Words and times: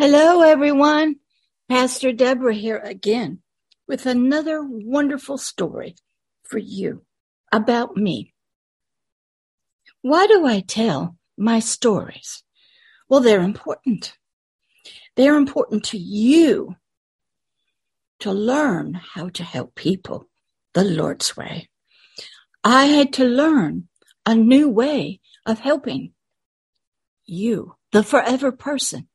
Hello, 0.00 0.42
everyone. 0.42 1.16
Pastor 1.68 2.12
Deborah 2.12 2.54
here 2.54 2.78
again 2.78 3.40
with 3.88 4.06
another 4.06 4.62
wonderful 4.62 5.36
story 5.38 5.96
for 6.44 6.58
you 6.58 7.02
about 7.50 7.96
me. 7.96 8.32
Why 10.00 10.28
do 10.28 10.46
I 10.46 10.60
tell 10.60 11.16
my 11.36 11.58
stories? 11.58 12.44
Well, 13.08 13.18
they're 13.18 13.42
important. 13.42 14.16
They're 15.16 15.36
important 15.36 15.82
to 15.86 15.98
you 15.98 16.76
to 18.20 18.30
learn 18.30 18.94
how 18.94 19.30
to 19.30 19.42
help 19.42 19.74
people 19.74 20.28
the 20.74 20.84
Lord's 20.84 21.36
way. 21.36 21.70
I 22.62 22.84
had 22.84 23.12
to 23.14 23.24
learn 23.24 23.88
a 24.24 24.36
new 24.36 24.68
way 24.68 25.18
of 25.44 25.58
helping 25.58 26.12
you, 27.24 27.74
the 27.90 28.04
forever 28.04 28.52
person. 28.52 29.08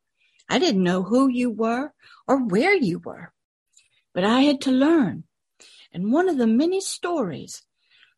I 0.50 0.60
didn't 0.60 0.84
know 0.84 1.04
who 1.04 1.28
you 1.28 1.50
were 1.50 1.94
or 2.28 2.46
where 2.46 2.76
you 2.76 3.00
were, 3.00 3.34
but 4.14 4.24
I 4.24 4.42
had 4.42 4.62
to 4.62 4.72
learn. 4.72 5.24
And 5.92 6.12
one 6.12 6.30
of 6.30 6.38
the 6.38 6.48
many 6.48 6.82
stories 6.82 7.64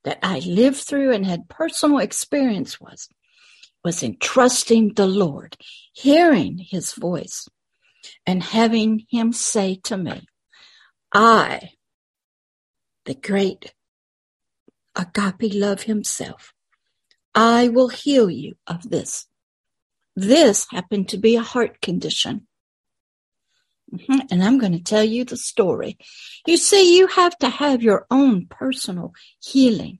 that 0.04 0.20
I 0.24 0.40
lived 0.40 0.78
through 0.78 1.14
and 1.14 1.26
had 1.26 1.50
personal 1.50 2.00
experience 2.00 2.80
was, 2.80 3.10
was 3.84 4.04
in 4.04 4.18
trusting 4.20 4.94
the 4.94 5.08
Lord, 5.08 5.58
hearing 5.94 6.58
his 6.58 6.94
voice 6.94 7.48
and 8.26 8.42
having 8.42 9.06
him 9.10 9.34
say 9.34 9.80
to 9.84 9.98
me, 9.98 10.28
I, 11.14 11.72
the 13.06 13.16
great 13.16 13.74
agape 14.96 15.54
love 15.54 15.84
himself, 15.84 16.54
I 17.34 17.68
will 17.68 17.90
heal 17.90 18.30
you 18.30 18.56
of 18.66 18.90
this. 18.90 19.28
This 20.16 20.68
happened 20.72 21.10
to 21.10 21.18
be 21.18 21.36
a 21.36 21.42
heart 21.42 21.82
condition. 21.82 22.48
Mm-hmm. 23.94 24.20
And 24.32 24.44
I'm 24.44 24.58
going 24.58 24.72
to 24.72 24.84
tell 24.84 25.04
you 25.04 25.26
the 25.26 25.38
story. 25.38 25.98
You 26.48 26.58
see, 26.58 26.98
you 26.98 27.08
have 27.08 27.38
to 27.40 27.50
have 27.50 27.84
your 27.84 28.06
own 28.10 28.48
personal 28.48 29.14
healing, 29.44 30.00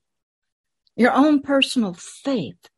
your 0.96 1.12
own 1.12 1.42
personal 1.42 1.94
faith. 1.94 2.70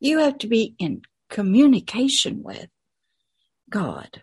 You 0.00 0.18
have 0.18 0.38
to 0.38 0.46
be 0.46 0.74
in 0.78 1.02
communication 1.30 2.42
with 2.42 2.68
God. 3.70 4.22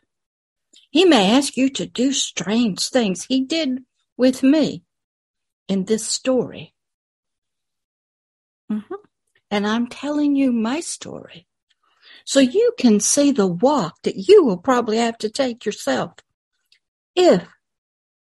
He 0.92 1.06
may 1.06 1.32
ask 1.32 1.58
you 1.58 1.70
to 1.70 1.86
do 1.86 2.14
strange 2.14 2.90
things. 2.90 3.26
He 3.26 3.46
did 3.46 3.84
with 4.18 4.44
me 4.44 4.84
in 5.68 5.86
this 5.86 6.06
story. 6.06 6.74
Mm-hmm. 8.72 8.94
And 9.50 9.68
I'm 9.68 9.88
telling 9.88 10.36
you 10.36 10.52
my 10.52 10.80
story. 10.80 11.48
So 12.26 12.40
you 12.40 12.74
can 12.78 13.00
see 13.00 13.32
the 13.32 13.48
walk 13.48 14.02
that 14.04 14.16
you 14.16 14.44
will 14.44 14.58
probably 14.58 14.98
have 14.98 15.18
to 15.20 15.30
take 15.30 15.66
yourself 15.66 16.14
if 17.16 17.44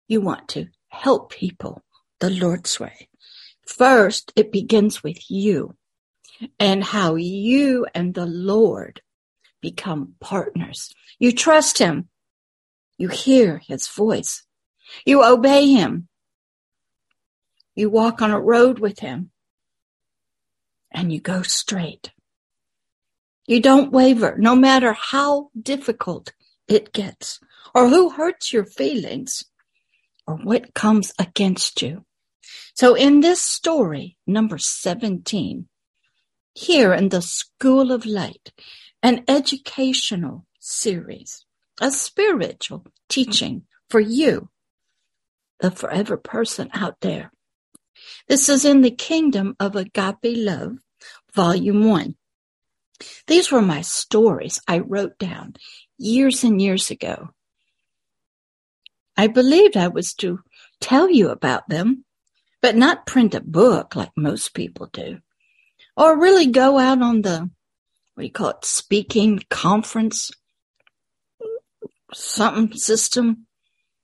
you 0.07 0.21
want 0.21 0.47
to 0.49 0.67
help 0.89 1.31
people 1.31 1.83
the 2.19 2.29
Lord's 2.29 2.79
way. 2.79 3.07
First, 3.65 4.33
it 4.35 4.51
begins 4.51 5.03
with 5.03 5.29
you 5.29 5.75
and 6.59 6.83
how 6.83 7.15
you 7.15 7.85
and 7.93 8.13
the 8.13 8.25
Lord 8.25 9.01
become 9.61 10.15
partners. 10.19 10.93
You 11.19 11.31
trust 11.31 11.77
Him. 11.77 12.09
You 12.97 13.07
hear 13.07 13.59
His 13.59 13.87
voice. 13.87 14.43
You 15.05 15.23
obey 15.23 15.71
Him. 15.71 16.07
You 17.75 17.89
walk 17.89 18.21
on 18.21 18.31
a 18.31 18.39
road 18.39 18.79
with 18.79 18.99
Him 18.99 19.31
and 20.91 21.13
you 21.13 21.21
go 21.21 21.41
straight. 21.41 22.11
You 23.47 23.59
don't 23.61 23.91
waver, 23.91 24.35
no 24.37 24.55
matter 24.55 24.93
how 24.93 25.49
difficult 25.59 26.33
it 26.67 26.93
gets, 26.93 27.39
or 27.73 27.89
who 27.89 28.11
hurts 28.11 28.53
your 28.53 28.65
feelings, 28.65 29.45
or 30.27 30.35
what 30.35 30.73
comes 30.73 31.13
against 31.17 31.81
you. 31.81 32.05
So 32.73 32.95
in 32.95 33.19
this 33.19 33.41
story, 33.41 34.17
number 34.25 34.57
17, 34.57 35.67
here 36.53 36.93
in 36.93 37.09
the 37.09 37.21
School 37.21 37.91
of 37.91 38.05
Light, 38.05 38.51
an 39.03 39.23
educational 39.27 40.45
series, 40.59 41.45
a 41.79 41.91
spiritual 41.91 42.85
teaching 43.09 43.63
for 43.89 43.99
you, 43.99 44.49
the 45.59 45.71
forever 45.71 46.17
person 46.17 46.69
out 46.73 46.97
there. 47.01 47.31
This 48.27 48.49
is 48.49 48.65
in 48.65 48.81
the 48.81 48.91
Kingdom 48.91 49.55
of 49.59 49.75
Agape 49.75 50.17
Love, 50.23 50.77
Volume 51.33 51.85
1. 51.85 52.15
These 53.27 53.51
were 53.51 53.61
my 53.61 53.81
stories 53.81 54.59
I 54.67 54.79
wrote 54.79 55.17
down 55.17 55.55
years 55.97 56.43
and 56.43 56.61
years 56.61 56.91
ago. 56.91 57.29
I 59.17 59.27
believed 59.27 59.77
I 59.77 59.87
was 59.87 60.13
to 60.15 60.39
tell 60.79 61.09
you 61.09 61.29
about 61.29 61.69
them, 61.69 62.05
but 62.61 62.75
not 62.75 63.05
print 63.05 63.35
a 63.35 63.41
book 63.41 63.95
like 63.95 64.11
most 64.15 64.53
people 64.53 64.87
do, 64.91 65.19
or 65.95 66.19
really 66.19 66.47
go 66.47 66.79
out 66.79 67.01
on 67.01 67.21
the, 67.21 67.49
what 68.13 68.21
do 68.21 68.23
you 68.23 68.31
call 68.31 68.49
it, 68.49 68.65
speaking 68.65 69.41
conference, 69.49 70.31
something 72.13 72.77
system, 72.77 73.47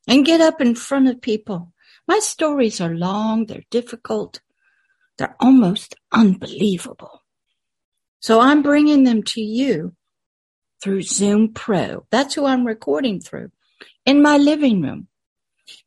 and 0.07 0.25
get 0.25 0.41
up 0.41 0.61
in 0.61 0.75
front 0.75 1.07
of 1.07 1.21
people. 1.21 1.73
My 2.07 2.19
stories 2.19 2.79
are 2.79 2.95
long, 2.95 3.45
they're 3.45 3.63
difficult, 3.69 4.41
they're 5.17 5.35
almost 5.39 5.95
unbelievable. 6.11 7.23
So 8.27 8.41
I'm 8.41 8.61
bringing 8.61 9.05
them 9.05 9.23
to 9.23 9.39
you 9.39 9.95
through 10.83 11.03
Zoom 11.03 11.53
Pro. 11.53 12.05
That's 12.11 12.33
who 12.35 12.45
I'm 12.45 12.67
recording 12.67 13.21
through 13.21 13.51
in 14.05 14.21
my 14.21 14.35
living 14.35 14.81
room. 14.81 15.07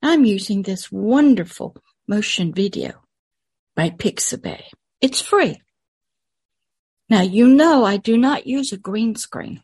I'm 0.02 0.24
using 0.24 0.62
this 0.62 0.90
wonderful 0.90 1.76
motion 2.08 2.54
video 2.54 2.92
by 3.76 3.90
Pixabay. 3.90 4.62
It's 5.02 5.20
free. 5.20 5.60
Now, 7.10 7.20
you 7.20 7.46
know 7.46 7.84
I 7.84 7.98
do 7.98 8.16
not 8.16 8.46
use 8.46 8.72
a 8.72 8.78
green 8.78 9.16
screen. 9.16 9.62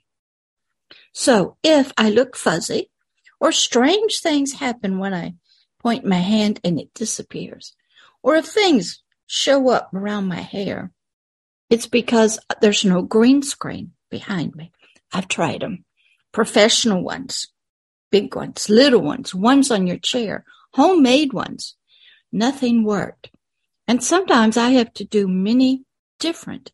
So 1.14 1.56
if 1.62 1.94
I 1.96 2.10
look 2.10 2.36
fuzzy 2.36 2.90
or 3.40 3.52
strange 3.52 4.20
things 4.20 4.52
happen 4.52 4.98
when 4.98 5.14
I 5.14 5.36
point 5.78 6.04
my 6.04 6.16
hand 6.16 6.60
and 6.62 6.78
it 6.78 6.92
disappears, 6.92 7.74
or 8.22 8.36
if 8.36 8.44
things 8.44 9.02
show 9.26 9.70
up 9.70 9.94
around 9.94 10.28
my 10.28 10.42
hair, 10.42 10.92
it's 11.68 11.86
because 11.86 12.38
there's 12.60 12.84
no 12.84 13.02
green 13.02 13.42
screen 13.42 13.92
behind 14.10 14.54
me. 14.54 14.72
I've 15.12 15.28
tried 15.28 15.62
them. 15.62 15.84
Professional 16.32 17.02
ones, 17.02 17.48
big 18.10 18.34
ones, 18.34 18.68
little 18.68 19.00
ones, 19.00 19.34
ones 19.34 19.70
on 19.70 19.86
your 19.86 19.98
chair, 19.98 20.44
homemade 20.74 21.32
ones. 21.32 21.76
Nothing 22.30 22.84
worked. 22.84 23.30
And 23.88 24.02
sometimes 24.02 24.56
I 24.56 24.70
have 24.70 24.92
to 24.94 25.04
do 25.04 25.28
many 25.28 25.84
different 26.18 26.72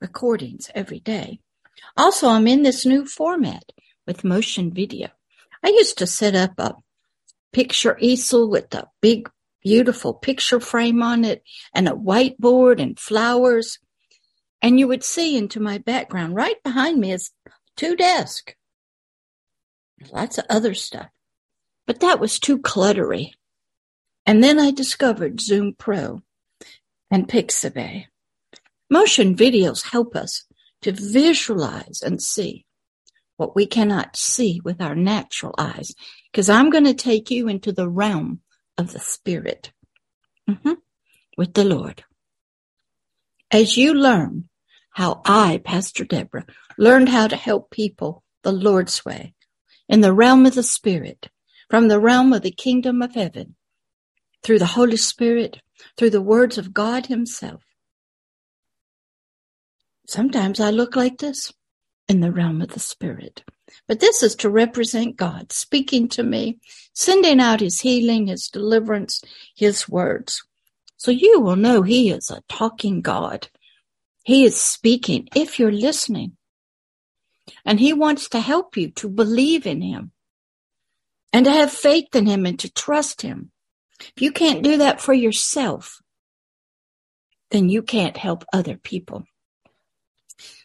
recordings 0.00 0.70
every 0.74 1.00
day. 1.00 1.40
Also, 1.96 2.28
I'm 2.28 2.46
in 2.46 2.62
this 2.62 2.84
new 2.84 3.06
format 3.06 3.64
with 4.06 4.24
motion 4.24 4.72
video. 4.72 5.08
I 5.62 5.68
used 5.68 5.98
to 5.98 6.06
set 6.06 6.34
up 6.34 6.58
a 6.58 6.74
picture 7.52 7.96
easel 8.00 8.50
with 8.50 8.74
a 8.74 8.88
big, 9.00 9.30
beautiful 9.62 10.12
picture 10.12 10.60
frame 10.60 11.02
on 11.02 11.24
it 11.24 11.42
and 11.72 11.88
a 11.88 11.92
whiteboard 11.92 12.82
and 12.82 12.98
flowers 12.98 13.78
and 14.64 14.80
you 14.80 14.88
would 14.88 15.04
see 15.04 15.36
into 15.36 15.60
my 15.60 15.76
background. 15.76 16.34
Right 16.34 16.60
behind 16.62 16.98
me 16.98 17.12
is 17.12 17.32
two 17.76 17.94
desks. 17.96 18.54
Lots 20.10 20.38
of 20.38 20.46
other 20.48 20.72
stuff. 20.72 21.08
But 21.86 22.00
that 22.00 22.18
was 22.18 22.38
too 22.38 22.58
cluttery. 22.58 23.32
And 24.24 24.42
then 24.42 24.58
I 24.58 24.70
discovered 24.70 25.42
Zoom 25.42 25.74
Pro 25.76 26.22
and 27.10 27.28
Pixabay. 27.28 28.06
Motion 28.88 29.36
videos 29.36 29.90
help 29.90 30.16
us 30.16 30.46
to 30.80 30.92
visualize 30.92 32.00
and 32.02 32.22
see 32.22 32.64
what 33.36 33.54
we 33.54 33.66
cannot 33.66 34.16
see 34.16 34.62
with 34.64 34.80
our 34.80 34.94
natural 34.94 35.54
eyes. 35.58 35.94
Because 36.32 36.48
I'm 36.48 36.70
going 36.70 36.84
to 36.84 36.94
take 36.94 37.30
you 37.30 37.48
into 37.48 37.70
the 37.70 37.88
realm 37.90 38.40
of 38.78 38.94
the 38.94 38.98
spirit 38.98 39.72
mm-hmm. 40.48 40.72
with 41.36 41.52
the 41.52 41.66
Lord. 41.66 42.04
As 43.50 43.76
you 43.76 43.92
learn 43.92 44.48
how 44.94 45.20
I, 45.24 45.60
Pastor 45.64 46.04
Deborah, 46.04 46.46
learned 46.78 47.08
how 47.08 47.26
to 47.26 47.36
help 47.36 47.70
people 47.70 48.22
the 48.42 48.52
Lord's 48.52 49.04
way 49.04 49.34
in 49.88 50.00
the 50.00 50.12
realm 50.12 50.46
of 50.46 50.54
the 50.54 50.62
Spirit, 50.62 51.28
from 51.68 51.88
the 51.88 52.00
realm 52.00 52.32
of 52.32 52.42
the 52.42 52.50
kingdom 52.50 53.02
of 53.02 53.14
heaven, 53.14 53.56
through 54.42 54.58
the 54.58 54.66
Holy 54.66 54.96
Spirit, 54.96 55.60
through 55.96 56.10
the 56.10 56.22
words 56.22 56.58
of 56.58 56.72
God 56.72 57.06
Himself. 57.06 57.62
Sometimes 60.06 60.60
I 60.60 60.70
look 60.70 60.96
like 60.96 61.18
this 61.18 61.52
in 62.08 62.20
the 62.20 62.32
realm 62.32 62.62
of 62.62 62.68
the 62.68 62.80
Spirit. 62.80 63.42
But 63.88 64.00
this 64.00 64.22
is 64.22 64.36
to 64.36 64.50
represent 64.50 65.16
God 65.16 65.50
speaking 65.50 66.08
to 66.10 66.22
me, 66.22 66.58
sending 66.92 67.40
out 67.40 67.60
His 67.60 67.80
healing, 67.80 68.28
His 68.28 68.48
deliverance, 68.48 69.22
His 69.56 69.88
words. 69.88 70.44
So 70.96 71.10
you 71.10 71.40
will 71.40 71.56
know 71.56 71.82
He 71.82 72.10
is 72.10 72.30
a 72.30 72.42
talking 72.48 73.00
God 73.00 73.48
he 74.24 74.44
is 74.44 74.60
speaking 74.60 75.28
if 75.36 75.58
you're 75.58 75.70
listening. 75.70 76.36
And 77.64 77.78
he 77.78 77.92
wants 77.92 78.30
to 78.30 78.40
help 78.40 78.76
you 78.76 78.90
to 78.92 79.08
believe 79.08 79.66
in 79.66 79.82
him 79.82 80.12
and 81.32 81.44
to 81.44 81.52
have 81.52 81.70
faith 81.70 82.14
in 82.14 82.26
him 82.26 82.46
and 82.46 82.58
to 82.60 82.72
trust 82.72 83.20
him. 83.20 83.50
If 84.00 84.22
you 84.22 84.32
can't 84.32 84.62
do 84.62 84.78
that 84.78 85.00
for 85.00 85.12
yourself, 85.12 86.00
then 87.50 87.68
you 87.68 87.82
can't 87.82 88.16
help 88.16 88.44
other 88.52 88.76
people. 88.76 89.24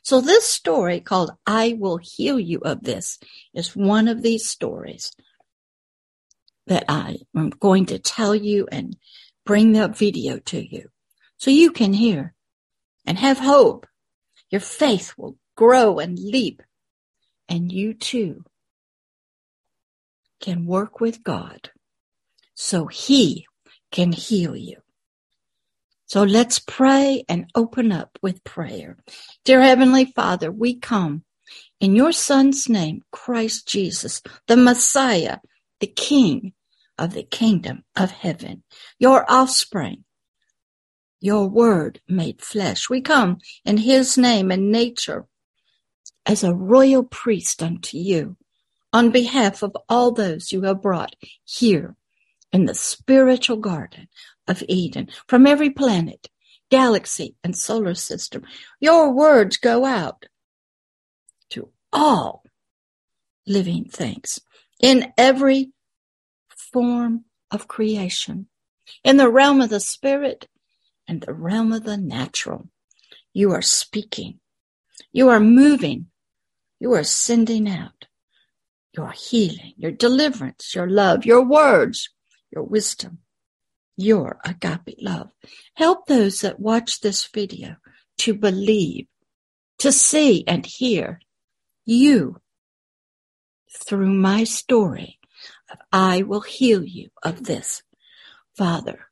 So 0.04 0.22
this 0.22 0.46
story 0.46 1.02
called 1.02 1.32
I 1.46 1.76
Will 1.78 2.00
Heal 2.02 2.40
You 2.40 2.60
of 2.60 2.82
This 2.82 3.20
is 3.54 3.76
one 3.76 4.08
of 4.08 4.24
these 4.24 4.48
stories 4.48 5.12
that 6.68 6.86
I 6.88 7.18
am 7.36 7.50
going 7.50 7.88
to 7.88 8.00
tell 8.00 8.34
you 8.34 8.68
and 8.72 8.96
bring 9.46 9.74
the 9.74 9.90
video 9.90 10.40
to 10.40 10.66
you 10.66 10.90
so 11.38 11.52
you 11.52 11.72
can 11.72 11.94
hear 11.94 12.34
and 13.06 13.18
have 13.18 13.40
hope. 13.40 13.88
Your 14.50 14.62
faith 14.62 15.14
will 15.18 15.38
grow 15.56 16.00
and 16.00 16.18
leap 16.18 16.62
and 17.48 17.72
you 17.72 17.94
too 17.94 18.44
can 20.40 20.66
work 20.66 21.00
with 21.02 21.24
God 21.24 21.72
so 22.54 22.88
he 22.88 23.46
can 23.92 24.12
heal 24.12 24.56
you. 24.56 24.78
So 26.06 26.24
let's 26.24 26.60
pray 26.60 27.24
and 27.30 27.50
open 27.54 27.92
up 27.92 28.18
with 28.22 28.44
prayer. 28.44 28.98
Dear 29.46 29.62
Heavenly 29.62 30.06
Father, 30.06 30.52
we 30.52 30.76
come 30.76 31.24
in 31.80 31.96
your 31.96 32.12
Son's 32.12 32.68
name, 32.68 33.02
Christ 33.12 33.68
Jesus, 33.68 34.22
the 34.48 34.58
Messiah, 34.58 35.38
the 35.80 35.88
King 35.88 36.54
of 36.98 37.14
the 37.14 37.24
kingdom 37.24 37.84
of 37.96 38.12
heaven, 38.12 38.64
your 38.98 39.30
offspring, 39.32 40.04
your 41.20 41.48
word 41.48 42.02
made 42.08 42.42
flesh. 42.42 42.90
We 42.90 43.02
come 43.02 43.40
in 43.66 43.78
his 43.78 44.18
name 44.18 44.52
and 44.52 44.72
nature 44.72 45.26
as 46.26 46.44
a 46.44 46.54
royal 46.54 47.04
priest 47.04 47.62
unto 47.62 47.98
you 47.98 48.38
on 48.94 49.12
behalf 49.12 49.62
of 49.62 49.76
all 49.88 50.12
those 50.12 50.52
you 50.52 50.62
have 50.64 50.82
brought 50.82 51.16
here 51.44 51.96
in 52.52 52.66
the 52.66 52.74
spiritual 52.74 53.58
garden 53.58 54.08
of 54.48 54.64
Eden 54.68 55.10
from 55.28 55.46
every 55.46 55.70
planet, 55.70 56.28
galaxy, 56.72 57.36
and 57.44 57.56
solar 57.56 57.94
system. 57.94 58.44
Your 58.80 59.14
words 59.14 59.58
go 59.58 59.86
out 59.86 60.26
to 61.52 61.70
all 61.94 62.44
living 63.46 63.86
things 63.86 64.40
in 64.82 65.12
every 65.18 65.72
form 66.72 67.26
of 67.52 67.68
creation, 67.68 68.48
in 69.04 69.18
the 69.18 69.30
realm 69.30 69.62
of 69.62 69.70
the 69.70 69.80
spirit 69.80 70.48
and 71.10 71.22
the 71.22 71.34
realm 71.34 71.74
of 71.74 71.84
the 71.84 71.98
natural. 71.98 72.70
You 73.34 73.52
are 73.52 73.64
speaking. 73.64 74.40
You 75.12 75.30
are 75.30 75.40
moving. 75.40 76.06
You 76.80 76.94
are 76.94 77.04
sending 77.04 77.68
out 77.68 78.06
your 78.96 79.12
healing, 79.12 79.74
your 79.76 79.92
deliverance, 79.92 80.76
your 80.76 80.88
love, 80.88 81.26
your 81.26 81.44
words, 81.44 82.10
your 82.52 82.64
wisdom, 82.64 83.20
your 83.98 84.40
agape 84.46 84.98
love. 85.02 85.32
Help 85.74 86.06
those 86.06 86.42
that 86.42 86.60
watch 86.60 87.02
this 87.02 87.28
video 87.28 87.78
to 88.20 88.36
believe, 88.36 89.08
to 89.80 89.92
see 89.92 90.44
and 90.48 90.66
hear 90.66 91.20
you 91.86 92.40
through 93.84 94.14
my 94.14 94.44
story 94.44 95.18
of 95.72 95.80
I 95.92 96.22
will 96.22 96.42
heal 96.42 96.84
you 96.84 97.10
of 97.24 97.46
this. 97.46 97.82
Father, 98.56 99.08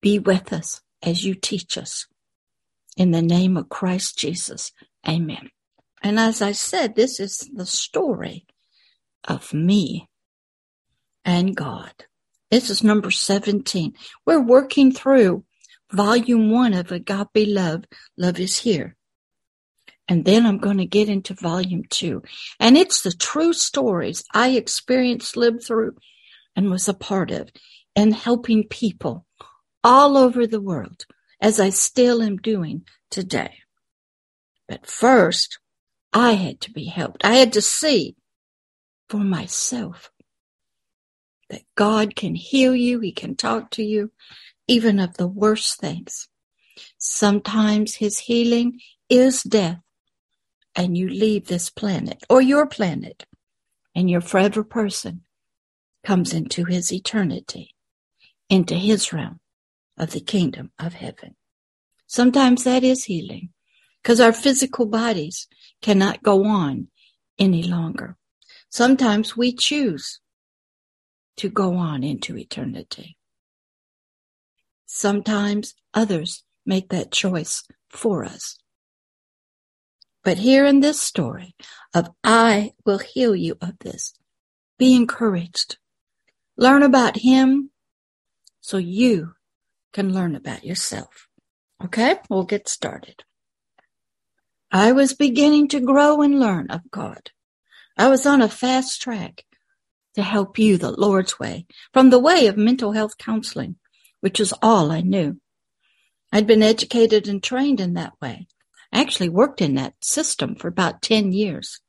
be 0.00 0.18
with 0.18 0.52
us 0.52 0.80
as 1.06 1.24
you 1.24 1.34
teach 1.34 1.78
us. 1.78 2.06
In 2.96 3.12
the 3.12 3.22
name 3.22 3.56
of 3.56 3.68
Christ 3.68 4.18
Jesus, 4.18 4.72
amen. 5.08 5.50
And 6.02 6.18
as 6.18 6.42
I 6.42 6.52
said, 6.52 6.94
this 6.94 7.20
is 7.20 7.48
the 7.54 7.66
story 7.66 8.46
of 9.24 9.54
me 9.54 10.08
and 11.24 11.56
God. 11.56 11.92
This 12.50 12.70
is 12.70 12.84
number 12.84 13.10
17. 13.10 13.94
We're 14.24 14.40
working 14.40 14.92
through 14.92 15.44
volume 15.92 16.50
one 16.50 16.74
of 16.74 16.92
Agape 16.92 17.46
Love. 17.48 17.84
Love 18.16 18.40
is 18.40 18.58
here. 18.58 18.96
And 20.08 20.24
then 20.24 20.46
I'm 20.46 20.58
going 20.58 20.78
to 20.78 20.86
get 20.86 21.08
into 21.08 21.34
volume 21.34 21.82
two. 21.90 22.22
And 22.60 22.76
it's 22.76 23.02
the 23.02 23.12
true 23.12 23.52
stories 23.52 24.24
I 24.32 24.50
experienced, 24.50 25.36
lived 25.36 25.64
through, 25.64 25.96
and 26.54 26.70
was 26.70 26.88
a 26.88 26.94
part 26.94 27.30
of 27.30 27.50
in 27.96 28.12
helping 28.12 28.68
people 28.68 29.26
all 29.86 30.16
over 30.16 30.48
the 30.48 30.60
world 30.60 31.06
as 31.40 31.60
I 31.60 31.70
still 31.70 32.20
am 32.20 32.38
doing 32.38 32.84
today. 33.08 33.58
But 34.66 34.84
first, 34.84 35.60
I 36.12 36.32
had 36.32 36.60
to 36.62 36.72
be 36.72 36.86
helped. 36.86 37.24
I 37.24 37.34
had 37.34 37.52
to 37.52 37.62
see 37.62 38.16
for 39.08 39.18
myself 39.18 40.10
that 41.50 41.62
God 41.76 42.16
can 42.16 42.34
heal 42.34 42.74
you. 42.74 42.98
He 42.98 43.12
can 43.12 43.36
talk 43.36 43.70
to 43.72 43.84
you 43.84 44.10
even 44.66 44.98
of 44.98 45.18
the 45.18 45.28
worst 45.28 45.78
things. 45.78 46.26
Sometimes 46.98 47.94
his 47.94 48.18
healing 48.18 48.80
is 49.08 49.44
death 49.44 49.78
and 50.74 50.98
you 50.98 51.08
leave 51.08 51.46
this 51.46 51.70
planet 51.70 52.24
or 52.28 52.42
your 52.42 52.66
planet 52.66 53.24
and 53.94 54.10
your 54.10 54.20
forever 54.20 54.64
person 54.64 55.20
comes 56.02 56.34
into 56.34 56.64
his 56.64 56.92
eternity, 56.92 57.72
into 58.50 58.74
his 58.74 59.12
realm 59.12 59.38
of 59.98 60.12
the 60.12 60.20
kingdom 60.20 60.70
of 60.78 60.94
heaven. 60.94 61.36
Sometimes 62.06 62.64
that 62.64 62.84
is 62.84 63.04
healing 63.04 63.50
because 64.02 64.20
our 64.20 64.32
physical 64.32 64.86
bodies 64.86 65.48
cannot 65.82 66.22
go 66.22 66.44
on 66.44 66.88
any 67.38 67.62
longer. 67.62 68.16
Sometimes 68.70 69.36
we 69.36 69.52
choose 69.52 70.20
to 71.36 71.48
go 71.48 71.74
on 71.74 72.02
into 72.02 72.36
eternity. 72.36 73.16
Sometimes 74.86 75.74
others 75.92 76.44
make 76.64 76.88
that 76.90 77.12
choice 77.12 77.64
for 77.88 78.24
us. 78.24 78.58
But 80.22 80.38
here 80.38 80.64
in 80.66 80.80
this 80.80 81.00
story 81.00 81.54
of 81.94 82.10
I 82.24 82.72
will 82.84 82.98
heal 82.98 83.36
you 83.36 83.56
of 83.60 83.78
this, 83.80 84.14
be 84.78 84.94
encouraged. 84.94 85.78
Learn 86.56 86.82
about 86.82 87.18
him 87.18 87.70
so 88.60 88.76
you 88.78 89.35
can 89.96 90.12
learn 90.12 90.36
about 90.36 90.62
yourself. 90.62 91.26
Okay, 91.82 92.16
we'll 92.28 92.44
get 92.44 92.68
started. 92.68 93.24
I 94.70 94.92
was 94.92 95.14
beginning 95.14 95.68
to 95.68 95.80
grow 95.80 96.20
and 96.20 96.38
learn 96.38 96.70
of 96.70 96.90
God. 96.90 97.30
I 97.96 98.08
was 98.08 98.26
on 98.26 98.42
a 98.42 98.48
fast 98.50 99.00
track 99.00 99.46
to 100.14 100.22
help 100.22 100.58
you 100.58 100.76
the 100.76 100.90
Lord's 100.90 101.38
way 101.38 101.64
from 101.94 102.10
the 102.10 102.18
way 102.18 102.46
of 102.46 102.58
mental 102.58 102.92
health 102.92 103.16
counseling, 103.16 103.76
which 104.20 104.38
is 104.38 104.52
all 104.60 104.92
I 104.92 105.00
knew. 105.00 105.40
I'd 106.30 106.46
been 106.46 106.62
educated 106.62 107.26
and 107.26 107.42
trained 107.42 107.80
in 107.80 107.94
that 107.94 108.12
way. 108.20 108.48
I 108.92 109.00
actually 109.00 109.30
worked 109.30 109.62
in 109.62 109.76
that 109.76 109.94
system 110.02 110.56
for 110.56 110.68
about 110.68 111.00
10 111.00 111.32
years 111.32 111.80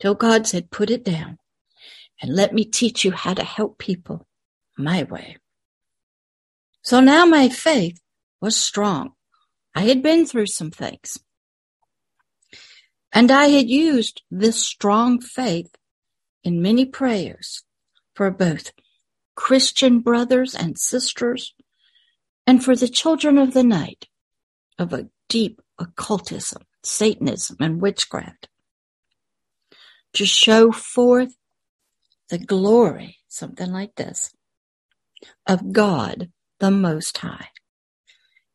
till 0.00 0.14
God 0.14 0.46
said, 0.46 0.70
put 0.70 0.88
it 0.88 1.04
down 1.04 1.36
and 2.22 2.34
let 2.34 2.54
me 2.54 2.64
teach 2.64 3.04
you 3.04 3.10
how 3.10 3.34
to 3.34 3.44
help 3.44 3.76
people 3.76 4.26
my 4.78 5.02
way. 5.02 5.36
So 6.82 7.00
now 7.00 7.24
my 7.24 7.48
faith 7.48 8.00
was 8.40 8.56
strong. 8.56 9.12
I 9.74 9.82
had 9.82 10.02
been 10.02 10.26
through 10.26 10.46
some 10.46 10.70
things. 10.70 11.18
And 13.12 13.30
I 13.30 13.46
had 13.46 13.68
used 13.68 14.22
this 14.30 14.64
strong 14.64 15.20
faith 15.20 15.74
in 16.42 16.60
many 16.60 16.84
prayers 16.84 17.62
for 18.14 18.30
both 18.30 18.72
Christian 19.34 20.00
brothers 20.00 20.54
and 20.54 20.78
sisters 20.78 21.54
and 22.46 22.64
for 22.64 22.74
the 22.74 22.88
children 22.88 23.38
of 23.38 23.54
the 23.54 23.62
night 23.62 24.08
of 24.78 24.92
a 24.92 25.08
deep 25.28 25.62
occultism, 25.78 26.62
Satanism, 26.82 27.56
and 27.60 27.80
witchcraft 27.80 28.48
to 30.14 30.26
show 30.26 30.72
forth 30.72 31.36
the 32.28 32.38
glory, 32.38 33.18
something 33.28 33.70
like 33.70 33.94
this, 33.94 34.34
of 35.46 35.72
God 35.72 36.30
the 36.62 36.70
Most 36.70 37.18
High 37.18 37.48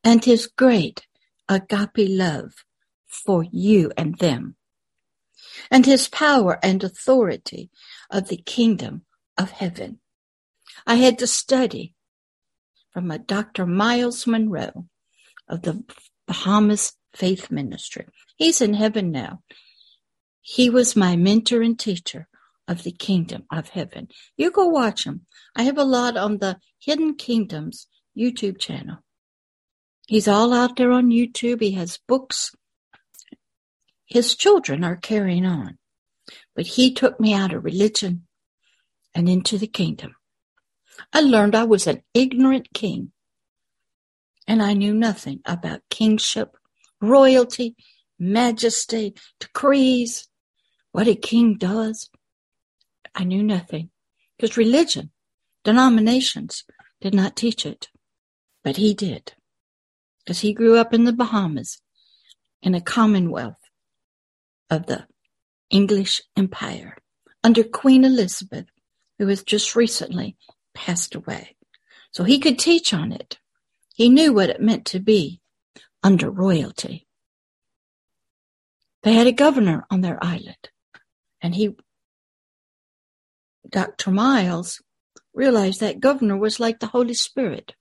and 0.02 0.24
His 0.24 0.48
great 0.48 1.06
agape 1.50 2.08
love 2.10 2.64
for 3.06 3.44
you 3.52 3.92
and 3.98 4.18
them 4.20 4.56
and 5.70 5.86
his 5.86 6.08
power 6.08 6.58
and 6.64 6.86
authority 6.86 7.70
of 8.10 8.30
the 8.30 8.38
kingdom 8.38 9.02
of 9.38 9.52
heaven. 9.52 10.00
I 10.86 10.96
had 10.96 11.20
to 11.20 11.28
study 11.28 11.96
from 12.94 13.12
a 13.12 13.20
Dr. 13.20 13.66
Myles 13.66 14.26
Munroe 14.26 14.88
of 15.50 15.64
the 15.64 15.84
Bahamas 16.28 16.94
Faith 17.14 17.52
Ministry. 17.52 18.06
He's 18.38 18.62
in 18.62 18.74
heaven 18.74 19.12
now. 19.12 19.42
He 20.42 20.70
was 20.70 20.96
my 20.96 21.18
mentor 21.18 21.62
and 21.62 21.78
teacher 21.78 22.30
of 22.70 22.84
the 22.84 22.92
kingdom 22.92 23.44
of 23.52 23.70
heaven. 23.70 24.08
You 24.38 24.50
go 24.50 24.68
watch 24.68 25.06
him. 25.06 25.26
I 25.58 25.64
have 25.64 25.78
a 25.78 25.84
lot 25.84 26.16
on 26.16 26.38
the 26.38 26.60
Hidden 26.80 27.16
Kingdoms 27.16 27.88
YouTube 28.18 28.60
channel. 28.60 28.98
He's 30.08 30.28
all 30.28 30.54
out 30.54 30.78
there 30.78 30.92
on 30.92 31.10
YouTube. 31.10 31.62
He 31.62 31.74
has 31.74 32.00
books 32.08 32.56
his 34.08 34.36
children 34.36 34.84
are 34.84 34.96
carrying 34.96 35.46
on 35.46 35.78
But 36.56 36.66
he 36.68 36.94
took 36.94 37.20
me 37.20 37.34
out 37.34 37.54
of 37.54 37.64
religion 37.64 38.26
and 39.14 39.30
into 39.30 39.58
the 39.58 39.68
kingdom. 39.68 40.16
I 41.14 41.22
learned 41.22 41.56
I 41.56 41.66
was 41.66 41.88
an 41.88 42.02
ignorant 42.14 42.70
king 42.74 43.12
and 44.48 44.64
I 44.64 44.74
knew 44.74 44.94
nothing 44.94 45.42
about 45.46 45.82
kingship, 45.90 46.56
royalty, 47.02 47.76
majesty, 48.18 49.14
decrees, 49.40 50.28
what 50.94 51.08
a 51.08 51.16
king 51.16 51.58
does. 51.58 52.10
I 53.14 53.26
knew 53.26 53.44
nothing 53.44 53.90
because 54.38 54.58
religion, 54.58 55.12
denominations 55.64 56.64
did 57.02 57.14
not 57.14 57.36
teach 57.36 57.66
it, 57.66 57.90
but 58.68 58.76
he 58.76 58.94
did 58.94 59.32
because 60.20 60.42
he 60.42 60.54
grew 60.54 60.76
up 60.76 60.94
in 60.94 61.06
the 61.06 61.14
Bahamas 61.14 61.82
in 62.62 62.76
a 62.76 62.82
commonwealth 62.82 63.64
of 64.70 64.88
the 64.88 65.08
English 65.70 66.22
Empire 66.36 66.98
under 67.46 67.64
Queen 67.64 68.04
Elizabeth, 68.04 68.66
who 69.18 69.28
has 69.28 69.42
just 69.42 69.74
recently 69.74 70.36
passed 70.76 71.16
away. 71.16 71.56
So 72.12 72.26
he 72.26 72.40
could 72.40 72.60
teach 72.60 72.94
on 72.94 73.14
it. 73.14 73.40
He 73.96 74.10
knew 74.10 74.34
what 74.34 74.50
it 74.50 74.60
meant 74.60 74.84
to 74.88 75.00
be 75.00 75.40
under 76.04 76.30
royalty. 76.30 77.08
They 79.04 79.14
had 79.14 79.28
a 79.28 79.32
governor 79.32 79.86
on 79.90 80.02
their 80.02 80.22
island, 80.22 80.72
and 81.42 81.56
he, 81.56 81.78
Dr. 83.70 84.12
Myles, 84.12 84.82
realized 85.34 85.80
that 85.80 86.02
governor 86.02 86.36
was 86.36 86.60
like 86.60 86.82
the 86.82 86.88
Holy 86.88 87.14
Spirit. 87.14 87.74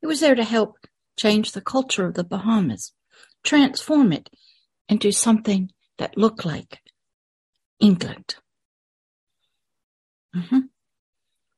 He 0.00 0.06
was 0.06 0.20
there 0.20 0.34
to 0.34 0.44
help 0.44 0.76
change 1.16 1.52
the 1.52 1.60
culture 1.60 2.06
of 2.06 2.14
the 2.14 2.24
Bahamas, 2.24 2.92
transform 3.44 4.12
it 4.12 4.30
into 4.88 5.12
something 5.12 5.70
that 5.98 6.16
looked 6.16 6.44
like 6.44 6.80
England. 7.78 8.36
Mm-hmm. 10.34 10.60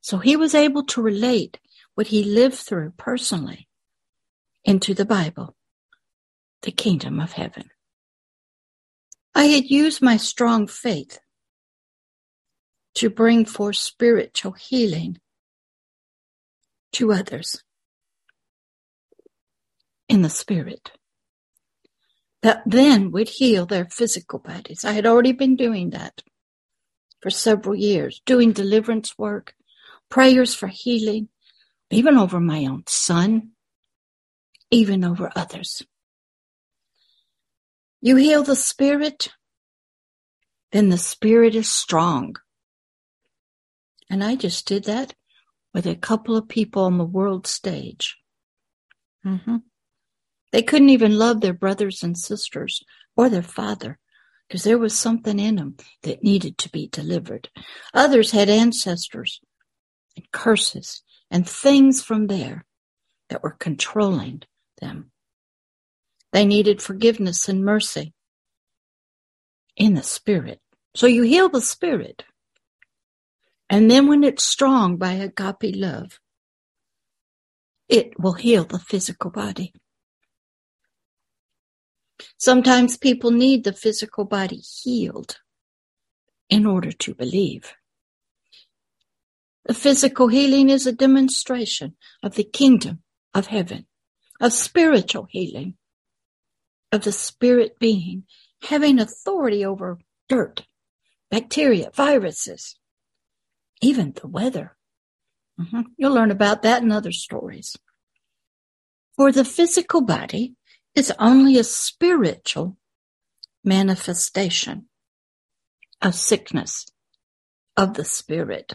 So 0.01 0.19
he 0.19 0.37
was 0.37 0.55
able 0.55 0.85
to 0.87 1.03
relate 1.03 1.59
what 1.95 2.09
he 2.09 2.25
lived 2.25 2.57
through 2.57 2.93
personally 2.97 3.69
into 4.65 4.95
the 4.95 5.05
Bible, 5.05 5.57
the 6.63 6.73
kingdom 6.73 7.21
of 7.21 7.33
heaven. 7.33 7.71
I 9.35 9.45
had 9.47 9.71
used 9.71 10.03
my 10.03 10.17
strong 10.17 10.67
faith 10.67 11.19
to 12.95 13.09
bring 13.09 13.45
forth 13.45 13.77
spiritual 13.77 14.53
healing 14.53 15.19
to 16.93 17.13
others 17.13 17.63
in 20.13 20.21
the 20.21 20.29
spirit 20.29 20.93
that 22.43 22.63
then 22.67 23.11
would 23.13 23.31
heal 23.31 23.65
their 23.65 23.87
physical 23.87 24.39
bodies. 24.39 24.85
I 24.85 24.93
had 24.93 25.07
already 25.07 25.33
been 25.33 25.57
doing 25.57 25.91
that 25.91 26.23
for 27.23 27.31
several 27.31 27.75
years, 27.75 28.21
doing 28.27 28.53
deliverance 28.53 29.17
work, 29.17 29.55
prayers 30.11 30.55
for 30.55 30.67
healing, 30.67 31.29
even 31.91 32.19
over 32.19 32.41
my 32.41 32.67
own 32.67 32.83
son, 32.87 33.53
even 34.71 35.03
over 35.03 35.33
others. 35.35 35.83
You 38.03 38.17
heal 38.17 38.43
the 38.43 38.57
spirit, 38.57 39.31
then 40.73 40.91
the 40.91 40.99
spirit 40.99 41.55
is 41.55 41.71
strong. 41.71 42.37
And 44.11 44.23
I 44.23 44.35
just 44.35 44.67
did 44.67 44.85
that 44.85 45.15
with 45.73 45.87
a 45.87 45.95
couple 45.95 46.37
of 46.37 46.49
people 46.49 46.83
on 46.83 46.99
the 46.99 47.05
world 47.05 47.47
stage. 47.47 48.19
Mm-hmm. 49.25 49.57
They 50.53 50.63
couldn't 50.63 50.91
even 50.91 51.19
love 51.19 51.41
their 51.41 51.55
brothers 51.55 52.03
and 52.03 52.17
sisters 52.17 52.83
or 53.17 53.29
their 53.29 53.43
father 53.43 53.99
because 54.47 54.65
there 54.65 54.79
was 54.79 54.97
something 54.97 55.39
in 55.39 55.57
them 55.57 55.77
that 56.03 56.23
needed 56.23 56.59
to 56.59 56.71
be 56.71 56.89
delivered. 56.89 57.49
Others 57.95 58.33
had 58.33 58.51
ancestors 58.51 59.41
and 60.17 60.31
curses 60.31 61.03
and 61.31 61.49
things 61.49 62.03
from 62.03 62.27
there 62.27 62.65
that 63.31 63.43
were 63.43 63.57
controlling 63.59 64.43
them. 64.81 65.11
They 66.33 66.45
needed 66.45 66.83
forgiveness 66.83 67.49
and 67.49 67.65
mercy 67.65 68.13
in 69.77 69.95
the 69.95 70.03
spirit. 70.03 70.61
So 70.95 71.07
you 71.07 71.23
heal 71.23 71.49
the 71.49 71.63
spirit. 71.63 72.25
And 73.71 73.91
then 73.91 74.07
when 74.07 74.23
it's 74.23 74.45
strong 74.45 74.99
by 74.99 75.13
agape 75.13 75.75
love, 75.75 76.21
it 77.89 78.19
will 78.19 78.35
heal 78.35 78.65
the 78.65 78.79
physical 78.79 79.31
body. 79.31 79.73
Sometimes 82.37 82.97
people 82.97 83.31
need 83.31 83.65
the 83.65 83.73
physical 83.73 84.25
body 84.25 84.57
healed 84.57 85.39
in 86.49 86.67
order 86.67 86.93
to 86.93 87.15
believe. 87.15 87.75
The 89.65 89.75
physical 89.75 90.29
healing 90.29 90.71
is 90.71 90.87
a 90.87 90.93
demonstration 90.93 91.95
of 92.23 92.35
the 92.35 92.45
kingdom 92.45 93.03
of 93.33 93.47
heaven, 93.47 93.87
of 94.41 94.53
spiritual 94.53 95.29
healing, 95.31 95.75
of 96.91 97.05
the 97.05 97.13
spirit 97.13 97.79
being 97.79 98.25
having 98.65 98.99
authority 99.01 99.65
over 99.65 99.99
dirt, 100.29 100.65
bacteria, 101.31 101.91
viruses, 101.95 102.77
even 103.81 104.13
the 104.21 104.29
weather. 104.29 104.77
Mm-hmm. 105.61 105.83
You'll 105.97 106.15
learn 106.15 106.31
about 106.31 106.63
that 106.63 106.83
in 106.83 106.93
other 106.93 107.13
stories. 107.13 107.77
For 109.17 109.31
the 109.33 109.45
physical 109.45 110.01
body 110.01 110.55
is 110.95 111.13
only 111.19 111.59
a 111.59 111.65
spiritual 111.65 112.77
manifestation 113.65 114.89
of 116.03 116.15
sickness 116.15 116.87
of 117.77 117.95
the 117.95 118.05
spirit 118.05 118.75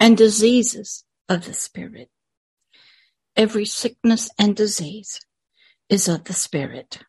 and 0.00 0.16
diseases 0.16 1.04
of 1.28 1.44
the 1.46 1.54
spirit. 1.54 2.08
Every 3.36 3.66
sickness 3.66 4.30
and 4.38 4.56
disease 4.56 5.20
is 5.88 6.08
of 6.08 6.24
the 6.24 6.34
spirit 6.34 7.00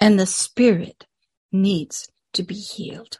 and 0.00 0.18
the 0.18 0.26
spirit 0.26 1.06
needs 1.52 2.08
to 2.34 2.42
be 2.42 2.54
healed. 2.54 3.18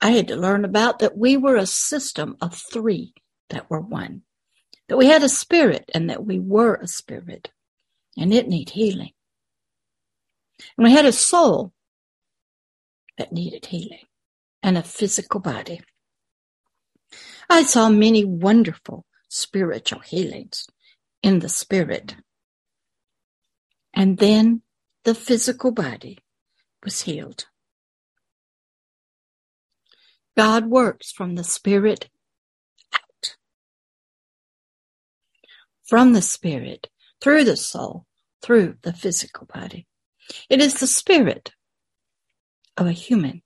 I 0.00 0.10
had 0.10 0.28
to 0.28 0.36
learn 0.36 0.64
about 0.64 1.00
that 1.00 1.18
we 1.18 1.36
were 1.36 1.56
a 1.56 1.66
system 1.66 2.36
of 2.40 2.54
three 2.54 3.14
that 3.50 3.70
were 3.70 3.80
one 3.80 4.22
that 4.88 4.96
we 4.96 5.06
had 5.06 5.22
a 5.22 5.28
spirit 5.28 5.90
and 5.94 6.10
that 6.10 6.24
we 6.24 6.38
were 6.38 6.74
a 6.74 6.88
spirit 6.88 7.50
and 8.16 8.32
it 8.32 8.48
needed 8.48 8.72
healing. 8.72 9.12
And 10.76 10.84
we 10.84 10.92
had 10.92 11.06
a 11.06 11.12
soul 11.12 11.72
that 13.18 13.32
needed 13.32 13.66
healing 13.66 14.06
and 14.62 14.78
a 14.78 14.82
physical 14.82 15.40
body. 15.40 15.80
I 17.48 17.62
saw 17.62 17.88
many 17.88 18.24
wonderful 18.24 19.04
spiritual 19.28 20.00
healings 20.00 20.66
in 21.22 21.40
the 21.40 21.48
spirit. 21.48 22.16
And 23.94 24.18
then 24.18 24.62
the 25.04 25.14
physical 25.14 25.70
body 25.70 26.18
was 26.84 27.02
healed. 27.02 27.46
God 30.36 30.66
works 30.66 31.12
from 31.12 31.34
the 31.34 31.44
spirit 31.44 32.08
from 35.86 36.12
the 36.12 36.22
spirit, 36.22 36.88
through 37.20 37.44
the 37.44 37.56
soul, 37.56 38.06
through 38.42 38.76
the 38.82 38.92
physical 38.92 39.46
body. 39.46 39.86
It 40.50 40.60
is 40.60 40.74
the 40.74 40.86
spirit 40.86 41.52
of 42.76 42.86
a 42.86 42.92
human 42.92 43.42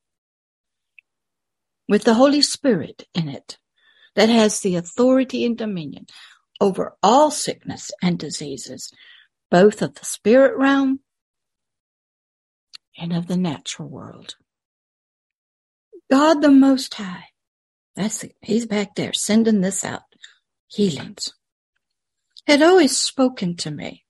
with 1.89 2.05
the 2.05 2.15
Holy 2.15 2.43
Spirit 2.43 3.07
in 3.15 3.29
it 3.29 3.59
that 4.15 4.29
has 4.29 4.61
the 4.61 4.77
authority 4.77 5.45
and 5.45 5.57
dominion 5.57 6.07
over 6.61 6.95
all 7.03 7.31
sickness 7.31 7.91
and 8.03 8.19
diseases, 8.19 8.93
both 9.51 9.83
of 9.83 9.95
the 9.95 10.05
spirit 10.05 10.57
realm 10.57 11.01
and 12.99 13.13
of 13.13 13.27
the 13.27 13.37
natural 13.37 13.89
world. 13.89 14.37
God 16.11 16.43
the 16.43 16.51
Most 16.51 16.95
High, 16.95 17.27
that's 17.95 18.25
it. 18.25 18.35
He's 18.41 18.67
back 18.67 18.95
there 18.95 19.13
sending 19.13 19.61
this 19.61 19.85
out. 19.85 20.03
Healings 20.69 21.33
had 22.51 22.63
always 22.63 22.97
spoken 22.97 23.57
to 23.57 23.71
me. 23.71 24.05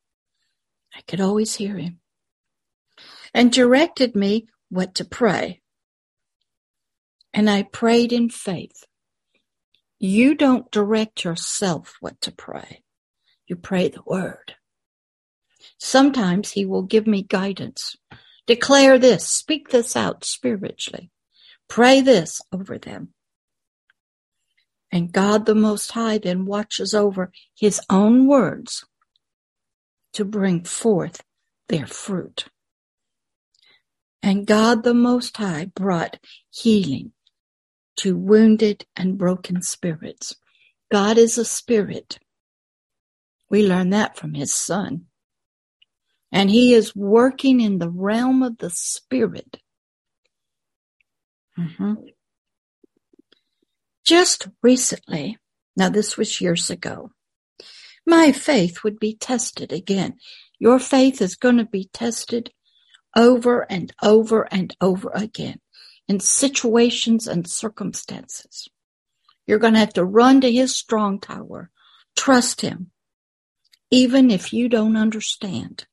I 0.96 1.02
could 1.02 1.20
always 1.20 1.54
hear 1.54 1.76
him 1.76 2.00
and 3.34 3.52
directed 3.52 4.16
me 4.16 4.46
what 4.68 4.94
to 4.96 5.04
pray. 5.04 5.60
And 7.32 7.48
I 7.48 7.62
prayed 7.62 8.12
in 8.12 8.28
faith. 8.28 8.84
You 9.98 10.34
don't 10.34 10.70
direct 10.70 11.24
yourself 11.24 11.96
what 12.00 12.20
to 12.22 12.32
pray. 12.32 12.82
You 13.46 13.56
pray 13.56 13.88
the 13.88 14.02
word. 14.06 14.54
Sometimes 15.78 16.52
he 16.52 16.64
will 16.64 16.82
give 16.82 17.06
me 17.06 17.22
guidance. 17.22 17.96
Declare 18.46 18.98
this, 18.98 19.28
speak 19.28 19.68
this 19.68 19.94
out 19.94 20.24
spiritually. 20.24 21.10
Pray 21.68 22.00
this 22.00 22.40
over 22.52 22.78
them. 22.78 23.12
And 24.92 25.12
God 25.12 25.46
the 25.46 25.54
Most 25.54 25.92
High 25.92 26.18
then 26.18 26.46
watches 26.46 26.94
over 26.94 27.30
his 27.56 27.80
own 27.88 28.26
words 28.26 28.84
to 30.14 30.24
bring 30.24 30.64
forth 30.64 31.22
their 31.68 31.86
fruit. 31.86 32.46
And 34.22 34.46
God 34.46 34.82
the 34.82 34.94
Most 34.94 35.36
High 35.36 35.66
brought 35.66 36.18
healing 36.50 37.12
to 37.96 38.16
wounded 38.16 38.86
and 38.96 39.16
broken 39.16 39.62
spirits. 39.62 40.34
God 40.90 41.18
is 41.18 41.38
a 41.38 41.44
spirit. 41.44 42.18
We 43.48 43.66
learn 43.66 43.90
that 43.90 44.16
from 44.16 44.34
his 44.34 44.52
son. 44.54 45.06
And 46.32 46.50
he 46.50 46.74
is 46.74 46.94
working 46.94 47.60
in 47.60 47.78
the 47.78 47.90
realm 47.90 48.42
of 48.42 48.58
the 48.58 48.70
spirit. 48.70 49.58
Mm-hmm. 51.58 51.94
Just 54.04 54.48
recently, 54.62 55.38
now 55.76 55.88
this 55.88 56.16
was 56.16 56.40
years 56.40 56.70
ago, 56.70 57.12
my 58.06 58.32
faith 58.32 58.82
would 58.82 58.98
be 58.98 59.14
tested 59.14 59.72
again. 59.72 60.16
Your 60.58 60.78
faith 60.78 61.20
is 61.22 61.36
going 61.36 61.58
to 61.58 61.64
be 61.64 61.90
tested 61.92 62.50
over 63.16 63.70
and 63.70 63.92
over 64.02 64.48
and 64.52 64.74
over 64.80 65.10
again 65.14 65.60
in 66.08 66.20
situations 66.20 67.26
and 67.26 67.48
circumstances. 67.48 68.68
You're 69.46 69.58
going 69.58 69.74
to 69.74 69.80
have 69.80 69.94
to 69.94 70.04
run 70.04 70.40
to 70.40 70.52
his 70.52 70.76
strong 70.76 71.20
tower, 71.20 71.70
trust 72.16 72.60
him, 72.60 72.90
even 73.90 74.30
if 74.30 74.52
you 74.52 74.68
don't 74.68 74.96
understand 74.96 75.86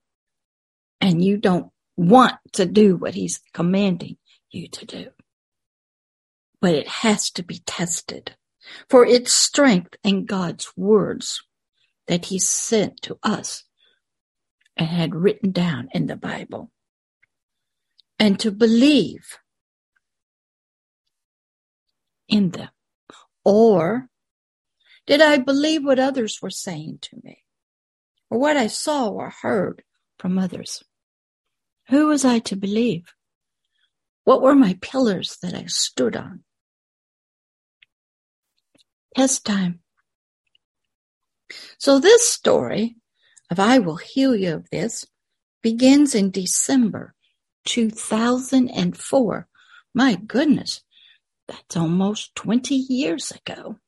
and 1.02 1.24
you 1.24 1.38
don't 1.38 1.72
want 1.96 2.36
to 2.54 2.66
do 2.66 2.96
what 2.96 3.16
he's 3.16 3.42
commanding 3.54 4.18
you 4.52 4.68
to 4.70 4.86
do. 4.86 5.08
But 6.62 6.74
it 6.74 6.88
has 6.88 7.30
to 7.32 7.44
be 7.44 7.60
tested 7.66 8.36
for 8.90 9.06
its 9.06 9.32
strength 9.32 9.96
in 10.04 10.26
God's 10.26 10.72
words 10.76 11.42
that 12.08 12.26
he 12.26 12.40
sent 12.40 13.02
to 13.04 13.20
us 13.22 13.64
and 14.76 14.88
had 14.88 15.16
written 15.16 15.52
down 15.52 15.90
in 15.94 16.08
the 16.08 16.16
Bible. 16.16 16.72
And 18.20 18.40
to 18.40 18.52
believe 18.52 19.38
in 22.28 22.50
them. 22.52 22.70
Or 23.46 24.10
did 25.06 25.22
I 25.22 25.38
believe 25.38 25.86
what 25.86 26.00
others 26.00 26.40
were 26.42 26.50
saying 26.50 27.00
to 27.04 27.20
me? 27.24 27.44
Or 28.30 28.40
what 28.40 28.58
I 28.58 28.68
saw 28.68 29.08
or 29.10 29.30
heard 29.30 29.84
from 30.20 30.38
others? 30.38 30.84
Who 31.90 32.08
was 32.08 32.26
I 32.26 32.40
to 32.40 32.56
believe? 32.56 33.14
What 34.26 34.42
were 34.42 34.56
my 34.56 34.78
pillars 34.82 35.38
that 35.42 35.54
I 35.54 35.66
stood 35.68 36.18
on? 36.18 36.44
Test 39.18 39.46
time. 39.46 39.80
So 41.80 42.00
this 42.00 42.30
story 42.30 42.98
of 43.50 43.60
I 43.60 43.80
will 43.80 43.96
heal 43.96 44.36
you 44.36 44.54
of 44.54 44.70
this 44.70 45.08
begins 45.64 46.14
in 46.14 46.30
December 46.30 47.16
2004. 47.66 49.48
My 49.96 50.14
goodness, 50.14 50.84
that's 51.48 51.76
almost 51.76 52.36
20 52.36 52.76
years 52.76 53.32
ago. 53.32 53.80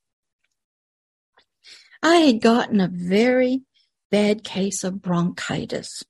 I 2.01 2.15
had 2.15 2.41
gotten 2.41 2.81
a 2.81 2.89
very 2.91 3.61
bad 4.09 4.43
case 4.43 4.83
of 4.83 4.99
bronchitis 5.03 6.03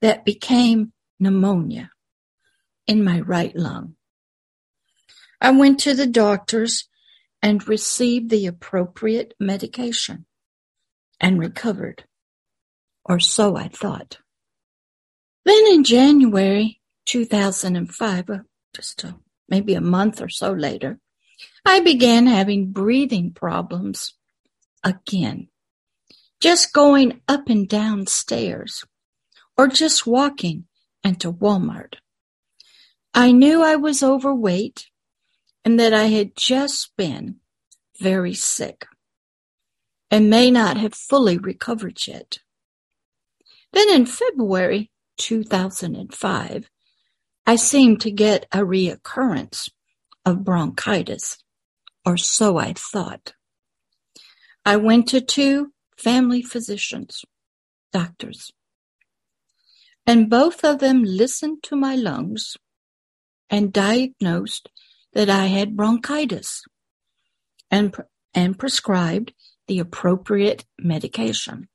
that 0.00 0.24
became 0.24 0.94
pneumonia 1.18 1.90
in 2.86 3.04
my 3.04 3.20
right 3.20 3.54
lung. 3.54 3.96
I 5.38 5.50
went 5.50 5.80
to 5.80 5.92
the 5.92 6.06
doctors 6.06 6.88
and 7.42 7.66
received 7.68 8.30
the 8.30 8.46
appropriate 8.46 9.34
medication 9.40 10.26
and 11.20 11.38
recovered, 11.38 12.04
or 13.04 13.18
so 13.20 13.56
I 13.56 13.68
thought. 13.68 14.18
Then 15.44 15.66
in 15.68 15.84
January 15.84 16.80
2005, 17.06 18.30
uh, 18.30 18.38
just 18.74 19.04
a, 19.04 19.16
maybe 19.48 19.74
a 19.74 19.80
month 19.80 20.20
or 20.20 20.28
so 20.28 20.52
later, 20.52 20.98
I 21.64 21.80
began 21.80 22.26
having 22.26 22.72
breathing 22.72 23.32
problems 23.32 24.14
again. 24.84 25.48
Just 26.40 26.72
going 26.72 27.20
up 27.28 27.48
and 27.48 27.68
down 27.68 28.06
stairs 28.06 28.84
or 29.56 29.68
just 29.68 30.06
walking 30.06 30.64
into 31.04 31.32
Walmart. 31.32 31.96
I 33.12 33.32
knew 33.32 33.62
I 33.62 33.76
was 33.76 34.02
overweight 34.02 34.86
and 35.64 35.78
that 35.78 35.92
I 35.92 36.04
had 36.04 36.36
just 36.36 36.92
been 36.96 37.36
very 38.00 38.34
sick 38.34 38.86
and 40.10 40.30
may 40.30 40.50
not 40.50 40.76
have 40.76 40.94
fully 40.94 41.38
recovered 41.38 42.06
yet. 42.06 42.38
Then 43.72 43.90
in 43.90 44.06
February 44.06 44.90
2005, 45.18 46.70
I 47.46 47.56
seemed 47.56 48.00
to 48.00 48.10
get 48.10 48.46
a 48.52 48.58
reoccurrence 48.58 49.70
of 50.24 50.44
bronchitis, 50.44 51.38
or 52.04 52.16
so 52.16 52.58
I 52.58 52.72
thought. 52.72 53.34
I 54.64 54.76
went 54.76 55.08
to 55.08 55.20
two 55.20 55.72
family 55.96 56.42
physicians, 56.42 57.24
doctors, 57.92 58.52
and 60.06 60.30
both 60.30 60.64
of 60.64 60.78
them 60.78 61.04
listened 61.04 61.62
to 61.64 61.76
my 61.76 61.94
lungs 61.94 62.56
and 63.48 63.72
diagnosed 63.72 64.68
that 65.12 65.28
I 65.28 65.46
had 65.46 65.76
bronchitis 65.76 66.62
and, 67.70 67.94
and 68.34 68.58
prescribed 68.58 69.32
the 69.66 69.78
appropriate 69.78 70.64
medication. 70.78 71.68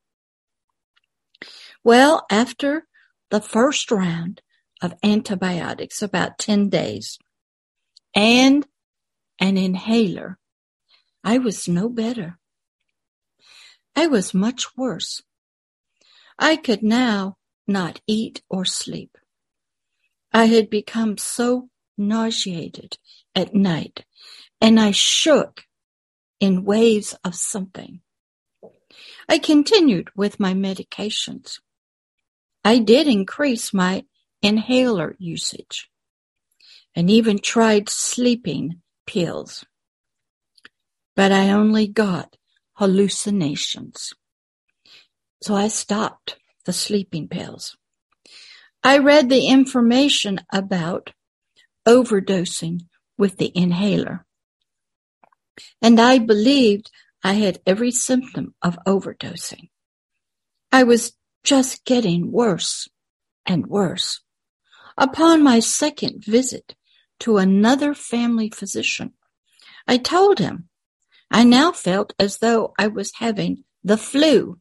Well, 1.84 2.26
after 2.32 2.88
the 3.30 3.42
first 3.42 3.92
round 3.92 4.42
of 4.82 4.96
antibiotics, 5.04 6.02
about 6.02 6.38
10 6.38 6.70
days, 6.70 7.18
and 8.14 8.66
an 9.40 9.58
inhaler, 9.58 10.38
I 11.24 11.38
was 11.38 11.68
no 11.68 11.90
better. 11.90 12.38
I 13.96 14.08
was 14.08 14.34
much 14.34 14.76
worse. 14.76 15.22
I 16.38 16.56
could 16.56 16.84
now 16.84 17.38
not 17.68 18.02
eat 18.08 18.42
or 18.50 18.66
sleep. 18.66 19.18
I 20.34 20.46
had 20.46 20.70
become 20.70 21.18
so 21.18 21.70
nauseated 21.98 22.98
at 23.36 23.54
night 23.54 24.06
and 24.62 24.80
I 24.80 24.92
shook 24.92 25.66
in 26.40 26.66
waves 26.66 27.16
of 27.24 27.36
something. 27.36 28.02
I 29.28 29.40
continued 29.40 30.10
with 30.16 30.40
my 30.40 30.54
medications. 30.54 31.60
I 32.64 32.80
did 32.80 33.08
increase 33.08 33.74
my 33.74 34.06
inhaler 34.42 35.16
usage 35.20 35.90
and 36.96 37.10
even 37.10 37.40
tried 37.40 37.90
sleeping 37.90 38.82
pills, 39.06 39.66
but 41.16 41.32
I 41.32 41.50
only 41.50 41.88
got 41.88 42.38
hallucinations. 42.74 44.14
So 45.42 45.56
I 45.56 45.68
stopped 45.68 46.38
the 46.66 46.74
sleeping 46.74 47.28
pills. 47.28 47.78
I 48.84 49.00
read 49.00 49.30
the 49.30 49.48
information 49.48 50.42
about 50.52 51.12
overdosing 51.88 52.82
with 53.18 53.38
the 53.38 53.52
inhaler. 53.56 54.26
And 55.82 56.00
I 56.00 56.20
believed 56.20 56.92
I 57.24 57.34
had 57.34 57.60
every 57.66 57.92
symptom 57.92 58.54
of 58.62 58.78
overdosing. 58.86 59.70
I 60.72 60.84
was 60.84 61.14
just 61.44 61.86
getting 61.86 62.32
worse 62.32 62.90
and 63.46 63.68
worse. 63.68 64.22
Upon 64.98 65.44
my 65.44 65.60
second 65.60 66.24
visit 66.26 66.76
to 67.20 67.38
another 67.38 67.94
family 67.94 68.50
physician, 68.50 69.14
I 69.88 69.98
told 69.98 70.40
him 70.40 70.70
I 71.32 71.44
now 71.44 71.72
felt 71.72 72.14
as 72.20 72.38
though 72.38 72.74
I 72.78 72.88
was 72.88 73.12
having 73.16 73.64
the 73.84 73.98
flu 73.98 74.60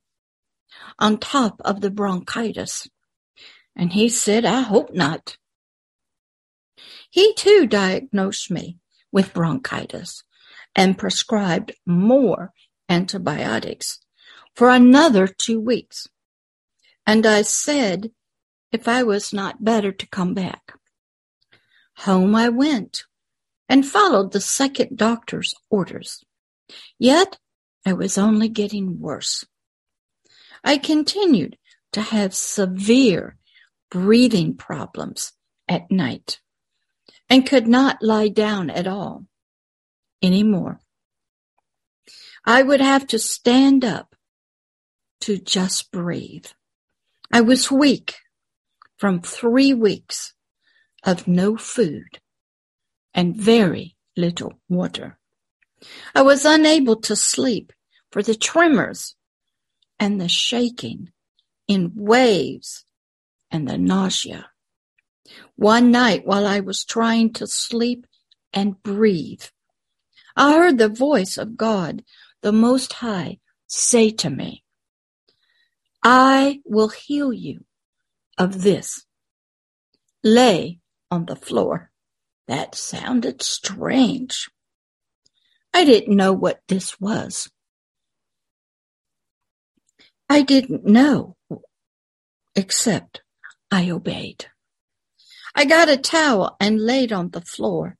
on 0.99 1.19
top 1.19 1.61
of 1.65 1.81
the 1.81 1.91
bronchitis. 1.91 2.89
And 3.77 3.93
he 3.93 4.09
said, 4.09 4.45
I 4.45 4.61
hope 4.61 4.95
not. 4.95 5.37
He 7.11 7.35
too 7.35 7.67
diagnosed 7.67 8.51
me 8.51 8.79
with 9.13 9.35
bronchitis 9.35 10.25
and 10.75 10.99
prescribed 10.99 11.73
more 11.87 12.53
antibiotics 12.89 14.01
for 14.55 14.71
another 14.71 15.27
two 15.27 15.61
weeks. 15.61 16.09
And 17.07 17.27
I 17.27 17.43
said, 17.43 18.11
if 18.73 18.89
I 18.89 19.05
was 19.05 19.33
not 19.33 19.65
better 19.65 19.93
to 19.93 20.07
come 20.09 20.35
back. 20.35 20.73
Home 21.99 22.35
I 22.35 22.49
went 22.49 23.05
and 23.69 23.87
followed 23.87 24.33
the 24.33 24.41
second 24.41 24.97
doctor's 24.97 25.55
orders. 25.71 26.25
Yet 26.99 27.39
I 27.87 27.93
was 27.93 28.19
only 28.19 28.49
getting 28.49 28.99
worse. 28.99 29.45
I 30.65 30.79
continued 30.79 31.57
to 31.93 32.01
have 32.01 32.35
severe 32.35 33.37
breathing 33.91 34.57
problems 34.57 35.33
at 35.69 35.91
night 35.91 36.41
and 37.29 37.47
could 37.47 37.67
not 37.67 38.03
lie 38.03 38.29
down 38.29 38.71
at 38.71 38.87
all 38.87 39.27
anymore. 40.23 40.81
I 42.45 42.63
would 42.63 42.81
have 42.81 43.07
to 43.09 43.19
stand 43.19 43.85
up 43.85 44.15
to 45.23 45.39
just 45.39 45.91
breathe. 45.91 46.47
I 47.33 47.41
was 47.41 47.71
weak 47.71 48.17
from 48.99 49.21
three 49.21 49.73
weeks 49.73 50.35
of 51.03 51.27
no 51.27 51.57
food 51.57 52.21
and 53.15 53.37
very 53.37 53.97
little 54.17 54.55
water. 54.69 55.19
I 56.15 56.23
was 56.23 56.45
unable 56.45 56.97
to 57.03 57.17
sleep 57.17 57.73
for 58.11 58.23
the 58.23 58.35
tremors 58.35 59.17
and 59.99 60.21
the 60.21 60.29
shaking 60.29 61.11
in 61.69 61.93
waves 61.95 62.85
and 63.51 63.69
the 63.69 63.79
nausea. 63.79 64.47
One 65.57 65.91
night 65.91 66.27
while 66.27 66.47
I 66.47 66.61
was 66.61 66.85
trying 66.85 67.33
to 67.35 67.47
sleep 67.47 68.07
and 68.53 68.83
breathe, 68.83 69.45
I 70.37 70.55
heard 70.55 70.79
the 70.79 70.89
voice 70.89 71.39
of 71.39 71.57
God, 71.57 72.05
the 72.43 72.53
Most 72.53 72.95
High, 72.95 73.39
say 73.67 74.11
to 74.11 74.31
me, 74.31 74.65
I 76.03 76.61
will 76.65 76.89
heal 76.89 77.33
you 77.33 77.65
of 78.37 78.63
this. 78.63 79.05
Lay 80.23 80.81
on 81.11 81.27
the 81.27 81.37
floor. 81.37 81.91
That 82.47 82.75
sounded 82.75 83.43
strange. 83.43 84.51
I 85.73 85.85
didn't 85.85 86.17
know 86.17 86.33
what 86.33 86.61
this 86.69 87.01
was. 87.01 87.51
I 90.29 90.43
didn't 90.43 90.85
know, 90.85 91.37
except 92.55 93.23
I 93.71 93.91
obeyed. 93.91 94.47
I 95.55 95.65
got 95.67 95.89
a 95.89 95.97
towel 95.97 96.57
and 96.59 96.81
laid 96.81 97.13
on 97.13 97.31
the 97.31 97.41
floor, 97.41 97.97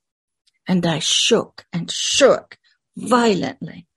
and 0.67 0.85
I 0.85 0.99
shook 0.99 1.65
and 1.71 1.89
shook 1.89 2.57
violently. 2.97 3.87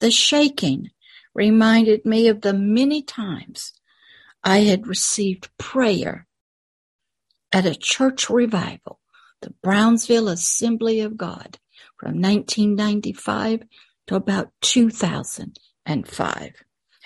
The 0.00 0.10
shaking 0.10 0.90
reminded 1.34 2.06
me 2.06 2.28
of 2.28 2.40
the 2.40 2.54
many 2.54 3.02
times 3.02 3.74
I 4.42 4.60
had 4.60 4.86
received 4.86 5.50
prayer 5.58 6.26
at 7.52 7.66
a 7.66 7.74
church 7.74 8.30
revival, 8.30 9.00
the 9.42 9.52
Brownsville 9.62 10.28
Assembly 10.28 11.00
of 11.00 11.16
God, 11.16 11.58
from 11.98 12.20
1995 12.20 13.64
to 14.06 14.14
about 14.14 14.52
2005. 14.62 16.52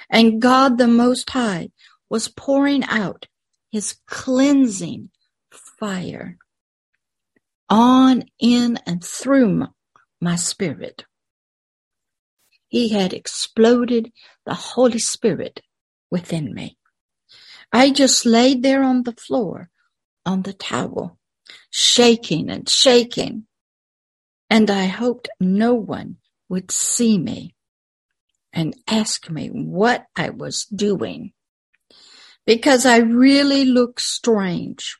And 0.08 0.40
God 0.40 0.78
the 0.78 0.88
Most 0.88 1.30
High 1.30 1.70
was 2.08 2.28
pouring 2.28 2.84
out 2.84 3.26
his 3.70 3.96
cleansing 4.06 5.10
fire 5.82 6.38
on, 7.68 8.22
in, 8.38 8.78
and 8.86 9.02
through 9.02 9.66
my 10.20 10.36
spirit. 10.36 11.04
He 12.68 12.90
had 12.90 13.12
exploded 13.12 14.12
the 14.46 14.54
Holy 14.54 15.00
Spirit 15.00 15.60
within 16.08 16.54
me. 16.54 16.78
I 17.72 17.90
just 17.90 18.24
laid 18.24 18.62
there 18.62 18.84
on 18.84 19.02
the 19.02 19.14
floor, 19.14 19.70
on 20.24 20.42
the 20.42 20.52
towel, 20.52 21.18
shaking 21.70 22.48
and 22.48 22.68
shaking, 22.68 23.48
and 24.48 24.70
I 24.70 24.84
hoped 24.84 25.30
no 25.40 25.74
one 25.74 26.18
would 26.48 26.70
see 26.70 27.18
me 27.18 27.56
and 28.52 28.76
ask 28.86 29.28
me 29.28 29.48
what 29.48 30.06
I 30.14 30.30
was 30.30 30.64
doing 30.66 31.32
because 32.46 32.86
I 32.86 32.98
really 32.98 33.64
looked 33.64 34.00
strange 34.00 34.98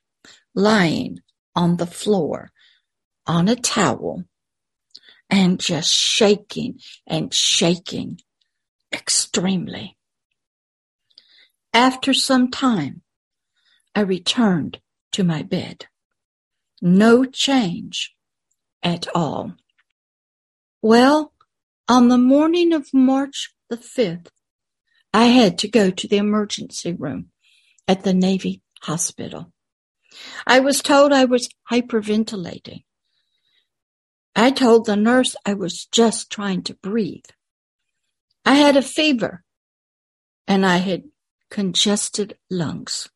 lying 0.54 1.20
on 1.54 1.76
the 1.76 1.86
floor 1.86 2.50
on 3.26 3.48
a 3.48 3.56
towel 3.56 4.24
and 5.30 5.58
just 5.58 5.92
shaking 5.92 6.78
and 7.06 7.32
shaking 7.32 8.20
extremely. 8.92 9.96
After 11.72 12.12
some 12.12 12.50
time, 12.50 13.02
I 13.94 14.00
returned 14.00 14.80
to 15.12 15.24
my 15.24 15.42
bed. 15.42 15.86
No 16.80 17.24
change 17.24 18.14
at 18.82 19.06
all. 19.14 19.54
Well, 20.82 21.32
on 21.88 22.08
the 22.08 22.18
morning 22.18 22.72
of 22.72 22.92
March 22.92 23.54
the 23.70 23.76
5th, 23.76 24.28
I 25.14 25.26
had 25.26 25.58
to 25.58 25.68
go 25.68 25.90
to 25.90 26.08
the 26.08 26.16
emergency 26.16 26.92
room 26.92 27.28
at 27.86 28.02
the 28.02 28.14
Navy 28.14 28.62
hospital. 28.82 29.52
I 30.46 30.61
was 30.61 30.83
told 30.83 31.12
I 31.12 31.25
was 31.25 31.48
hyperventilating. 31.70 32.85
I 34.35 34.51
told 34.51 34.87
the 34.87 34.96
nurse 34.96 35.37
I 35.44 35.55
was 35.55 35.87
just 35.87 36.31
trying 36.31 36.62
to 36.64 36.75
breathe. 36.75 37.27
I 38.44 38.55
had 38.55 38.77
a 38.77 38.83
fever 38.83 39.44
and 40.48 40.66
I 40.66 40.79
had 40.79 41.05
congested 41.51 42.37
lungs. 42.51 43.09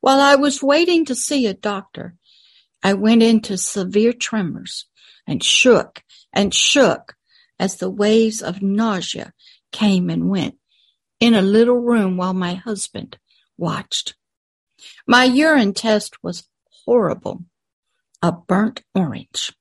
While 0.00 0.20
I 0.20 0.36
was 0.36 0.62
waiting 0.62 1.04
to 1.06 1.14
see 1.14 1.46
a 1.46 1.54
doctor, 1.54 2.14
I 2.82 2.94
went 2.94 3.22
into 3.22 3.58
severe 3.58 4.12
tremors 4.12 4.86
and 5.26 5.42
shook 5.42 6.02
and 6.32 6.54
shook 6.54 7.14
as 7.58 7.76
the 7.76 7.90
waves 7.90 8.42
of 8.42 8.62
nausea 8.62 9.32
came 9.72 10.08
and 10.08 10.30
went 10.30 10.56
in 11.20 11.34
a 11.34 11.42
little 11.42 11.76
room 11.76 12.16
while 12.16 12.34
my 12.34 12.54
husband 12.54 13.18
watched. 13.56 14.14
My 15.06 15.24
urine 15.24 15.74
test 15.74 16.22
was 16.22 16.48
horrible, 16.84 17.44
a 18.22 18.32
burnt 18.32 18.82
orange. 18.94 19.52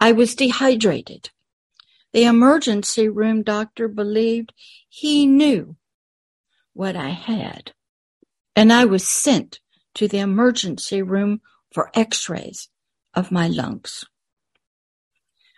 I 0.00 0.12
was 0.12 0.34
dehydrated. 0.34 1.30
The 2.12 2.24
emergency 2.24 3.08
room 3.08 3.42
doctor 3.42 3.88
believed 3.88 4.54
he 4.88 5.26
knew 5.26 5.76
what 6.72 6.96
I 6.96 7.10
had, 7.10 7.72
and 8.56 8.72
I 8.72 8.86
was 8.86 9.06
sent 9.06 9.60
to 9.96 10.08
the 10.08 10.18
emergency 10.18 11.02
room 11.02 11.40
for 11.72 11.90
x-rays 11.94 12.70
of 13.14 13.30
my 13.30 13.48
lungs. 13.48 14.04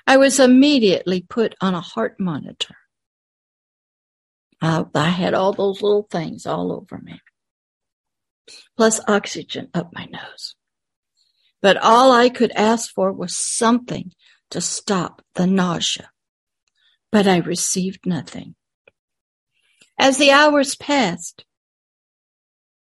I 0.07 0.17
was 0.17 0.41
immediately 0.41 1.23
put 1.23 1.55
on 1.61 1.75
a 1.75 1.81
heart 1.81 2.19
monitor. 2.19 2.75
I, 4.61 4.85
I 4.95 5.11
had 5.11 5.35
all 5.35 5.53
those 5.53 5.83
little 5.83 6.09
things 6.11 6.47
all 6.47 6.73
over 6.73 6.99
me, 6.99 7.21
plus 8.77 9.01
oxygen 9.09 9.69
up 9.75 9.91
my 9.93 10.07
nose. 10.07 10.55
But 11.63 11.77
all 11.77 12.13
I 12.13 12.29
could 12.29 12.53
ask 12.53 12.93
for 12.93 13.13
was 13.13 13.37
something 13.37 14.13
to 14.51 14.61
stop 14.61 15.23
the 15.35 15.47
nausea. 15.47 16.11
But 17.13 17.27
I 17.27 17.39
received 17.39 18.07
nothing. 18.07 18.55
As 19.99 20.17
the 20.17 20.31
hours 20.31 20.75
passed 20.75 21.45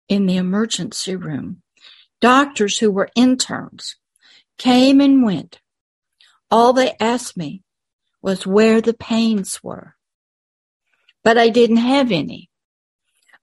in 0.09 0.26
the 0.26 0.37
emergency 0.37 1.16
room, 1.16 1.62
doctors 2.20 2.79
who 2.79 2.90
were 2.90 3.09
interns 3.16 3.96
came 4.59 5.00
and 5.00 5.24
went 5.24 5.61
all 6.50 6.72
they 6.72 6.94
asked 7.00 7.37
me 7.37 7.62
was 8.22 8.46
where 8.46 8.81
the 8.81 8.94
pains 8.94 9.62
were. 9.62 9.96
But 11.24 11.38
I 11.38 11.48
didn't 11.48 11.79
have 11.79 12.12
any. 12.12 12.50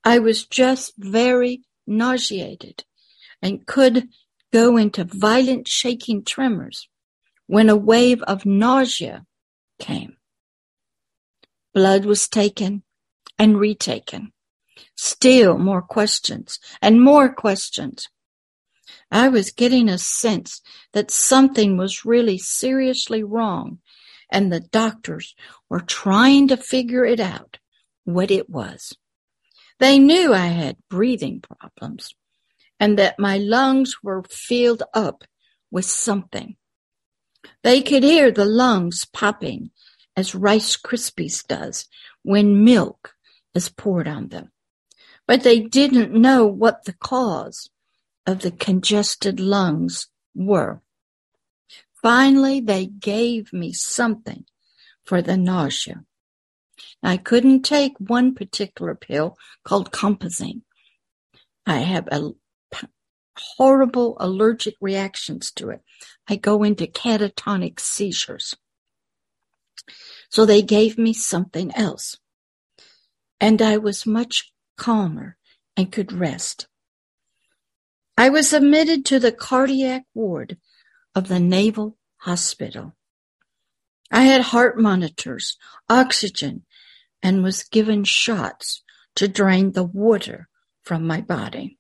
I 0.04 0.20
was 0.20 0.46
just 0.46 0.94
very 0.98 1.62
nauseated 1.86 2.84
and 3.42 3.66
could 3.66 4.08
go 4.52 4.78
into 4.78 5.04
violent 5.04 5.68
shaking 5.68 6.24
tremors 6.24 6.88
when 7.48 7.70
a 7.70 7.76
wave 7.76 8.22
of 8.24 8.46
nausea 8.46 9.26
came. 9.80 10.18
Blood 11.74 12.06
was 12.06 12.28
taken 12.28 12.84
and 13.40 13.60
retaken. 13.60 14.32
Still 14.96 15.58
more 15.58 15.82
questions 15.82 16.60
and 16.82 17.02
more 17.02 17.34
questions. 17.34 18.10
I 19.12 19.28
was 19.30 19.52
getting 19.52 19.90
a 19.90 19.98
sense 19.98 20.62
that 20.94 21.12
something 21.12 21.78
was 21.78 22.06
really 22.06 22.38
seriously 22.38 23.24
wrong, 23.24 23.80
and 24.32 24.52
the 24.52 24.60
doctors 24.60 25.36
were 25.70 25.80
trying 25.80 26.48
to 26.48 26.58
figure 26.58 27.06
it 27.06 27.20
out, 27.20 27.58
what 28.06 28.32
it 28.32 28.50
was. 28.50 28.96
They 29.80 30.00
knew 30.00 30.34
I 30.34 30.48
had 30.48 30.78
breathing 30.90 31.42
problems 31.42 32.16
and 32.80 32.98
that 33.00 33.20
my 33.20 33.38
lungs 33.38 33.96
were 34.04 34.24
filled 34.24 34.84
up 34.94 35.24
with 35.72 35.86
something. 35.86 36.56
They 37.64 37.82
could 37.82 38.04
hear 38.04 38.32
the 38.32 38.46
lungs 38.46 39.06
popping 39.06 39.72
as 40.16 40.36
Rice 40.36 40.78
Krispies 40.78 41.46
does 41.46 41.86
when 42.22 42.64
milk 42.64 43.14
is 43.54 43.70
poured 43.70 44.08
on 44.08 44.30
them. 44.30 44.52
But 45.28 45.44
they 45.44 45.62
didn't 45.62 46.14
know 46.14 46.46
what 46.46 46.86
the 46.86 46.94
cause 46.94 47.70
of 48.26 48.40
the 48.40 48.52
congested 48.52 49.40
lungs 49.40 50.08
were. 50.36 50.82
Finally, 52.02 52.60
they 52.60 52.86
gave 52.86 53.54
me 53.54 53.72
something 53.72 54.46
for 55.06 55.22
the 55.22 55.38
nausea. 55.38 56.04
I 57.04 57.18
couldn't 57.18 57.64
take 57.64 57.98
one 57.98 58.34
particular 58.34 58.96
pill 58.96 59.38
called 59.64 59.92
Compazine. 59.92 60.62
I 61.66 61.80
have 61.80 62.08
a 62.08 62.32
horrible 63.38 64.16
allergic 64.20 64.76
reactions 64.80 65.52
to 65.52 65.70
it. 65.70 65.82
I 66.28 66.36
go 66.36 66.64
into 66.64 66.88
catatonic 66.88 67.80
seizures. 67.80 68.56
So 70.30 70.46
they 70.46 70.62
gave 70.62 70.98
me 70.98 71.14
something 71.14 71.76
else. 71.76 72.18
And 73.40 73.62
I 73.62 73.78
was 73.78 74.06
much 74.06 74.54
calmer 74.78 75.38
and 75.76 75.92
could 75.92 76.14
rest. 76.14 76.68
I 78.18 78.30
was 78.30 78.54
admitted 78.54 79.06
to 79.08 79.20
the 79.20 79.32
cardiac 79.32 80.06
ward 80.14 80.58
of 81.16 81.28
the 81.28 81.40
Naval 81.40 81.98
Hospital. 82.18 82.96
I 84.12 84.24
had 84.24 84.42
heart 84.42 84.80
monitors, 84.80 85.58
oxygen, 85.90 86.64
and 87.24 87.42
was 87.42 87.64
given 87.64 88.04
shots 88.04 88.84
to 89.16 89.28
drain 89.28 89.72
the 89.72 89.84
water 89.84 90.50
from 90.84 91.08
my 91.08 91.22
body. 91.22 91.80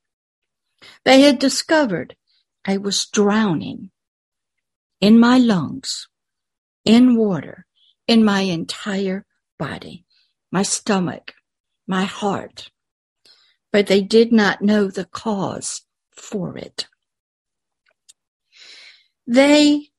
They 1.03 1.21
had 1.21 1.37
discovered 1.37 2.15
I 2.65 2.77
was 2.77 3.05
drowning 3.05 3.91
in 5.01 5.19
my 5.19 5.37
lungs, 5.37 6.07
in 6.85 7.17
water, 7.17 7.65
in 8.07 8.23
my 8.23 8.41
entire 8.41 9.25
body, 9.59 10.05
my 10.49 10.63
stomach, 10.63 11.33
my 11.85 12.05
heart. 12.05 12.69
But 13.71 13.87
they 13.87 14.01
did 14.01 14.31
not 14.31 14.61
know 14.61 14.89
the 14.89 15.05
cause 15.05 15.81
for 16.11 16.57
it. 16.57 16.87
They 19.27 19.89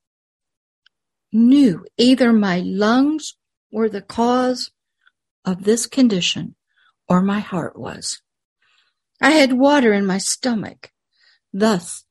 knew 1.33 1.85
either 1.99 2.33
my 2.33 2.61
lungs 2.61 3.37
were 3.71 3.89
the 3.89 4.03
cause 4.03 4.71
of 5.45 5.65
this 5.65 5.87
condition 5.87 6.55
or 7.09 7.23
my 7.23 7.41
heart 7.41 7.79
was. 7.79 8.21
I 9.21 9.31
had 9.31 9.53
water 9.53 9.93
in 9.93 10.07
my 10.07 10.19
stomach, 10.19 10.91
thus 11.53 12.05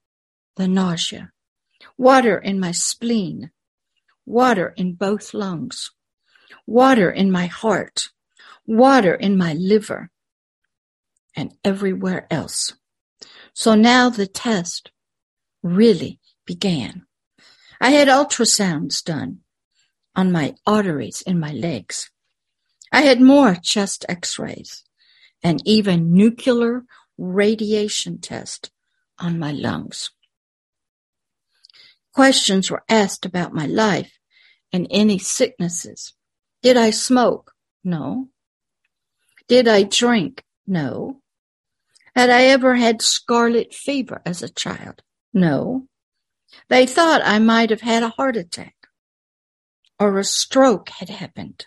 the 0.56 0.68
nausea, 0.68 1.32
water 1.98 2.38
in 2.38 2.60
my 2.60 2.72
spleen, 2.72 3.52
water 4.26 4.74
in 4.78 4.94
both 4.94 5.34
lungs, 5.34 5.92
water 6.66 7.12
in 7.12 7.32
my 7.32 7.48
heart, 7.48 8.10
water 8.66 9.14
in 9.14 9.38
my 9.38 9.54
liver, 9.54 10.10
and 11.36 11.54
everywhere 11.64 12.28
else. 12.30 12.74
So 13.54 13.76
now 13.76 14.10
the 14.10 14.28
test 14.28 14.92
really 15.62 16.20
began. 16.46 17.06
I 17.82 17.92
had 17.92 18.08
ultrasounds 18.08 19.04
done 19.04 19.40
on 20.16 20.32
my 20.32 20.56
arteries 20.66 21.22
in 21.22 21.40
my 21.40 21.52
legs. 21.52 22.10
I 22.94 23.02
had 23.02 23.20
more 23.20 23.56
chest 23.56 24.06
x-rays 24.08 24.84
and 25.42 25.60
even 25.66 26.14
nuclear 26.14 26.84
radiation 27.18 28.20
test 28.20 28.70
on 29.18 29.40
my 29.40 29.52
lungs. 29.52 30.12
Questions 32.14 32.70
were 32.70 32.84
asked 32.88 33.26
about 33.26 33.52
my 33.52 33.66
life 33.66 34.20
and 34.72 34.86
any 34.92 35.18
sicknesses. 35.18 36.14
Did 36.62 36.78
I 36.78 36.92
smoke? 36.92 37.54
No. 37.84 38.30
Did 39.48 39.68
I 39.68 39.82
drink? 39.82 40.44
No. 40.68 41.20
Had 42.16 42.30
I 42.30 42.44
ever 42.44 42.76
had 42.76 43.02
scarlet 43.02 43.74
fever 43.74 44.22
as 44.24 44.44
a 44.44 44.50
child? 44.50 45.02
No. 45.34 45.88
They 46.70 46.86
thought 46.86 47.22
I 47.26 47.40
might 47.40 47.72
have 47.72 47.82
had 47.82 48.04
a 48.04 48.10
heart 48.10 48.38
attack 48.38 48.76
or 50.00 50.20
a 50.20 50.24
stroke 50.24 50.90
had 50.90 51.10
happened. 51.10 51.66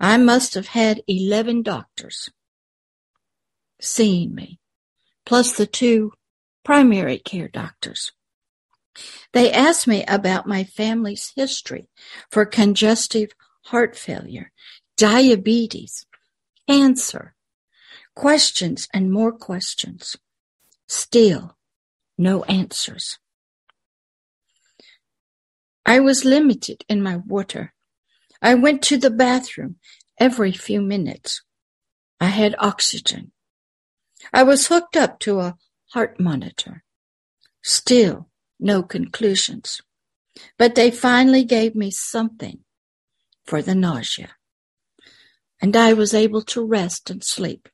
I 0.00 0.16
must 0.16 0.54
have 0.54 0.68
had 0.68 1.02
11 1.08 1.62
doctors 1.62 2.30
seeing 3.80 4.34
me, 4.34 4.58
plus 5.24 5.56
the 5.56 5.66
two 5.66 6.12
primary 6.64 7.18
care 7.18 7.48
doctors. 7.48 8.12
They 9.32 9.52
asked 9.52 9.86
me 9.86 10.04
about 10.06 10.46
my 10.46 10.64
family's 10.64 11.32
history 11.36 11.88
for 12.30 12.44
congestive 12.44 13.30
heart 13.66 13.96
failure, 13.96 14.50
diabetes, 14.96 16.06
cancer, 16.68 17.34
questions 18.14 18.88
and 18.92 19.12
more 19.12 19.32
questions. 19.32 20.16
Still, 20.88 21.56
no 22.16 22.42
answers. 22.44 23.18
I 25.86 26.00
was 26.00 26.24
limited 26.24 26.84
in 26.88 27.02
my 27.02 27.16
water. 27.16 27.72
I 28.40 28.54
went 28.54 28.82
to 28.82 28.96
the 28.96 29.10
bathroom 29.10 29.76
every 30.18 30.52
few 30.52 30.80
minutes. 30.80 31.42
I 32.20 32.26
had 32.26 32.54
oxygen. 32.58 33.32
I 34.32 34.42
was 34.42 34.66
hooked 34.66 34.96
up 34.96 35.18
to 35.20 35.40
a 35.40 35.56
heart 35.92 36.20
monitor. 36.20 36.84
Still, 37.62 38.28
no 38.60 38.82
conclusions. 38.82 39.80
But 40.56 40.74
they 40.74 40.90
finally 40.90 41.44
gave 41.44 41.74
me 41.74 41.90
something 41.90 42.60
for 43.44 43.62
the 43.62 43.74
nausea. 43.74 44.30
And 45.60 45.76
I 45.76 45.92
was 45.92 46.14
able 46.14 46.42
to 46.42 46.64
rest 46.64 47.10
and 47.10 47.24
sleep 47.24 47.68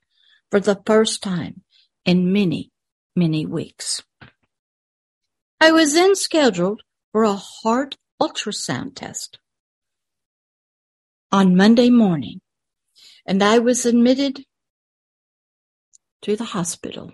for 0.50 0.60
the 0.60 0.80
first 0.86 1.22
time 1.22 1.62
in 2.06 2.32
many, 2.32 2.70
many 3.14 3.44
weeks. 3.44 4.02
I 5.60 5.72
was 5.72 5.94
then 5.94 6.14
scheduled 6.14 6.82
for 7.12 7.24
a 7.24 7.34
heart 7.34 7.96
ultrasound 8.20 8.94
test 8.94 9.38
on 11.34 11.56
Monday 11.56 11.90
morning, 11.90 12.40
and 13.26 13.42
I 13.42 13.58
was 13.58 13.84
admitted 13.84 14.44
to 16.22 16.36
the 16.36 16.44
hospital. 16.44 17.10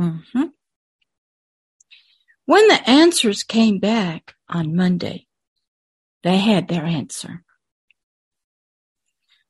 Mm-hmm. 0.00 0.46
When 2.46 2.66
the 2.66 2.90
answers 2.90 3.44
came 3.44 3.78
back 3.78 4.34
on 4.48 4.74
Monday, 4.74 5.28
they 6.24 6.38
had 6.38 6.66
their 6.66 6.82
answer. 6.84 7.44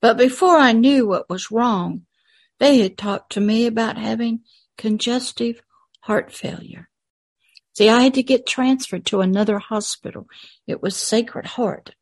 But 0.03 0.19
before 0.19 0.59
I 0.59 0.73
knew 0.73 1.09
what 1.09 1.31
was 1.31 1.51
wrong, 1.51 2.03
they 2.61 2.81
had 2.81 2.99
talked 2.99 3.33
to 3.33 3.41
me 3.41 3.65
about 3.65 3.97
having 3.97 4.41
congestive 4.77 5.63
heart 6.03 6.31
failure. 6.31 6.91
See, 7.73 7.89
I 7.89 8.03
had 8.03 8.15
to 8.15 8.23
get 8.23 8.47
transferred 8.47 9.07
to 9.07 9.23
another 9.23 9.59
hospital. 9.59 10.27
It 10.67 10.83
was 10.83 10.95
Sacred 10.95 11.47
Heart, 11.47 11.95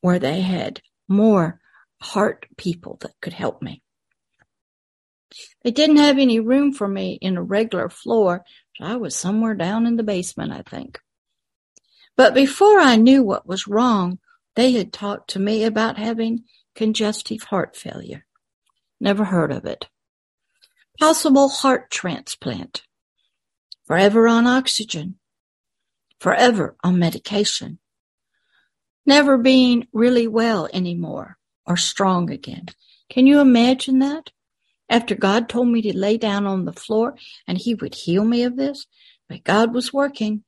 where 0.00 0.18
they 0.18 0.40
had 0.40 0.80
more 1.08 1.60
heart 2.00 2.46
people 2.56 2.98
that 3.00 3.12
could 3.20 3.32
help 3.32 3.62
me. 3.62 3.82
They 5.62 5.70
didn't 5.70 5.96
have 5.96 6.18
any 6.18 6.40
room 6.40 6.72
for 6.72 6.88
me 6.88 7.18
in 7.20 7.36
a 7.36 7.42
regular 7.42 7.88
floor. 7.88 8.44
So 8.76 8.84
I 8.84 8.96
was 8.96 9.14
somewhere 9.14 9.54
down 9.54 9.86
in 9.86 9.96
the 9.96 10.02
basement, 10.02 10.52
I 10.52 10.62
think. 10.62 10.98
But 12.16 12.34
before 12.34 12.80
I 12.80 12.96
knew 12.96 13.22
what 13.22 13.46
was 13.46 13.68
wrong, 13.68 14.18
they 14.56 14.72
had 14.72 14.92
talked 14.92 15.30
to 15.30 15.38
me 15.38 15.64
about 15.64 15.98
having 15.98 16.44
congestive 16.74 17.42
heart 17.44 17.76
failure. 17.76 18.26
Never 19.00 19.24
heard 19.24 19.52
of 19.52 19.64
it. 19.64 19.88
Possible 20.98 21.48
heart 21.48 21.90
transplant. 21.90 22.82
Forever 23.86 24.28
on 24.28 24.46
oxygen. 24.46 25.18
Forever 26.20 26.76
on 26.84 26.98
medication. 26.98 27.79
Never 29.06 29.38
being 29.38 29.88
really 29.92 30.26
well 30.26 30.68
anymore 30.72 31.38
or 31.66 31.76
strong 31.76 32.30
again. 32.30 32.66
Can 33.08 33.26
you 33.26 33.40
imagine 33.40 33.98
that? 34.00 34.30
after 34.90 35.14
God 35.14 35.48
told 35.48 35.68
me 35.68 35.80
to 35.82 35.96
lay 35.96 36.18
down 36.18 36.46
on 36.46 36.64
the 36.64 36.72
floor 36.72 37.14
and 37.46 37.56
he 37.56 37.74
would 37.74 37.94
heal 37.94 38.24
me 38.24 38.42
of 38.42 38.56
this, 38.56 38.86
but 39.28 39.44
God 39.44 39.72
was 39.72 39.92
working. 39.92 40.42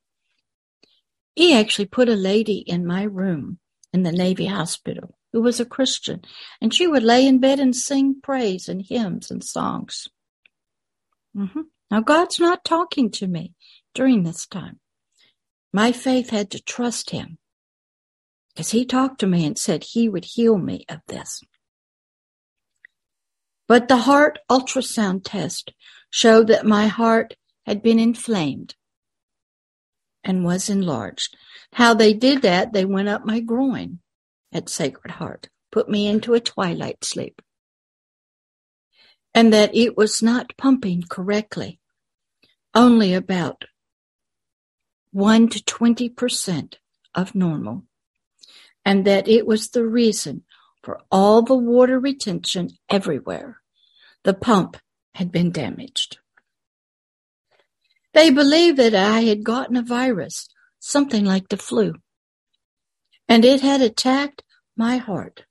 He 1.33 1.57
actually 1.57 1.85
put 1.85 2.09
a 2.09 2.15
lady 2.15 2.57
in 2.57 2.85
my 2.85 3.03
room 3.03 3.59
in 3.93 4.03
the 4.03 4.11
Navy 4.11 4.45
hospital 4.45 5.17
who 5.31 5.41
was 5.41 5.59
a 5.59 5.65
Christian, 5.65 6.21
and 6.61 6.71
she 6.71 6.85
would 6.85 7.01
lay 7.01 7.25
in 7.25 7.39
bed 7.39 7.59
and 7.59 7.75
sing 7.75 8.17
praise 8.21 8.69
and 8.69 8.85
hymns 8.87 9.31
and 9.31 9.43
songs. 9.43 10.07
Mm-hmm. 11.35 11.61
Now, 11.89 12.01
God's 12.01 12.39
not 12.39 12.63
talking 12.63 13.09
to 13.11 13.25
me 13.25 13.53
during 13.95 14.23
this 14.23 14.45
time. 14.45 14.79
My 15.71 15.91
faith 15.91 16.29
had 16.29 16.51
to 16.51 16.61
trust 16.61 17.09
him 17.09 17.39
because 18.53 18.71
he 18.71 18.85
talked 18.85 19.19
to 19.19 19.27
me 19.27 19.45
and 19.45 19.57
said 19.57 19.83
he 19.83 20.07
would 20.07 20.25
heal 20.25 20.57
me 20.57 20.85
of 20.87 20.99
this. 21.07 21.41
But 23.67 23.87
the 23.87 23.97
heart 23.97 24.39
ultrasound 24.49 25.21
test 25.23 25.73
showed 26.09 26.47
that 26.47 26.65
my 26.65 26.87
heart 26.87 27.35
had 27.65 27.81
been 27.81 27.99
inflamed 27.99 28.75
and 30.23 30.43
was 30.43 30.69
enlarged. 30.69 31.35
How 31.73 31.93
they 31.93 32.13
did 32.13 32.43
that, 32.43 32.73
they 32.73 32.85
went 32.85 33.09
up 33.09 33.25
my 33.25 33.39
groin 33.39 33.99
at 34.51 34.69
Sacred 34.69 35.15
Heart, 35.15 35.49
put 35.71 35.89
me 35.89 36.07
into 36.07 36.33
a 36.33 36.39
twilight 36.39 37.03
sleep. 37.03 37.41
And 39.33 39.51
that 39.51 39.73
it 39.73 39.97
was 39.97 40.21
not 40.21 40.55
pumping 40.57 41.03
correctly, 41.09 41.79
only 42.75 43.15
about 43.15 43.65
1 45.11 45.49
to 45.49 45.59
20% 45.63 46.75
of 47.15 47.33
normal. 47.33 47.85
And 48.85 49.05
that 49.05 49.27
it 49.27 49.47
was 49.47 49.69
the 49.69 49.85
reason 49.85 50.43
for 50.81 50.99
all 51.11 51.41
the 51.41 51.55
water 51.55 51.99
retention 51.99 52.71
everywhere. 52.89 53.61
The 54.23 54.33
pump 54.33 54.77
had 55.15 55.31
been 55.31 55.51
damaged. 55.51 56.17
They 58.13 58.29
believed 58.29 58.77
that 58.77 58.93
I 58.93 59.21
had 59.21 59.43
gotten 59.43 59.75
a 59.75 59.81
virus, 59.81 60.47
something 60.79 61.25
like 61.25 61.49
the 61.49 61.57
flu, 61.57 61.95
and 63.27 63.43
it 63.43 63.61
had 63.61 63.81
attacked 63.81 64.43
my 64.75 64.97
heart, 64.97 65.45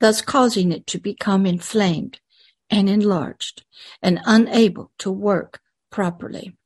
thus 0.00 0.20
causing 0.20 0.72
it 0.72 0.86
to 0.88 0.98
become 0.98 1.46
inflamed 1.46 2.20
and 2.68 2.88
enlarged 2.88 3.64
and 4.02 4.20
unable 4.24 4.90
to 4.98 5.10
work 5.10 5.60
properly. 5.90 6.56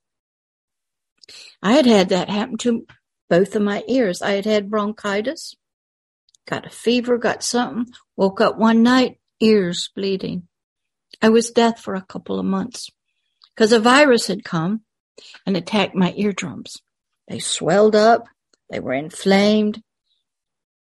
I 1.63 1.73
had 1.73 1.87
had 1.87 2.09
that 2.09 2.29
happen 2.29 2.57
to 2.59 2.87
both 3.29 3.55
of 3.57 3.63
my 3.63 3.83
ears. 3.89 4.23
I 4.23 4.33
had 4.33 4.45
had 4.45 4.71
bronchitis, 4.71 5.57
got 6.47 6.67
a 6.67 6.71
fever, 6.71 7.19
got 7.19 7.43
something, 7.43 7.93
woke 8.17 8.41
up 8.41 8.57
one 8.57 8.83
night, 8.83 9.19
ears 9.41 9.91
bleeding. 9.95 10.49
I 11.21 11.29
was 11.29 11.51
deaf 11.51 11.81
for 11.81 11.95
a 11.95 12.03
couple 12.03 12.39
of 12.39 12.45
months 12.45 12.91
because 13.55 13.73
a 13.73 13.81
virus 13.81 14.27
had 14.27 14.45
come 14.45 14.83
and 15.47 15.57
attacked 15.57 15.95
my 15.95 16.13
eardrums. 16.17 16.83
They 17.29 17.39
swelled 17.39 17.97
up, 17.97 18.27
they 18.71 18.81
were 18.81 18.93
inflamed, 18.93 19.83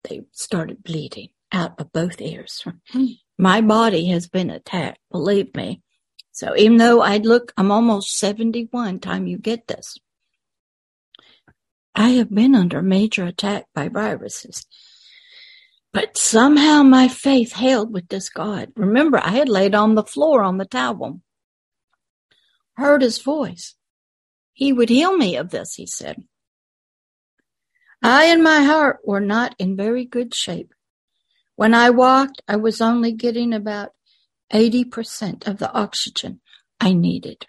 they 0.05 0.22
started 0.33 0.83
bleeding 0.83 1.29
out 1.52 1.81
of 1.81 1.92
both 1.92 2.20
ears. 2.20 2.64
My 3.38 3.61
body 3.61 4.09
has 4.09 4.29
been 4.29 4.50
attacked, 4.50 4.98
believe 5.11 5.55
me. 5.55 5.83
So 6.33 6.55
even 6.57 6.76
though 6.76 7.00
I 7.00 7.18
look, 7.18 7.52
I'm 7.57 7.70
almost 7.70 8.18
71 8.18 9.00
time 9.00 9.26
you 9.26 9.38
get 9.38 9.66
this. 9.66 9.96
I 11.94 12.11
have 12.11 12.33
been 12.33 12.55
under 12.55 12.83
major 12.83 13.24
attack 13.24 13.64
by 13.74 13.88
viruses. 13.88 14.66
But 15.96 16.18
somehow 16.18 16.82
my 16.82 17.09
faith 17.09 17.54
held 17.54 17.90
with 17.90 18.09
this 18.09 18.28
God. 18.28 18.70
Remember, 18.76 19.16
I 19.16 19.30
had 19.30 19.48
laid 19.48 19.74
on 19.74 19.94
the 19.94 20.04
floor 20.04 20.42
on 20.42 20.59
the 20.59 20.66
towel, 20.66 21.22
heard 22.76 23.00
his 23.00 23.16
voice. 23.16 23.76
He 24.52 24.74
would 24.74 24.90
heal 24.90 25.16
me 25.16 25.37
of 25.37 25.48
this, 25.48 25.72
he 25.76 25.87
said. 25.87 26.22
I 28.02 28.24
and 28.24 28.44
my 28.44 28.61
heart 28.61 28.98
were 29.06 29.22
not 29.22 29.56
in 29.59 29.74
very 29.74 30.04
good 30.04 30.35
shape. 30.35 30.74
When 31.54 31.72
I 31.72 31.88
walked, 31.88 32.42
I 32.46 32.56
was 32.56 32.82
only 32.82 33.12
getting 33.12 33.54
about 33.54 33.92
80% 34.52 35.48
of 35.48 35.56
the 35.56 35.72
oxygen 35.72 36.42
I 36.78 36.92
needed 36.92 37.46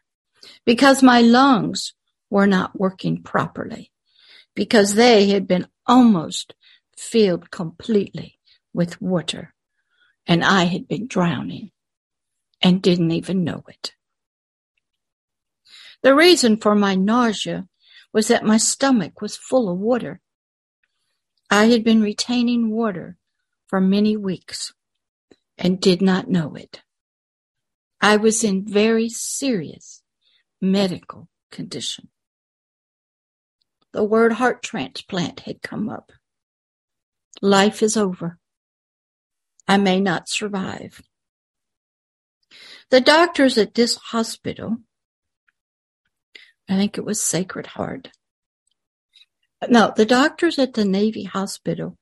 because 0.65 1.03
my 1.03 1.19
lungs 1.19 1.93
were 2.29 2.47
not 2.47 2.79
working 2.79 3.23
properly 3.23 3.91
because 4.55 4.93
they 4.93 5.31
had 5.31 5.49
been 5.49 5.67
almost 5.86 6.53
filled 6.95 7.51
completely 7.51 8.37
with 8.77 9.01
water 9.01 9.53
and 10.27 10.43
I 10.43 10.65
had 10.65 10.87
been 10.87 11.07
drowning 11.07 11.71
and 12.61 12.81
didn't 12.81 13.11
even 13.11 13.43
know 13.43 13.63
it. 13.67 13.93
The 16.03 16.13
reason 16.13 16.57
for 16.57 16.75
my 16.75 16.95
nausea 16.95 17.67
was 18.13 18.27
that 18.27 18.45
my 18.45 18.57
stomach 18.57 19.19
was 19.19 19.35
full 19.35 19.69
of 19.69 19.79
water. 19.79 20.21
I 21.49 21.65
had 21.65 21.83
been 21.83 22.01
retaining 22.01 22.69
water 22.69 23.17
for 23.67 23.81
many 23.81 24.15
weeks 24.15 24.73
and 25.57 25.81
did 25.81 26.01
not 26.01 26.29
know 26.29 26.53
it. 26.55 26.83
I 27.99 28.17
was 28.17 28.43
in 28.43 28.65
very 28.65 29.09
serious 29.09 30.03
medical 30.61 31.29
condition 31.51 32.09
the 33.97 34.03
word 34.03 34.33
heart 34.33 34.61
transplant 34.61 35.39
had 35.39 35.61
come 35.63 35.89
up. 35.89 36.11
Life 37.41 37.81
is 37.81 37.97
over. 37.97 38.37
I 39.67 39.77
may 39.77 39.99
not 39.99 40.30
survive. 40.30 41.01
The 42.89 43.01
doctors 43.01 43.58
at 43.58 43.73
this 43.73 43.95
hospital, 43.95 44.77
I 46.69 46.75
think 46.75 46.97
it 46.97 47.06
was 47.06 47.21
Sacred 47.21 47.67
Heart. 47.67 48.10
No, 49.67 49.91
the 49.95 50.06
doctors 50.06 50.58
at 50.58 50.73
the 50.73 50.86
Navy 50.86 51.23
hospital 51.23 51.97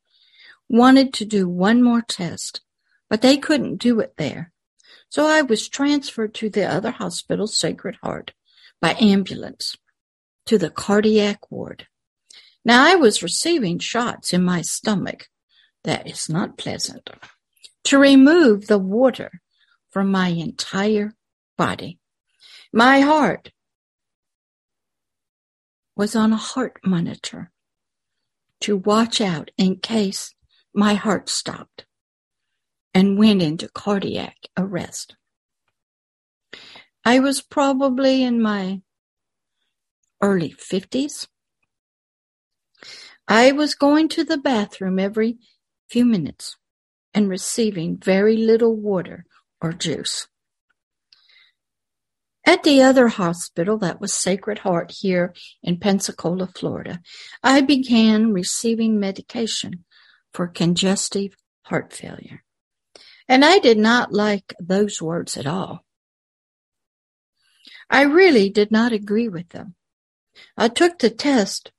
wanted 0.70 1.14
to 1.16 1.26
do 1.26 1.48
one 1.48 1.82
more 1.82 2.02
test, 2.02 2.62
but 3.10 3.22
they 3.22 3.38
couldn't 3.38 3.78
do 3.78 4.00
it 4.00 4.14
there. 4.18 4.52
So 5.10 5.26
I 5.26 5.42
was 5.42 5.70
transferred 5.70 6.34
to 6.36 6.50
the 6.50 6.66
other 6.66 6.92
hospital, 6.92 7.48
Sacred 7.48 7.98
Heart, 8.04 8.34
by 8.82 8.96
ambulance 9.00 9.78
to 10.46 10.58
the 10.58 10.70
cardiac 10.70 11.50
ward. 11.50 11.88
Now 12.64 12.84
I 12.84 12.96
was 12.96 13.24
receiving 13.24 13.80
shots 13.80 14.34
in 14.34 14.44
my 14.44 14.62
stomach. 14.62 15.30
That 15.84 16.08
is 16.10 16.30
not 16.30 16.58
pleasant. 16.58 17.10
To 17.86 18.00
remove 18.00 18.66
the 18.66 18.80
water 18.80 19.42
from 19.92 20.10
my 20.10 20.30
entire 20.30 21.14
body. 21.56 22.00
My 22.74 23.02
heart 23.02 23.52
was 25.96 26.16
on 26.16 26.34
a 26.34 26.38
heart 26.38 26.80
monitor 26.84 27.52
to 28.62 28.76
watch 28.76 29.22
out 29.22 29.52
in 29.58 29.78
case 29.78 30.34
my 30.74 30.96
heart 30.96 31.30
stopped 31.30 31.86
and 32.94 33.20
went 33.20 33.44
into 33.44 33.70
cardiac 33.70 34.36
arrest. 34.58 35.16
I 37.06 37.20
was 37.20 37.42
probably 37.42 38.24
in 38.24 38.42
my 38.42 38.82
early 40.22 40.54
50s. 40.54 41.28
I 43.28 43.52
was 43.52 43.76
going 43.76 44.10
to 44.10 44.24
the 44.24 44.40
bathroom 44.40 44.98
every 44.98 45.38
few 45.88 46.04
minutes 46.04 46.58
and 47.16 47.30
receiving 47.30 47.98
very 47.98 48.36
little 48.36 48.76
water 48.76 49.26
or 49.62 49.72
juice. 49.72 50.28
At 52.46 52.64
the 52.64 52.84
other 52.84 53.08
hospital, 53.08 53.78
that 53.80 54.00
was 54.00 54.14
Sacred 54.14 54.60
Heart 54.60 54.92
here 55.00 55.34
in 55.64 55.80
Pensacola, 55.80 56.48
Florida, 56.48 57.00
I 57.42 57.62
began 57.62 58.34
receiving 58.34 59.00
medication 59.00 59.86
for 60.32 60.46
congestive 60.46 61.36
heart 61.64 61.92
failure. 61.92 62.44
And 63.28 63.44
I 63.44 63.58
did 63.58 63.80
not 63.80 64.14
like 64.14 64.54
those 64.60 65.02
words 65.02 65.38
at 65.38 65.48
all. 65.48 65.84
I 67.90 68.02
really 68.02 68.50
did 68.50 68.72
not 68.72 68.92
agree 68.92 69.30
with 69.30 69.50
them. 69.50 69.74
I 70.58 70.68
took 70.68 71.00
the 71.00 71.10
test, 71.10 71.72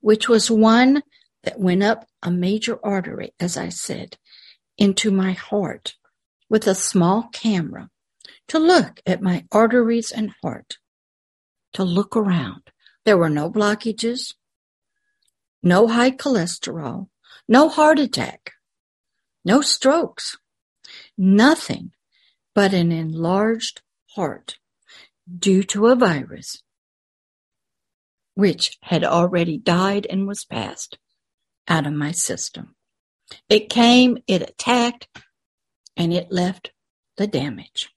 which 0.00 0.28
was 0.28 0.50
one 0.50 1.02
that 1.44 1.58
went 1.58 1.82
up 1.82 2.06
a 2.22 2.30
major 2.30 2.78
artery, 2.84 3.32
as 3.38 3.56
I 3.56 3.68
said, 3.68 4.16
into 4.76 5.10
my 5.10 5.32
heart 5.32 5.94
with 6.48 6.66
a 6.66 6.74
small 6.74 7.28
camera 7.32 7.90
to 8.48 8.58
look 8.58 9.00
at 9.06 9.22
my 9.22 9.44
arteries 9.52 10.10
and 10.10 10.32
heart, 10.42 10.78
to 11.74 11.84
look 11.84 12.16
around. 12.16 12.70
There 13.04 13.18
were 13.18 13.30
no 13.30 13.50
blockages, 13.50 14.34
no 15.62 15.86
high 15.86 16.10
cholesterol, 16.10 17.08
no 17.46 17.68
heart 17.68 17.98
attack, 17.98 18.52
no 19.44 19.60
strokes, 19.60 20.36
nothing 21.16 21.92
but 22.54 22.74
an 22.74 22.92
enlarged 22.92 23.82
heart 24.14 24.58
due 25.38 25.62
to 25.62 25.86
a 25.86 25.96
virus 25.96 26.62
which 28.34 28.78
had 28.82 29.04
already 29.04 29.58
died 29.58 30.06
and 30.08 30.26
was 30.26 30.44
passed 30.44 30.98
out 31.68 31.86
of 31.86 31.92
my 31.92 32.12
system. 32.12 32.74
It 33.48 33.68
came, 33.68 34.18
it 34.26 34.42
attacked, 34.42 35.08
and 35.96 36.12
it 36.12 36.32
left 36.32 36.72
the 37.16 37.26
damage. 37.26 37.90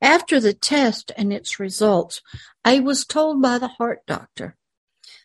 After 0.00 0.40
the 0.40 0.54
test 0.54 1.10
and 1.16 1.32
its 1.32 1.58
results, 1.58 2.22
I 2.64 2.78
was 2.78 3.04
told 3.04 3.42
by 3.42 3.58
the 3.58 3.68
heart 3.68 4.06
doctor 4.06 4.56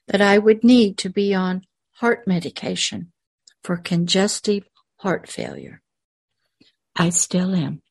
that 0.07 0.21
I 0.21 0.37
would 0.39 0.63
need 0.63 0.97
to 0.99 1.09
be 1.09 1.33
on 1.33 1.63
heart 1.97 2.27
medication 2.27 3.11
for 3.63 3.77
congestive 3.77 4.67
heart 4.97 5.29
failure. 5.29 5.81
I 6.95 7.09
still 7.09 7.55
am. 7.55 7.81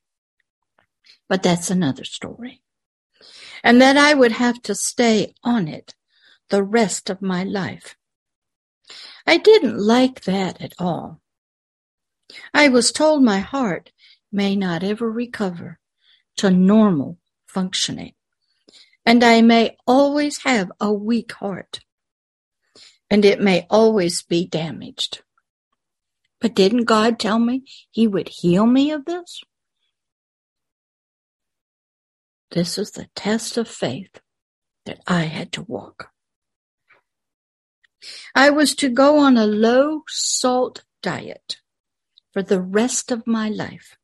But 1.29 1.43
that's 1.43 1.71
another 1.71 2.05
story. 2.05 2.63
And 3.65 3.81
that 3.81 3.97
I 3.97 4.13
would 4.13 4.33
have 4.33 4.61
to 4.63 4.75
stay 4.75 5.35
on 5.43 5.69
it 5.69 5.95
the 6.51 6.63
rest 6.63 7.09
of 7.09 7.23
my 7.23 7.45
life. 7.45 7.97
I 9.27 9.37
didn't 9.39 9.79
like 9.79 10.23
that 10.25 10.61
at 10.61 10.75
all. 10.79 11.21
I 12.55 12.69
was 12.69 12.93
told 12.93 13.23
my 13.23 13.41
heart 13.41 13.93
may 14.31 14.57
not 14.57 14.83
ever 14.83 15.11
recover 15.11 15.79
to 16.37 16.51
normal 16.51 17.19
functioning, 17.47 18.15
and 19.05 19.23
I 19.23 19.43
may 19.43 19.77
always 19.87 20.43
have 20.45 20.73
a 20.81 20.93
weak 20.93 21.33
heart, 21.33 21.81
and 23.11 23.25
it 23.25 23.41
may 23.41 23.67
always 23.69 24.23
be 24.23 24.47
damaged. 24.47 25.23
But 26.41 26.55
didn't 26.55 26.85
God 26.85 27.19
tell 27.21 27.39
me 27.39 27.65
He 27.91 28.07
would 28.07 28.29
heal 28.29 28.67
me 28.67 28.91
of 28.91 29.05
this? 29.05 29.43
This 32.51 32.79
is 32.79 32.91
the 32.91 33.09
test 33.15 33.57
of 33.57 33.69
faith 33.69 34.21
that 34.85 35.01
I 35.07 35.23
had 35.23 35.53
to 35.53 35.63
walk. 35.63 36.11
I 38.35 38.51
was 38.51 38.75
to 38.77 38.89
go 38.89 39.19
on 39.19 39.37
a 39.37 39.47
low 39.47 40.03
salt 40.09 40.85
diet 41.03 41.59
for 42.33 42.43
the 42.43 42.61
rest 42.61 43.11
of 43.11 43.27
my 43.27 43.49
life, 43.49 43.97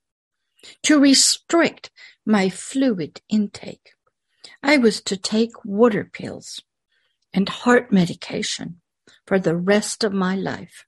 to 0.83 1.01
restrict 1.01 1.91
my 2.27 2.49
fluid 2.49 3.21
intake. 3.29 3.91
I 4.63 4.77
was 4.77 5.01
to 5.03 5.17
take 5.17 5.65
water 5.65 6.09
pills 6.13 6.63
and 7.33 7.49
heart 7.49 7.93
medication 7.93 8.81
for 9.27 9.39
the 9.39 9.57
rest 9.57 10.05
of 10.05 10.13
my 10.13 10.35
life. 10.35 10.85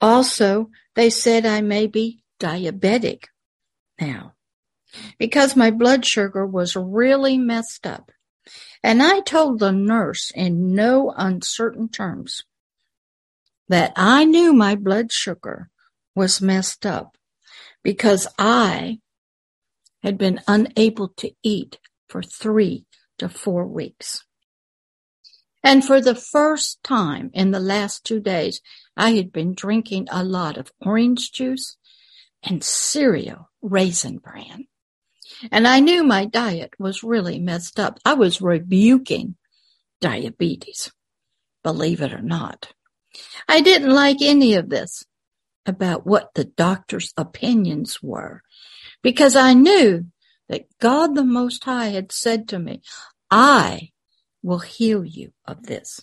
Also, 0.00 0.70
they 0.94 1.10
said 1.10 1.44
I 1.46 1.60
may 1.60 1.86
be 1.86 2.22
diabetic. 2.38 3.24
now 4.00 4.34
because 5.18 5.56
my 5.56 5.70
blood 5.70 6.04
sugar 6.04 6.46
was 6.46 6.76
really 6.76 7.38
messed 7.38 7.86
up. 7.86 8.10
And 8.82 9.02
I 9.02 9.20
told 9.20 9.58
the 9.58 9.72
nurse 9.72 10.30
in 10.34 10.74
no 10.74 11.12
uncertain 11.16 11.88
terms 11.88 12.42
that 13.68 13.92
I 13.96 14.24
knew 14.24 14.52
my 14.52 14.74
blood 14.74 15.12
sugar 15.12 15.70
was 16.14 16.40
messed 16.40 16.84
up 16.84 17.16
because 17.82 18.26
I 18.38 18.98
had 20.02 20.18
been 20.18 20.40
unable 20.48 21.08
to 21.08 21.30
eat 21.42 21.78
for 22.08 22.22
three 22.22 22.86
to 23.18 23.28
four 23.28 23.66
weeks. 23.66 24.24
And 25.62 25.84
for 25.84 26.00
the 26.00 26.14
first 26.14 26.82
time 26.82 27.30
in 27.34 27.50
the 27.50 27.60
last 27.60 28.04
two 28.04 28.18
days, 28.18 28.62
I 28.96 29.12
had 29.12 29.30
been 29.30 29.54
drinking 29.54 30.08
a 30.10 30.24
lot 30.24 30.56
of 30.56 30.72
orange 30.80 31.32
juice 31.32 31.76
and 32.42 32.64
cereal 32.64 33.50
raisin 33.60 34.18
bran. 34.18 34.66
And 35.50 35.66
I 35.66 35.80
knew 35.80 36.04
my 36.04 36.24
diet 36.26 36.74
was 36.78 37.02
really 37.02 37.38
messed 37.38 37.80
up. 37.80 37.98
I 38.04 38.14
was 38.14 38.42
rebuking 38.42 39.36
diabetes, 40.00 40.92
believe 41.62 42.00
it 42.00 42.12
or 42.12 42.22
not. 42.22 42.72
I 43.48 43.60
didn't 43.60 43.90
like 43.90 44.18
any 44.20 44.54
of 44.54 44.68
this 44.68 45.04
about 45.66 46.06
what 46.06 46.34
the 46.34 46.44
doctor's 46.44 47.12
opinions 47.16 48.02
were 48.02 48.42
because 49.02 49.36
I 49.36 49.54
knew 49.54 50.06
that 50.48 50.66
God 50.80 51.14
the 51.14 51.24
Most 51.24 51.64
High 51.64 51.88
had 51.88 52.12
said 52.12 52.48
to 52.48 52.58
me, 52.58 52.82
I 53.30 53.90
will 54.42 54.58
heal 54.58 55.04
you 55.04 55.32
of 55.46 55.64
this. 55.64 56.00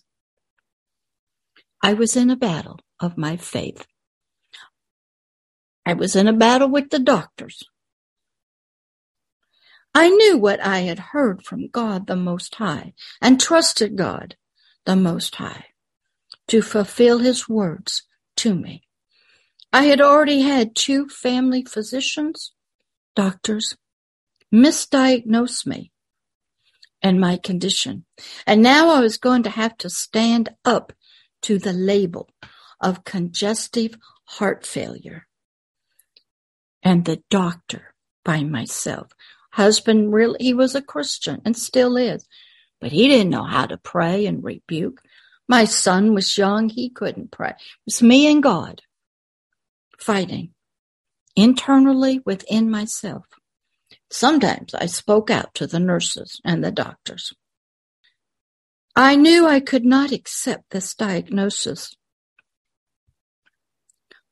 I 1.81 1.93
was 1.93 2.15
in 2.15 2.29
a 2.29 2.35
battle 2.35 2.79
of 2.99 3.17
my 3.17 3.37
faith. 3.37 3.85
I 5.85 5.93
was 5.93 6.15
in 6.15 6.27
a 6.27 6.33
battle 6.33 6.69
with 6.69 6.89
the 6.89 6.99
doctors. 6.99 7.63
I 9.93 10.09
knew 10.09 10.37
what 10.37 10.59
I 10.63 10.79
had 10.79 10.99
heard 10.99 11.43
from 11.43 11.69
God 11.69 12.07
the 12.07 12.15
Most 12.15 12.55
High 12.55 12.93
and 13.21 13.39
trusted 13.39 13.95
God 13.95 14.35
the 14.85 14.95
Most 14.95 15.35
High 15.35 15.65
to 16.47 16.61
fulfill 16.61 17.19
his 17.19 17.49
words 17.49 18.03
to 18.37 18.55
me. 18.55 18.83
I 19.73 19.83
had 19.85 19.99
already 19.99 20.41
had 20.41 20.75
two 20.75 21.07
family 21.09 21.65
physicians, 21.65 22.53
doctors, 23.15 23.75
misdiagnose 24.53 25.65
me 25.65 25.91
and 27.01 27.19
my 27.19 27.37
condition. 27.37 28.05
And 28.45 28.61
now 28.61 28.89
I 28.89 28.99
was 29.01 29.17
going 29.17 29.43
to 29.43 29.49
have 29.49 29.77
to 29.79 29.89
stand 29.89 30.49
up 30.63 30.93
to 31.43 31.59
the 31.59 31.73
label 31.73 32.29
of 32.79 33.03
congestive 33.03 33.97
heart 34.25 34.65
failure. 34.65 35.27
And 36.83 37.05
the 37.05 37.21
doctor 37.29 37.93
by 38.23 38.43
myself. 38.43 39.11
Husband 39.57 40.13
really, 40.13 40.37
he 40.39 40.53
was 40.53 40.75
a 40.75 40.83
Christian 40.83 41.41
and 41.43 41.57
still 41.57 41.97
is, 41.97 42.27
but 42.79 42.91
he 42.91 43.07
didn't 43.07 43.31
know 43.31 43.43
how 43.43 43.65
to 43.65 43.79
pray 43.79 44.27
and 44.27 44.43
rebuke. 44.43 45.01
My 45.47 45.65
son 45.65 46.13
was 46.13 46.37
young. 46.37 46.69
He 46.69 46.91
couldn't 46.91 47.31
pray. 47.31 47.49
It 47.49 47.57
was 47.87 48.03
me 48.03 48.31
and 48.31 48.43
God 48.43 48.83
fighting 49.97 50.51
internally 51.35 52.21
within 52.23 52.69
myself. 52.69 53.25
Sometimes 54.11 54.75
I 54.75 54.85
spoke 54.85 55.31
out 55.31 55.55
to 55.55 55.65
the 55.65 55.79
nurses 55.79 56.39
and 56.45 56.63
the 56.63 56.71
doctors. 56.71 57.33
I 58.95 59.15
knew 59.15 59.47
I 59.47 59.59
could 59.59 59.85
not 59.85 60.11
accept 60.11 60.69
this 60.69 60.93
diagnosis, 60.93 61.97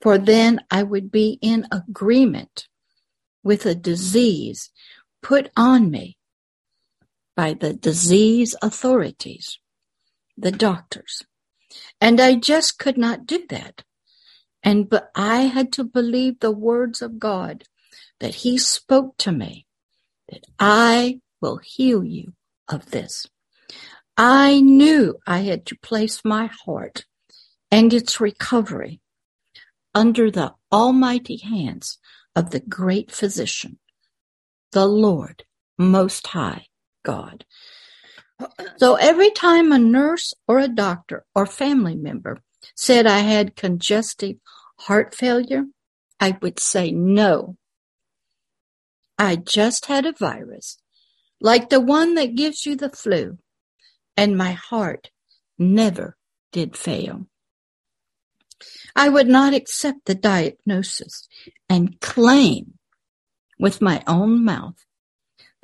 for 0.01 0.19
then 0.19 0.59
I 0.69 0.83
would 0.83 1.09
be 1.11 1.39
in 1.41 1.65
agreement 1.71 2.67
with 3.43 3.65
a 3.65 3.73
disease 3.73 4.69
put 5.25 5.49
on 5.57 5.89
me 5.89 6.15
by 7.35 7.51
the 7.55 7.73
disease 7.73 8.55
authorities, 8.61 9.59
the 10.37 10.51
doctors. 10.51 11.23
And 11.99 12.21
I 12.21 12.35
just 12.35 12.77
could 12.77 12.95
not 12.95 13.25
do 13.25 13.43
that. 13.49 13.81
And 14.61 14.87
but 14.87 15.09
I 15.15 15.37
had 15.55 15.73
to 15.73 15.83
believe 15.83 16.39
the 16.39 16.51
words 16.51 17.01
of 17.01 17.17
God 17.17 17.63
that 18.19 18.35
he 18.35 18.59
spoke 18.59 19.17
to 19.17 19.31
me 19.31 19.65
that 20.29 20.45
I 20.59 21.21
will 21.41 21.57
heal 21.57 22.03
you 22.03 22.33
of 22.69 22.91
this. 22.91 23.25
I 24.15 24.61
knew 24.61 25.17
I 25.25 25.39
had 25.39 25.65
to 25.67 25.79
place 25.79 26.21
my 26.23 26.51
heart 26.65 27.05
and 27.71 27.91
its 27.91 28.21
recovery 28.21 29.01
under 29.95 30.29
the 30.29 30.53
almighty 30.71 31.37
hands 31.37 31.97
of 32.35 32.51
the 32.51 32.59
great 32.59 33.09
physician, 33.11 33.79
the 34.75 34.85
Lord 34.85 35.45
Most 35.77 36.27
High 36.27 36.65
God. 37.05 37.45
So 38.75 38.95
every 38.95 39.31
time 39.31 39.71
a 39.71 39.79
nurse 39.79 40.33
or 40.49 40.59
a 40.59 40.67
doctor 40.67 41.23
or 41.33 41.45
family 41.45 41.95
member 41.95 42.41
said 42.75 43.07
I 43.07 43.19
had 43.19 43.55
congestive 43.55 44.35
heart 44.79 45.15
failure, 45.15 45.63
I 46.19 46.37
would 46.41 46.59
say 46.59 46.91
no. 46.91 47.55
I 49.17 49.37
just 49.37 49.85
had 49.85 50.05
a 50.05 50.11
virus, 50.11 50.77
like 51.39 51.69
the 51.69 51.79
one 51.79 52.15
that 52.15 52.35
gives 52.35 52.65
you 52.65 52.75
the 52.75 52.89
flu, 52.89 53.37
and 54.17 54.37
my 54.37 54.51
heart 54.51 55.09
never 55.57 56.17
did 56.51 56.75
fail. 56.75 57.27
I 58.93 59.07
would 59.07 59.27
not 59.27 59.53
accept 59.53 59.99
the 60.03 60.15
diagnosis 60.15 61.29
and 61.69 62.01
claim 62.01 62.73
with 63.57 63.81
my 63.81 64.03
own 64.07 64.43
mouth 64.43 64.85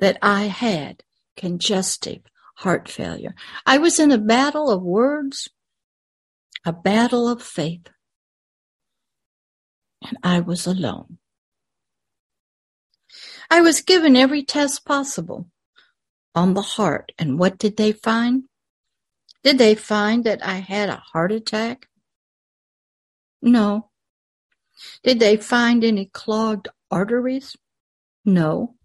that 0.00 0.18
I 0.22 0.44
had 0.44 1.02
congestive 1.36 2.22
heart 2.56 2.88
failure. 2.88 3.34
I 3.66 3.78
was 3.78 3.98
in 3.98 4.10
a 4.10 4.18
battle 4.18 4.70
of 4.70 4.82
words, 4.82 5.48
a 6.64 6.72
battle 6.72 7.28
of 7.28 7.42
faith, 7.42 7.88
and 10.02 10.16
I 10.22 10.40
was 10.40 10.66
alone. 10.66 11.18
I 13.50 13.60
was 13.60 13.82
given 13.82 14.16
every 14.16 14.42
test 14.42 14.84
possible 14.84 15.48
on 16.34 16.54
the 16.54 16.62
heart, 16.62 17.12
and 17.18 17.38
what 17.38 17.58
did 17.58 17.76
they 17.76 17.92
find? 17.92 18.44
Did 19.44 19.58
they 19.58 19.74
find 19.74 20.24
that 20.24 20.44
I 20.44 20.54
had 20.54 20.88
a 20.88 21.02
heart 21.12 21.32
attack? 21.32 21.88
No. 23.42 23.90
Did 25.02 25.20
they 25.20 25.36
find 25.36 25.84
any 25.84 26.06
clogged 26.06 26.68
arteries? 26.90 27.56
No. 28.24 28.76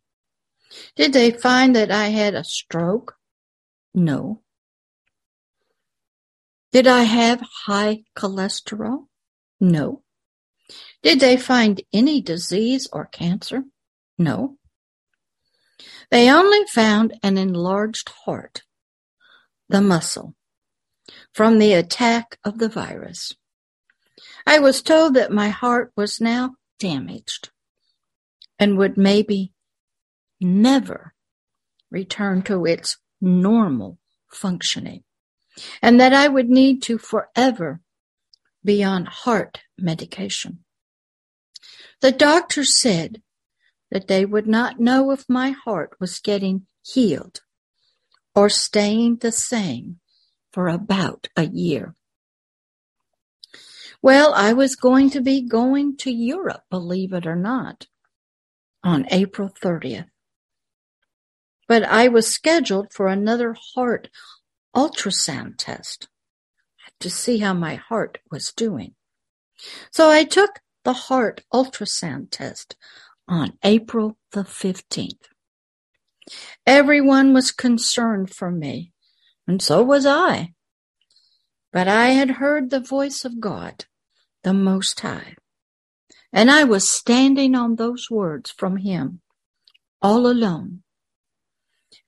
Did 0.95 1.13
they 1.13 1.31
find 1.31 1.75
that 1.75 1.91
I 1.91 2.07
had 2.07 2.33
a 2.33 2.43
stroke? 2.43 3.15
No. 3.93 4.41
Did 6.71 6.87
I 6.87 7.03
have 7.03 7.41
high 7.65 8.03
cholesterol? 8.15 9.07
No. 9.59 10.03
Did 11.01 11.19
they 11.19 11.37
find 11.37 11.81
any 11.93 12.21
disease 12.21 12.87
or 12.91 13.05
cancer? 13.05 13.63
No. 14.17 14.57
They 16.11 16.29
only 16.31 16.65
found 16.65 17.17
an 17.23 17.37
enlarged 17.37 18.09
heart, 18.25 18.63
the 19.69 19.81
muscle, 19.81 20.35
from 21.33 21.59
the 21.59 21.73
attack 21.73 22.37
of 22.43 22.57
the 22.57 22.69
virus. 22.69 23.33
I 24.45 24.59
was 24.59 24.81
told 24.81 25.13
that 25.13 25.31
my 25.31 25.49
heart 25.49 25.91
was 25.95 26.19
now 26.19 26.55
damaged 26.79 27.51
and 28.59 28.77
would 28.77 28.97
maybe 28.97 29.53
never 30.39 31.13
return 31.89 32.41
to 32.43 32.65
its 32.65 32.97
normal 33.21 33.97
functioning, 34.27 35.03
and 35.81 35.99
that 35.99 36.13
I 36.13 36.27
would 36.27 36.49
need 36.49 36.81
to 36.83 36.97
forever 36.97 37.81
be 38.63 38.83
on 38.83 39.05
heart 39.05 39.61
medication. 39.77 40.59
The 42.01 42.11
doctor 42.11 42.63
said 42.63 43.21
that 43.89 44.07
they 44.07 44.25
would 44.25 44.47
not 44.47 44.79
know 44.79 45.11
if 45.11 45.25
my 45.29 45.51
heart 45.51 45.95
was 45.99 46.19
getting 46.19 46.67
healed 46.83 47.41
or 48.35 48.49
staying 48.49 49.17
the 49.17 49.31
same 49.31 49.99
for 50.51 50.67
about 50.67 51.27
a 51.35 51.45
year. 51.45 51.95
Well, 54.01 54.33
I 54.33 54.53
was 54.53 54.75
going 54.75 55.09
to 55.11 55.21
be 55.21 55.41
going 55.41 55.97
to 55.97 56.11
Europe, 56.11 56.63
believe 56.69 57.13
it 57.13 57.25
or 57.25 57.35
not, 57.35 57.87
on 58.87 59.05
April 59.11 59.49
30th. 59.49 60.07
But 61.67 61.83
I 61.83 62.07
was 62.07 62.25
scheduled 62.25 62.93
for 62.93 63.07
another 63.07 63.53
heart 63.75 64.07
ultrasound 64.73 65.55
test 65.57 66.07
to 67.01 67.09
see 67.09 67.39
how 67.39 67.53
my 67.53 67.75
heart 67.75 68.19
was 68.31 68.53
doing. 68.53 68.95
So 69.91 70.09
I 70.09 70.23
took 70.23 70.61
the 70.85 70.93
heart 70.93 71.43
ultrasound 71.53 72.29
test 72.31 72.77
on 73.27 73.57
April 73.61 74.17
the 74.31 74.43
15th. 74.43 75.25
Everyone 76.65 77.33
was 77.33 77.51
concerned 77.51 78.33
for 78.33 78.49
me, 78.49 78.93
and 79.45 79.61
so 79.61 79.83
was 79.83 80.05
I. 80.05 80.53
But 81.73 81.89
I 81.89 82.11
had 82.11 82.39
heard 82.39 82.69
the 82.69 82.79
voice 82.79 83.25
of 83.25 83.41
God, 83.41 83.83
the 84.43 84.53
Most 84.53 84.97
High, 85.01 85.35
And 86.33 86.51
I 86.51 86.63
was 86.63 86.89
standing 86.89 87.55
on 87.55 87.75
those 87.75 88.09
words 88.11 88.51
from 88.51 88.77
him, 88.77 89.21
all 90.01 90.27
alone, 90.27 90.83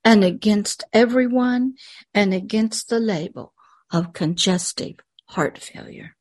and 0.04 0.24
against 0.24 0.84
everyone 0.94 1.76
and 2.14 2.34
against 2.34 2.90
the 2.90 3.00
label 3.00 3.54
of 3.92 4.14
congestive 4.14 4.98
heart 5.28 5.58
failure. 5.58 6.16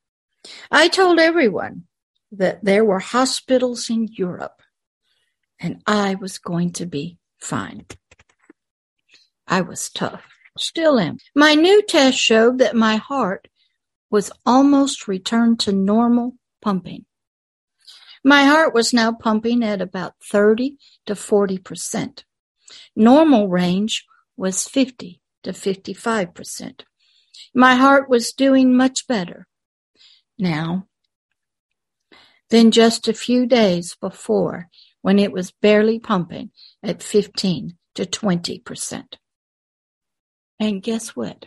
I 0.70 0.88
told 0.88 1.18
everyone 1.18 1.84
that 2.30 2.64
there 2.64 2.84
were 2.84 3.01
hospitals 3.01 3.90
in 3.90 4.09
Europe 4.12 4.62
and 5.61 5.82
I 5.86 6.14
was 6.14 6.38
going 6.38 6.72
to 6.74 6.86
be 6.86 7.18
fine. 7.40 7.86
I 9.46 9.62
was 9.62 9.88
tough, 9.88 10.22
still 10.57 10.99
am. 10.99 11.18
My 11.34 11.55
new 11.55 11.82
test 11.82 12.18
showed 12.18 12.59
that 12.59 12.76
my 12.76 12.96
heart 12.96 13.49
was 14.11 14.30
almost 14.46 15.09
returned 15.09 15.61
to 15.61 15.72
normal 15.72 16.34
pumping. 16.62 17.07
My 18.28 18.44
heart 18.44 18.74
was 18.74 18.92
now 18.92 19.12
pumping 19.12 19.64
at 19.64 19.80
about 19.80 20.12
30 20.22 20.76
to 21.06 21.14
40%. 21.14 22.24
Normal 22.94 23.48
range 23.48 24.04
was 24.36 24.68
50 24.68 25.22
to 25.44 25.52
55%. 25.52 26.82
My 27.54 27.76
heart 27.76 28.10
was 28.10 28.34
doing 28.34 28.76
much 28.76 29.06
better 29.06 29.46
now 30.38 30.88
than 32.50 32.70
just 32.70 33.08
a 33.08 33.14
few 33.14 33.46
days 33.46 33.96
before 33.98 34.68
when 35.00 35.18
it 35.18 35.32
was 35.32 35.50
barely 35.62 35.98
pumping 35.98 36.50
at 36.82 37.02
15 37.02 37.78
to 37.94 38.04
20%. 38.04 39.04
And 40.60 40.82
guess 40.82 41.16
what? 41.16 41.46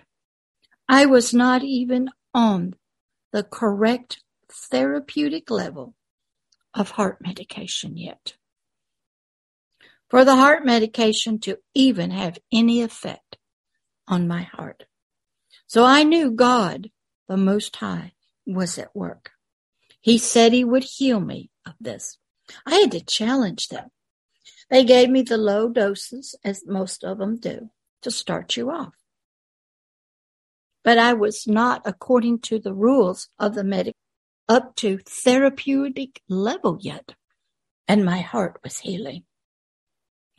I 0.89 1.05
was 1.05 1.31
not 1.31 1.63
even 1.63 2.09
on 2.33 2.73
the 3.31 3.43
correct 3.43 4.23
therapeutic 4.49 5.51
level 5.51 5.93
of 6.73 6.91
heart 6.91 7.19
medication 7.21 7.97
yet. 7.97 8.33
For 10.09 10.25
the 10.25 10.35
heart 10.35 10.65
medication 10.65 11.39
to 11.39 11.57
even 11.73 12.11
have 12.11 12.37
any 12.51 12.81
effect 12.81 13.37
on 14.07 14.27
my 14.27 14.43
heart. 14.43 14.85
So 15.67 15.85
I 15.85 16.03
knew 16.03 16.31
God, 16.31 16.89
the 17.29 17.37
Most 17.37 17.75
High, 17.77 18.13
was 18.45 18.77
at 18.77 18.95
work. 18.95 19.31
He 20.01 20.17
said 20.17 20.51
he 20.51 20.65
would 20.65 20.83
heal 20.83 21.19
me 21.19 21.49
of 21.65 21.73
this. 21.79 22.17
I 22.65 22.75
had 22.75 22.91
to 22.91 23.05
challenge 23.05 23.69
them. 23.69 23.89
They 24.69 24.83
gave 24.83 25.09
me 25.09 25.21
the 25.21 25.37
low 25.37 25.69
doses, 25.69 26.35
as 26.43 26.63
most 26.65 27.03
of 27.03 27.19
them 27.19 27.37
do, 27.37 27.69
to 28.01 28.11
start 28.11 28.57
you 28.57 28.71
off. 28.71 28.93
But 30.83 30.97
I 30.97 31.13
was 31.13 31.45
not 31.47 31.83
according 31.85 32.39
to 32.39 32.59
the 32.59 32.73
rules 32.73 33.29
of 33.37 33.53
the 33.53 33.63
medic 33.63 33.95
up 34.47 34.75
to 34.77 34.97
therapeutic 34.97 36.21
level 36.27 36.77
yet. 36.81 37.13
And 37.87 38.05
my 38.05 38.19
heart 38.19 38.59
was 38.63 38.79
healing. 38.79 39.23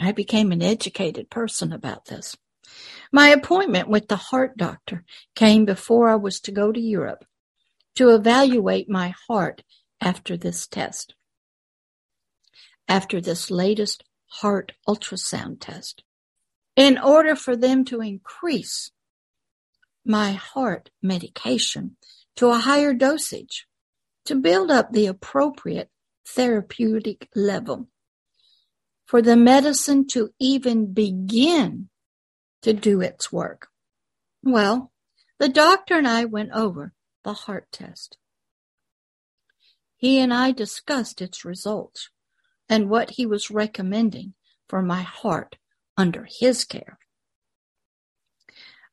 I 0.01 0.13
became 0.13 0.53
an 0.53 0.63
educated 0.63 1.31
person 1.31 1.73
about 1.73 2.07
this. 2.07 2.37
My 3.13 3.29
appointment 3.29 3.89
with 3.89 4.09
the 4.09 4.17
heart 4.17 4.57
doctor 4.57 5.05
came 5.35 5.65
before 5.65 6.09
I 6.09 6.17
was 6.17 6.41
to 6.41 6.53
go 6.53 6.73
to 6.73 6.81
Europe 6.81 7.25
to 7.95 8.15
evaluate 8.15 8.89
my 8.89 9.15
heart 9.29 9.63
after 10.01 10.37
this 10.37 10.67
test, 10.67 11.15
after 12.89 13.21
this 13.21 13.51
latest 13.51 14.03
heart 14.27 14.73
ultrasound 14.89 15.59
test, 15.61 16.03
in 16.75 16.99
order 16.99 17.37
for 17.37 17.55
them 17.55 17.85
to 17.85 18.01
increase 18.01 18.91
my 20.05 20.33
heart 20.33 20.91
medication 21.03 21.97
to 22.35 22.49
a 22.49 22.59
higher 22.59 22.95
dosage 22.95 23.67
to 24.25 24.35
build 24.35 24.70
up 24.70 24.93
the 24.93 25.07
appropriate 25.07 25.91
therapeutic 26.27 27.29
level 27.35 27.89
for 29.05 29.20
the 29.20 29.37
medicine 29.37 30.07
to 30.07 30.31
even 30.39 30.93
begin 30.93 31.89
to 32.62 32.73
do 32.73 33.01
its 33.01 33.33
work. 33.33 33.68
Well, 34.43 34.93
the 35.39 35.49
doctor 35.49 35.99
and 35.99 36.09
I 36.09 36.25
went 36.25 36.53
over 36.53 36.93
the 37.25 37.35
heart 37.35 37.66
test. 37.73 38.16
He 39.97 40.18
and 40.18 40.33
I 40.33 40.53
discussed 40.53 41.20
its 41.20 41.45
results 41.45 42.11
and 42.68 42.89
what 42.89 43.11
he 43.11 43.27
was 43.27 43.51
recommending 43.51 44.35
for 44.68 44.83
my 44.83 45.03
heart 45.03 45.57
under 45.97 46.27
his 46.29 46.64
care. 46.64 46.99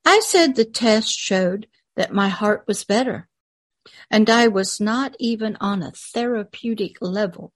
I 0.05 0.19
said 0.19 0.55
the 0.55 0.65
test 0.65 1.17
showed 1.17 1.67
that 1.95 2.13
my 2.13 2.29
heart 2.29 2.65
was 2.67 2.83
better, 2.83 3.29
and 4.09 4.29
I 4.29 4.47
was 4.47 4.79
not 4.79 5.15
even 5.19 5.57
on 5.59 5.83
a 5.83 5.91
therapeutic 5.91 6.97
level 7.01 7.53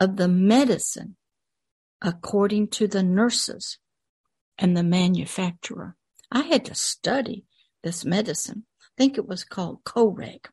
of 0.00 0.16
the 0.16 0.28
medicine 0.28 1.16
according 2.00 2.68
to 2.68 2.88
the 2.88 3.02
nurses 3.02 3.78
and 4.58 4.76
the 4.76 4.82
manufacturer. 4.82 5.96
I 6.30 6.42
had 6.42 6.64
to 6.66 6.74
study 6.74 7.44
this 7.82 8.04
medicine 8.04 8.64
I 8.92 9.04
think 9.04 9.16
it 9.16 9.26
was 9.26 9.44
called 9.44 9.84
Coreg. 9.84 10.46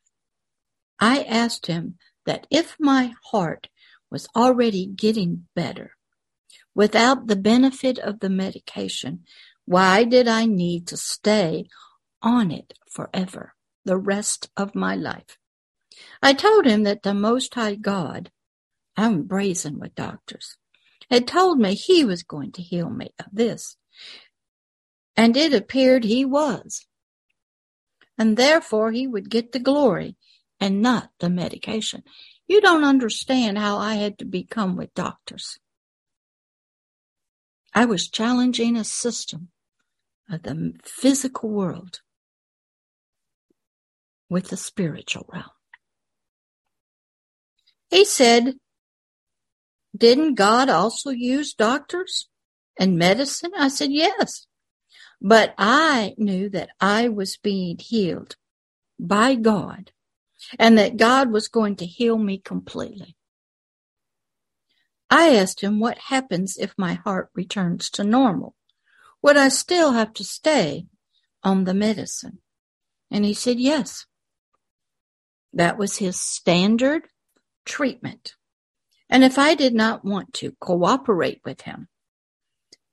I 0.99 1.23
asked 1.23 1.65
him 1.67 1.97
that 2.25 2.47
if 2.49 2.77
my 2.79 3.13
heart 3.31 3.67
was 4.09 4.27
already 4.35 4.85
getting 4.85 5.47
better 5.55 5.91
without 6.73 7.27
the 7.27 7.35
benefit 7.35 7.99
of 7.99 8.21
the 8.21 8.29
medication, 8.29 9.25
why 9.65 10.03
did 10.03 10.27
I 10.27 10.45
need 10.45 10.87
to 10.87 10.97
stay 10.97 11.65
on 12.21 12.51
it 12.51 12.73
forever, 12.89 13.53
the 13.85 13.97
rest 13.97 14.49
of 14.57 14.75
my 14.75 14.95
life? 14.95 15.37
I 16.21 16.33
told 16.33 16.65
him 16.65 16.83
that 16.83 17.03
the 17.03 17.13
Most 17.13 17.53
High 17.55 17.75
God, 17.75 18.31
I'm 18.95 19.23
brazen 19.23 19.79
with 19.79 19.95
doctors, 19.95 20.57
had 21.09 21.27
told 21.27 21.59
me 21.59 21.73
he 21.73 22.05
was 22.05 22.23
going 22.23 22.51
to 22.53 22.61
heal 22.61 22.89
me 22.89 23.09
of 23.19 23.25
this. 23.31 23.77
And 25.15 25.35
it 25.35 25.53
appeared 25.53 26.03
he 26.03 26.23
was 26.23 26.85
and 28.19 28.35
therefore 28.35 28.91
he 28.91 29.07
would 29.07 29.29
get 29.29 29.53
the 29.53 29.59
glory 29.59 30.17
and 30.59 30.81
not 30.81 31.09
the 31.21 31.29
medication. 31.29 32.03
You 32.47 32.59
don't 32.59 32.83
understand 32.83 33.57
how 33.57 33.77
I 33.77 33.95
had 33.95 34.19
to 34.19 34.25
become 34.25 34.75
with 34.75 34.93
doctors. 34.93 35.57
I 37.73 37.85
was 37.85 38.09
challenging 38.09 38.75
a 38.75 38.83
system 38.83 39.49
of 40.29 40.43
the 40.43 40.73
physical 40.83 41.49
world 41.49 42.01
with 44.29 44.49
the 44.49 44.57
spiritual 44.57 45.25
realm. 45.31 45.45
He 47.89 48.05
said, 48.05 48.55
Didn't 49.97 50.35
God 50.35 50.69
also 50.69 51.09
use 51.09 51.53
doctors 51.53 52.29
and 52.79 52.97
medicine? 52.97 53.51
I 53.57 53.69
said, 53.69 53.91
Yes. 53.91 54.45
But 55.21 55.53
I 55.57 56.13
knew 56.17 56.49
that 56.49 56.69
I 56.79 57.09
was 57.09 57.37
being 57.37 57.77
healed 57.77 58.35
by 58.99 59.35
God 59.35 59.91
and 60.57 60.77
that 60.77 60.97
God 60.97 61.31
was 61.31 61.47
going 61.47 61.75
to 61.77 61.85
heal 61.85 62.17
me 62.17 62.37
completely. 62.37 63.17
I 65.09 65.35
asked 65.35 65.61
him 65.61 65.79
what 65.79 65.97
happens 65.97 66.57
if 66.57 66.73
my 66.77 66.93
heart 66.93 67.29
returns 67.33 67.89
to 67.91 68.03
normal. 68.03 68.55
Would 69.21 69.37
I 69.37 69.49
still 69.49 69.91
have 69.93 70.13
to 70.13 70.23
stay 70.23 70.85
on 71.43 71.63
the 71.63 71.73
medicine? 71.73 72.39
And 73.11 73.25
he 73.25 73.33
said 73.33 73.59
yes. 73.59 74.05
That 75.53 75.77
was 75.77 75.97
his 75.97 76.19
standard 76.19 77.07
treatment. 77.65 78.35
And 79.09 79.23
if 79.23 79.39
I 79.39 79.55
did 79.55 79.73
not 79.73 80.05
want 80.05 80.33
to 80.35 80.55
cooperate 80.59 81.41
with 81.43 81.61
him 81.61 81.87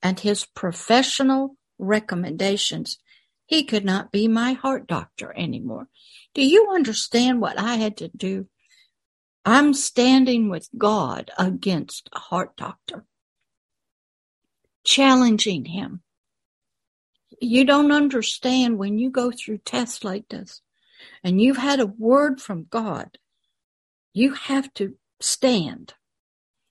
and 0.03 0.19
his 0.19 0.47
professional 0.47 1.57
recommendations, 1.79 2.99
he 3.47 3.65
could 3.65 3.85
not 3.85 4.11
be 4.11 4.27
my 4.27 4.55
heart 4.55 4.87
doctor 4.87 5.33
anymore. 5.37 5.89
Do 6.35 6.45
you 6.45 6.71
understand 6.73 7.41
what 7.41 7.59
I 7.59 7.77
had 7.77 7.97
to 7.99 8.09
do? 8.09 8.47
I'm 9.45 9.75
standing 9.75 10.49
with 10.49 10.69
God 10.77 11.31
against 11.39 12.09
a 12.13 12.19
heart 12.19 12.57
doctor, 12.57 13.05
challenging 14.85 15.67
him. 15.67 16.03
You 17.41 17.65
don't 17.65 17.93
understand 17.93 18.79
when 18.79 18.99
you 18.99 19.11
go 19.11 19.31
through 19.31 19.59
tests 19.59 20.03
like 20.03 20.29
this 20.29 20.63
and 21.23 21.41
you've 21.41 21.57
had 21.57 21.81
a 21.81 21.87
word 21.87 22.41
from 22.41 22.67
God, 22.71 23.19
you 24.13 24.35
have 24.35 24.73
to 24.75 24.95
stand. 25.21 25.95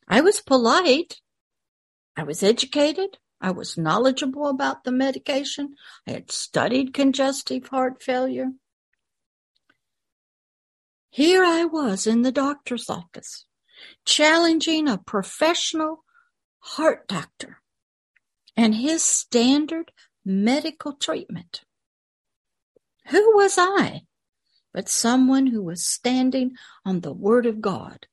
I 0.08 0.22
was 0.22 0.42
polite. 0.42 1.22
I 2.16 2.24
was 2.24 2.44
educated. 2.44 3.18
I 3.42 3.52
was 3.52 3.78
knowledgeable 3.78 4.48
about 4.48 4.84
the 4.84 4.92
medication. 4.92 5.76
I 6.08 6.12
had 6.12 6.32
studied 6.32 6.94
congestive 6.94 7.68
heart 7.68 8.02
failure. 8.02 8.52
Here 11.10 11.44
I 11.44 11.66
was 11.66 12.08
in 12.08 12.24
the 12.24 12.32
doctor's 12.32 12.90
office, 12.90 13.46
challenging 14.06 14.88
a 14.88 14.98
professional 14.98 16.04
heart 16.60 17.08
doctor 17.08 17.62
and 18.58 18.76
his 18.76 19.04
standard 19.04 19.92
medical 20.26 20.94
treatment. 20.94 21.62
Who 23.10 23.36
was 23.36 23.58
I 23.58 24.02
but 24.76 24.90
someone 24.90 25.48
who 25.48 25.64
was 25.64 25.86
standing 25.86 26.52
on 26.86 27.00
the 27.00 27.14
Word 27.14 27.46
of 27.46 27.62
God 27.62 28.08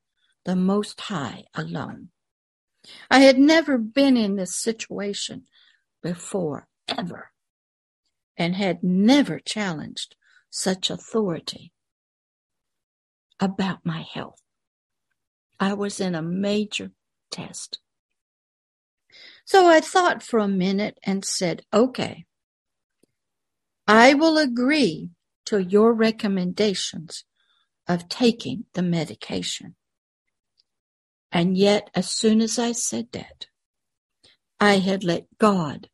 the 0.44 0.54
Most 0.54 1.00
High 1.00 1.42
alone. 1.54 2.10
I 3.10 3.18
had 3.18 3.36
never 3.36 3.78
been 3.78 4.16
in 4.16 4.36
this 4.36 4.54
situation 4.54 5.42
before, 6.04 6.68
ever, 6.86 7.30
and 8.36 8.54
had 8.54 8.84
never 8.84 9.40
challenged 9.40 10.14
such 10.50 10.88
authority 10.88 11.72
about 13.40 13.84
my 13.84 14.02
health. 14.14 14.40
I 15.58 15.74
was 15.74 15.98
in 16.00 16.14
a 16.14 16.22
major 16.22 16.92
test. 17.32 17.80
So 19.44 19.66
I 19.66 19.80
thought 19.80 20.22
for 20.22 20.38
a 20.38 20.46
minute 20.46 20.98
and 21.02 21.24
said, 21.24 21.62
okay, 21.74 22.24
I 23.88 24.14
will 24.14 24.38
agree 24.38 25.10
to 25.46 25.58
your 25.58 25.92
recommendations 25.92 27.24
of 27.88 28.08
taking 28.08 28.64
the 28.74 28.82
medication. 28.82 29.74
And 31.30 31.56
yet, 31.56 31.90
as 31.94 32.10
soon 32.10 32.40
as 32.40 32.58
I 32.58 32.72
said 32.72 33.08
that, 33.12 33.46
I 34.60 34.74
had 34.78 35.02
let 35.02 35.26
God, 35.38 35.88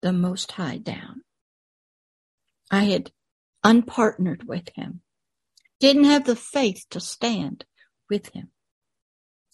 the 0.00 0.12
Most 0.12 0.52
High, 0.52 0.78
down. 0.78 1.22
I 2.70 2.84
had 2.84 3.10
unpartnered 3.64 4.44
with 4.44 4.68
Him, 4.74 5.02
didn't 5.80 6.04
have 6.04 6.24
the 6.24 6.36
faith 6.36 6.84
to 6.90 7.00
stand 7.00 7.64
with 8.08 8.32
Him. 8.32 8.50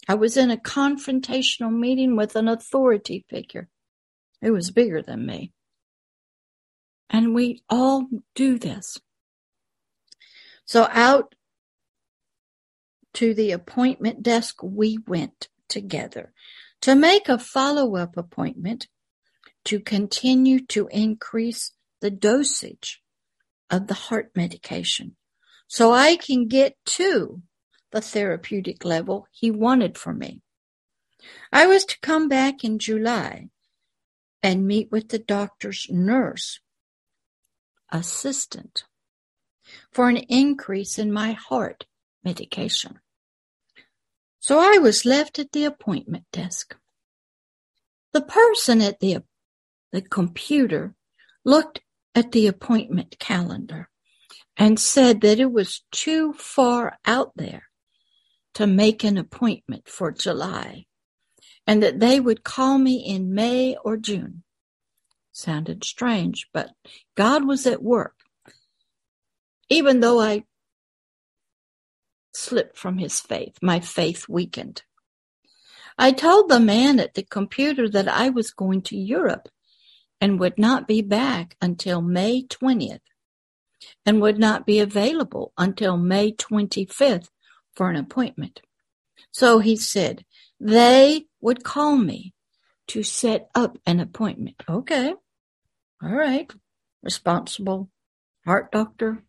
I 0.07 0.15
was 0.15 0.37
in 0.37 0.51
a 0.51 0.57
confrontational 0.57 1.71
meeting 1.71 2.15
with 2.15 2.35
an 2.35 2.47
authority 2.47 3.25
figure 3.29 3.69
who 4.41 4.53
was 4.53 4.71
bigger 4.71 5.01
than 5.01 5.25
me. 5.25 5.51
And 7.11 7.35
we 7.35 7.61
all 7.69 8.07
do 8.33 8.57
this. 8.57 8.97
So 10.65 10.87
out 10.91 11.35
to 13.15 13.33
the 13.33 13.51
appointment 13.51 14.23
desk 14.23 14.63
we 14.63 14.97
went 15.05 15.49
together 15.67 16.31
to 16.81 16.95
make 16.95 17.27
a 17.27 17.37
follow 17.37 17.97
up 17.97 18.15
appointment 18.15 18.87
to 19.65 19.81
continue 19.81 20.65
to 20.67 20.87
increase 20.87 21.73
the 21.99 22.09
dosage 22.09 23.01
of 23.69 23.87
the 23.87 23.93
heart 23.93 24.31
medication 24.35 25.17
so 25.67 25.91
I 25.91 26.15
can 26.15 26.47
get 26.47 26.75
to 26.85 27.41
the 27.91 28.01
therapeutic 28.01 28.85
level 28.85 29.27
he 29.31 29.51
wanted 29.51 29.97
for 29.97 30.13
me. 30.13 30.41
I 31.51 31.67
was 31.67 31.85
to 31.85 31.99
come 31.99 32.27
back 32.27 32.63
in 32.63 32.79
July 32.79 33.49
and 34.41 34.65
meet 34.65 34.89
with 34.91 35.09
the 35.09 35.19
doctor's 35.19 35.87
nurse 35.89 36.59
assistant 37.91 38.83
for 39.91 40.09
an 40.09 40.17
increase 40.17 40.97
in 40.97 41.11
my 41.11 41.31
heart 41.31 41.85
medication. 42.23 42.99
So 44.39 44.59
I 44.59 44.77
was 44.77 45.05
left 45.05 45.39
at 45.39 45.51
the 45.51 45.65
appointment 45.65 46.25
desk. 46.31 46.75
The 48.13 48.21
person 48.21 48.81
at 48.81 48.99
the, 48.99 49.23
the 49.91 50.01
computer 50.01 50.95
looked 51.45 51.81
at 52.15 52.31
the 52.31 52.47
appointment 52.47 53.17
calendar 53.19 53.89
and 54.57 54.79
said 54.79 55.21
that 55.21 55.39
it 55.39 55.51
was 55.51 55.83
too 55.91 56.33
far 56.33 56.97
out 57.05 57.31
there 57.35 57.63
to 58.55 58.67
make 58.67 59.03
an 59.03 59.17
appointment 59.17 59.87
for 59.87 60.11
July 60.11 60.85
and 61.65 61.81
that 61.81 61.99
they 61.99 62.19
would 62.19 62.43
call 62.43 62.77
me 62.77 62.95
in 62.95 63.33
May 63.33 63.77
or 63.83 63.95
June. 63.95 64.43
Sounded 65.31 65.83
strange, 65.83 66.47
but 66.53 66.71
God 67.15 67.45
was 67.45 67.65
at 67.65 67.81
work. 67.81 68.15
Even 69.69 70.01
though 70.01 70.19
I 70.19 70.43
slipped 72.33 72.77
from 72.77 72.97
his 72.97 73.19
faith, 73.19 73.57
my 73.61 73.79
faith 73.79 74.27
weakened. 74.27 74.83
I 75.97 76.11
told 76.11 76.49
the 76.49 76.59
man 76.59 76.99
at 76.99 77.13
the 77.13 77.23
computer 77.23 77.87
that 77.89 78.07
I 78.07 78.29
was 78.29 78.51
going 78.51 78.81
to 78.83 78.97
Europe 78.97 79.49
and 80.19 80.39
would 80.39 80.57
not 80.57 80.87
be 80.87 81.01
back 81.01 81.55
until 81.61 82.01
May 82.01 82.43
20th 82.43 82.99
and 84.05 84.21
would 84.21 84.39
not 84.39 84.65
be 84.65 84.79
available 84.79 85.53
until 85.57 85.97
May 85.97 86.31
25th 86.31 87.29
for 87.75 87.89
an 87.89 87.95
appointment. 87.95 88.61
So 89.31 89.59
he 89.59 89.75
said 89.75 90.25
they 90.59 91.25
would 91.39 91.63
call 91.63 91.97
me 91.97 92.33
to 92.87 93.03
set 93.03 93.49
up 93.55 93.77
an 93.85 93.99
appointment. 93.99 94.63
Okay. 94.67 95.13
All 96.03 96.11
right. 96.11 96.51
Responsible 97.03 97.89
heart 98.45 98.71
doctor 98.71 99.23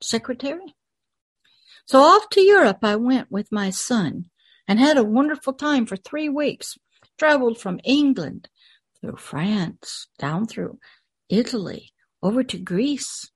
secretary. 0.00 0.74
So 1.86 2.00
off 2.00 2.28
to 2.30 2.40
Europe 2.40 2.78
I 2.82 2.96
went 2.96 3.30
with 3.30 3.50
my 3.50 3.70
son 3.70 4.26
and 4.66 4.78
had 4.78 4.98
a 4.98 5.04
wonderful 5.04 5.54
time 5.54 5.86
for 5.86 5.96
three 5.96 6.28
weeks. 6.28 6.76
Traveled 7.16 7.58
from 7.58 7.80
England 7.84 8.48
through 9.00 9.16
France, 9.16 10.08
down 10.18 10.46
through 10.46 10.78
Italy, 11.28 11.92
over 12.22 12.42
to 12.44 12.58
Greece. 12.58 13.30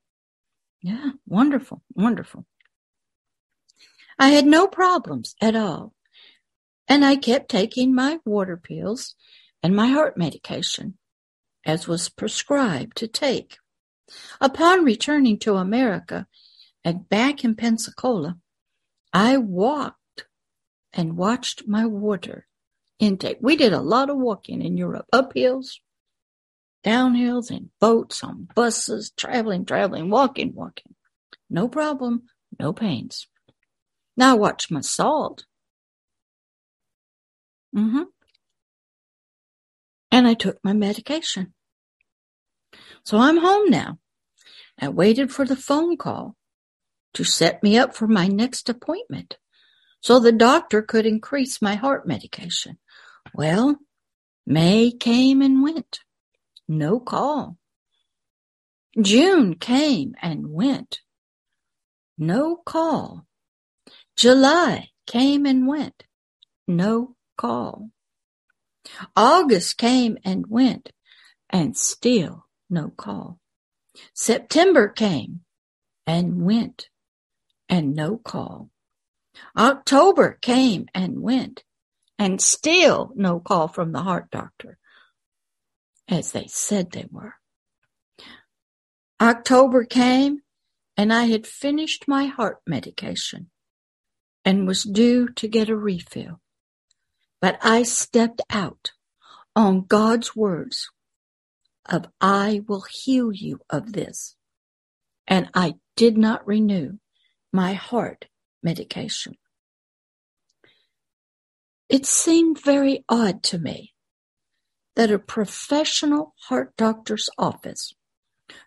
Yeah, 0.80 1.10
wonderful, 1.26 1.82
wonderful. 1.94 2.46
I 4.18 4.28
had 4.28 4.46
no 4.46 4.66
problems 4.66 5.34
at 5.40 5.56
all. 5.56 5.94
And 6.88 7.04
I 7.04 7.16
kept 7.16 7.50
taking 7.50 7.94
my 7.94 8.18
water 8.24 8.56
pills 8.56 9.14
and 9.62 9.76
my 9.76 9.88
heart 9.88 10.16
medication 10.16 10.98
as 11.64 11.86
was 11.86 12.08
prescribed 12.08 12.96
to 12.96 13.06
take. 13.06 13.58
Upon 14.40 14.84
returning 14.84 15.38
to 15.40 15.56
America 15.56 16.26
and 16.84 17.08
back 17.08 17.44
in 17.44 17.54
Pensacola, 17.54 18.38
I 19.12 19.36
walked 19.36 20.26
and 20.92 21.16
watched 21.16 21.68
my 21.68 21.86
water 21.86 22.46
intake. 22.98 23.38
We 23.40 23.56
did 23.56 23.72
a 23.72 23.80
lot 23.80 24.10
of 24.10 24.18
walking 24.18 24.62
in 24.62 24.76
Europe, 24.76 25.06
up 25.12 25.32
hills, 25.34 25.80
down 26.82 27.14
hills, 27.14 27.50
in 27.50 27.70
boats, 27.80 28.24
on 28.24 28.48
buses, 28.54 29.12
traveling, 29.16 29.64
traveling, 29.64 30.10
walking, 30.10 30.52
walking. 30.54 30.94
No 31.48 31.68
problem, 31.68 32.24
no 32.58 32.72
pains. 32.72 33.28
Now 34.16 34.36
watch 34.36 34.70
my 34.70 34.80
salt. 34.80 35.46
Mm-hmm. 37.74 38.02
And 40.12 40.28
I 40.28 40.34
took 40.34 40.58
my 40.62 40.74
medication. 40.74 41.54
So 43.02 43.18
I'm 43.18 43.38
home 43.38 43.68
now. 43.70 43.98
I 44.80 44.88
waited 44.88 45.32
for 45.32 45.44
the 45.44 45.56
phone 45.56 45.96
call 45.96 46.36
to 47.14 47.24
set 47.24 47.62
me 47.62 47.78
up 47.78 47.96
for 47.96 48.06
my 48.06 48.28
next 48.28 48.68
appointment 48.68 49.38
so 50.00 50.18
the 50.20 50.32
doctor 50.32 50.82
could 50.82 51.06
increase 51.06 51.62
my 51.62 51.74
heart 51.74 52.06
medication. 52.06 52.78
Well, 53.34 53.78
May 54.46 54.90
came 54.90 55.40
and 55.40 55.62
went. 55.62 56.00
No 56.68 57.00
call. 57.00 57.56
June 59.00 59.54
came 59.54 60.14
and 60.20 60.48
went. 60.48 61.00
No 62.18 62.56
call. 62.56 63.26
July 64.16 64.90
came 65.06 65.46
and 65.46 65.66
went. 65.66 66.04
No 66.68 67.16
call. 67.36 67.90
August 69.16 69.78
came 69.78 70.18
and 70.24 70.46
went 70.48 70.92
and 71.50 71.76
still 71.76 72.46
no 72.70 72.88
call. 72.88 73.38
September 74.14 74.88
came 74.88 75.40
and 76.06 76.42
went 76.44 76.88
and 77.68 77.94
no 77.94 78.16
call. 78.16 78.70
October 79.56 80.38
came 80.42 80.86
and 80.94 81.20
went 81.20 81.64
and 82.18 82.40
still 82.40 83.12
no 83.14 83.40
call 83.40 83.68
from 83.68 83.92
the 83.92 84.02
heart 84.02 84.30
doctor 84.30 84.78
as 86.08 86.32
they 86.32 86.46
said 86.46 86.90
they 86.90 87.06
were. 87.10 87.34
October 89.20 89.84
came 89.84 90.40
and 90.96 91.12
I 91.12 91.24
had 91.24 91.46
finished 91.46 92.06
my 92.06 92.26
heart 92.26 92.58
medication 92.66 93.50
and 94.44 94.66
was 94.66 94.82
due 94.82 95.28
to 95.30 95.48
get 95.48 95.70
a 95.70 95.76
refill. 95.76 96.41
But 97.42 97.58
I 97.60 97.82
stepped 97.82 98.40
out 98.50 98.92
on 99.56 99.84
God's 99.86 100.34
words 100.36 100.90
of 101.84 102.06
I 102.20 102.62
will 102.68 102.84
heal 102.88 103.32
you 103.32 103.58
of 103.68 103.92
this. 103.92 104.36
And 105.26 105.50
I 105.52 105.74
did 105.96 106.16
not 106.16 106.46
renew 106.46 106.98
my 107.52 107.72
heart 107.72 108.26
medication. 108.62 109.36
It 111.88 112.06
seemed 112.06 112.62
very 112.62 113.04
odd 113.08 113.42
to 113.44 113.58
me 113.58 113.92
that 114.94 115.10
a 115.10 115.18
professional 115.18 116.34
heart 116.48 116.76
doctor's 116.76 117.28
office 117.36 117.92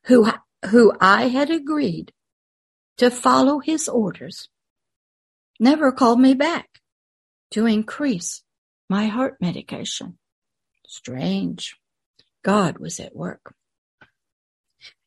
who, 0.08 0.30
who 0.70 0.92
I 1.00 1.30
had 1.30 1.50
agreed 1.50 2.12
to 2.98 3.10
follow 3.10 3.60
his 3.60 3.88
orders 3.88 4.50
never 5.62 5.94
called 5.94 6.20
me 6.20 6.34
back 6.34 6.82
to 7.52 7.66
increase 7.66 8.44
my 8.90 9.08
heart 9.08 9.36
medication. 9.42 10.18
Strange. 10.88 11.76
God 12.44 12.78
was 12.78 13.00
at 13.00 13.16
work. 13.16 13.56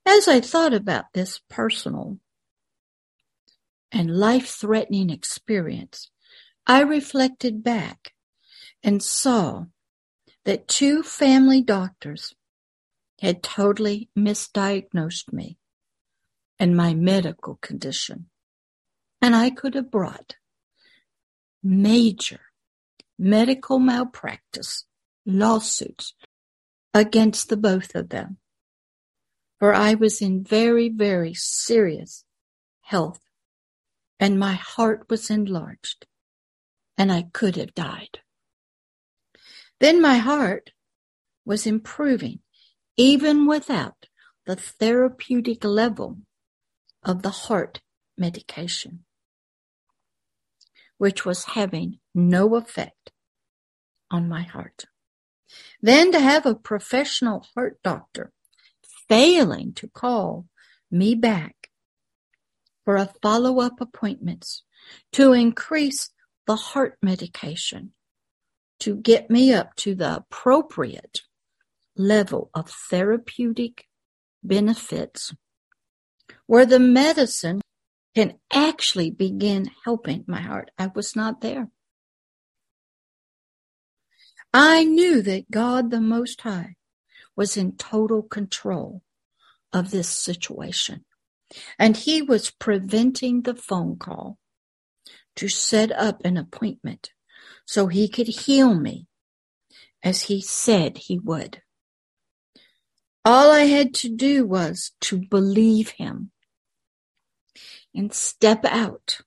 As 0.05 0.26
I 0.26 0.41
thought 0.41 0.74
about 0.74 1.12
this 1.12 1.41
personal 1.49 2.18
and 3.93 4.16
life 4.18 4.49
threatening 4.49 5.11
experience, 5.11 6.11
I 6.66 6.81
reflected 6.81 7.62
back 7.62 8.14
and 8.83 9.03
saw 9.03 9.66
that 10.45 10.68
two 10.68 11.03
family 11.03 11.62
doctors 11.62 12.35
had 13.20 13.43
totally 13.43 14.09
misdiagnosed 14.16 15.33
me 15.33 15.59
and 16.59 16.76
my 16.76 16.95
medical 16.95 17.57
condition. 17.57 18.26
And 19.20 19.35
I 19.35 19.51
could 19.51 19.74
have 19.74 19.91
brought 19.91 20.37
major 21.62 22.41
medical 23.19 23.79
malpractice 23.79 24.85
lawsuits 25.27 26.14
against 26.95 27.49
the 27.49 27.57
both 27.57 27.95
of 27.95 28.11
them. 28.11 28.39
For 29.59 29.75
I 29.75 29.95
was 29.95 30.23
in 30.23 30.45
very, 30.45 30.89
very 30.89 31.35
serious 31.35 32.25
health 32.83 33.21
and 34.21 34.39
my 34.39 34.55
heart 34.55 35.07
was 35.11 35.31
enlarged 35.31 36.07
and 36.97 37.12
I 37.12 37.23
could 37.33 37.57
have 37.57 37.75
died. 37.75 38.21
Then 39.81 40.01
my 40.01 40.19
heart 40.19 40.71
was 41.45 41.66
improving 41.66 42.41
even 42.97 43.47
without 43.47 44.07
the 44.47 44.57
therapeutic 44.57 45.64
level 45.64 46.19
of 47.05 47.23
the 47.23 47.31
heart 47.31 47.81
medication, 48.16 49.05
which 50.99 51.25
was 51.25 51.45
having 51.45 52.01
no 52.19 52.57
effect 52.57 53.12
on 54.11 54.29
my 54.29 54.43
heart. 54.43 54.85
Then 55.81 56.12
to 56.12 56.21
have 56.21 56.45
a 56.45 56.55
professional 56.55 57.47
heart 57.55 57.79
doctor 57.83 58.33
failing 59.09 59.73
to 59.75 59.89
call 59.89 60.47
me 60.91 61.14
back 61.14 61.71
for 62.85 62.97
a 62.97 63.12
follow-up 63.23 63.81
appointments 63.81 64.64
to 65.12 65.33
increase 65.33 66.11
the 66.47 66.57
heart 66.57 66.97
medication 67.03 67.93
to 68.81 68.97
get 68.97 69.31
me 69.31 69.53
up 69.53 69.75
to 69.77 69.95
the 69.95 70.16
appropriate 70.16 71.21
level 71.97 72.51
of 72.55 72.71
therapeutic 72.71 73.87
benefits 74.43 75.35
where 76.47 76.66
the 76.66 76.79
medicine 76.79 77.61
can 78.14 78.39
actually 78.53 79.11
begin 79.11 79.71
helping 79.85 80.25
my 80.27 80.41
heart. 80.41 80.71
I 80.79 80.89
was 80.95 81.14
not 81.14 81.41
there. 81.41 81.69
I 84.53 84.84
knew 84.84 85.22
that 85.22 85.51
God 85.51 85.91
the 85.91 86.01
Most 86.01 86.41
High 86.43 86.76
was 87.36 87.57
in 87.57 87.76
total 87.76 88.22
control 88.22 89.03
of 89.72 89.91
this 89.91 90.09
situation. 90.09 91.05
And 91.78 91.97
he 91.97 92.20
was 92.22 92.51
preventing 92.51 93.43
the 93.43 93.55
phone 93.55 93.97
call 93.97 94.39
to 95.36 95.49
set 95.49 95.93
up 95.93 96.24
an 96.24 96.36
appointment 96.36 97.11
so 97.64 97.86
he 97.86 98.09
could 98.09 98.28
heal 98.28 98.74
me 98.74 99.07
as 100.03 100.22
he 100.22 100.41
said 100.41 100.99
he 100.99 101.18
would. 101.18 101.62
All 103.24 103.51
I 103.51 103.64
had 103.64 103.95
to 103.95 104.09
do 104.09 104.47
was 104.47 104.93
to 105.03 105.18
believe 105.18 105.91
him 105.91 106.30
and 107.95 108.12
step 108.12 108.64
out 108.64 109.20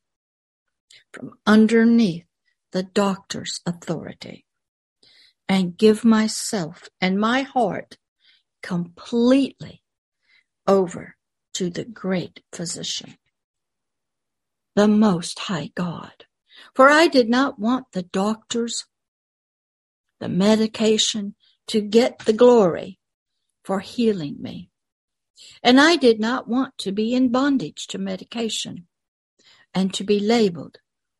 from 1.13 1.37
underneath 1.45 2.25
the 2.71 2.83
doctor's 2.83 3.61
authority 3.65 4.45
and 5.51 5.77
give 5.77 6.05
myself 6.05 6.87
and 7.01 7.19
my 7.19 7.41
heart 7.41 7.97
completely 8.63 9.83
over 10.65 11.17
to 11.53 11.69
the 11.69 11.83
great 11.83 12.41
physician, 12.53 13.17
the 14.77 14.87
most 14.87 15.39
high 15.39 15.69
God. 15.75 16.23
For 16.73 16.87
I 16.87 17.07
did 17.07 17.29
not 17.29 17.59
want 17.59 17.87
the 17.91 18.03
doctors, 18.03 18.85
the 20.21 20.29
medication 20.29 21.35
to 21.67 21.81
get 21.81 22.19
the 22.19 22.31
glory 22.31 22.97
for 23.65 23.81
healing 23.81 24.37
me. 24.39 24.69
And 25.61 25.81
I 25.81 25.97
did 25.97 26.17
not 26.17 26.47
want 26.47 26.77
to 26.77 26.93
be 26.93 27.13
in 27.13 27.29
bondage 27.29 27.87
to 27.87 27.97
medication 27.97 28.87
and 29.73 29.93
to 29.95 30.05
be 30.05 30.21
labeled 30.21 30.77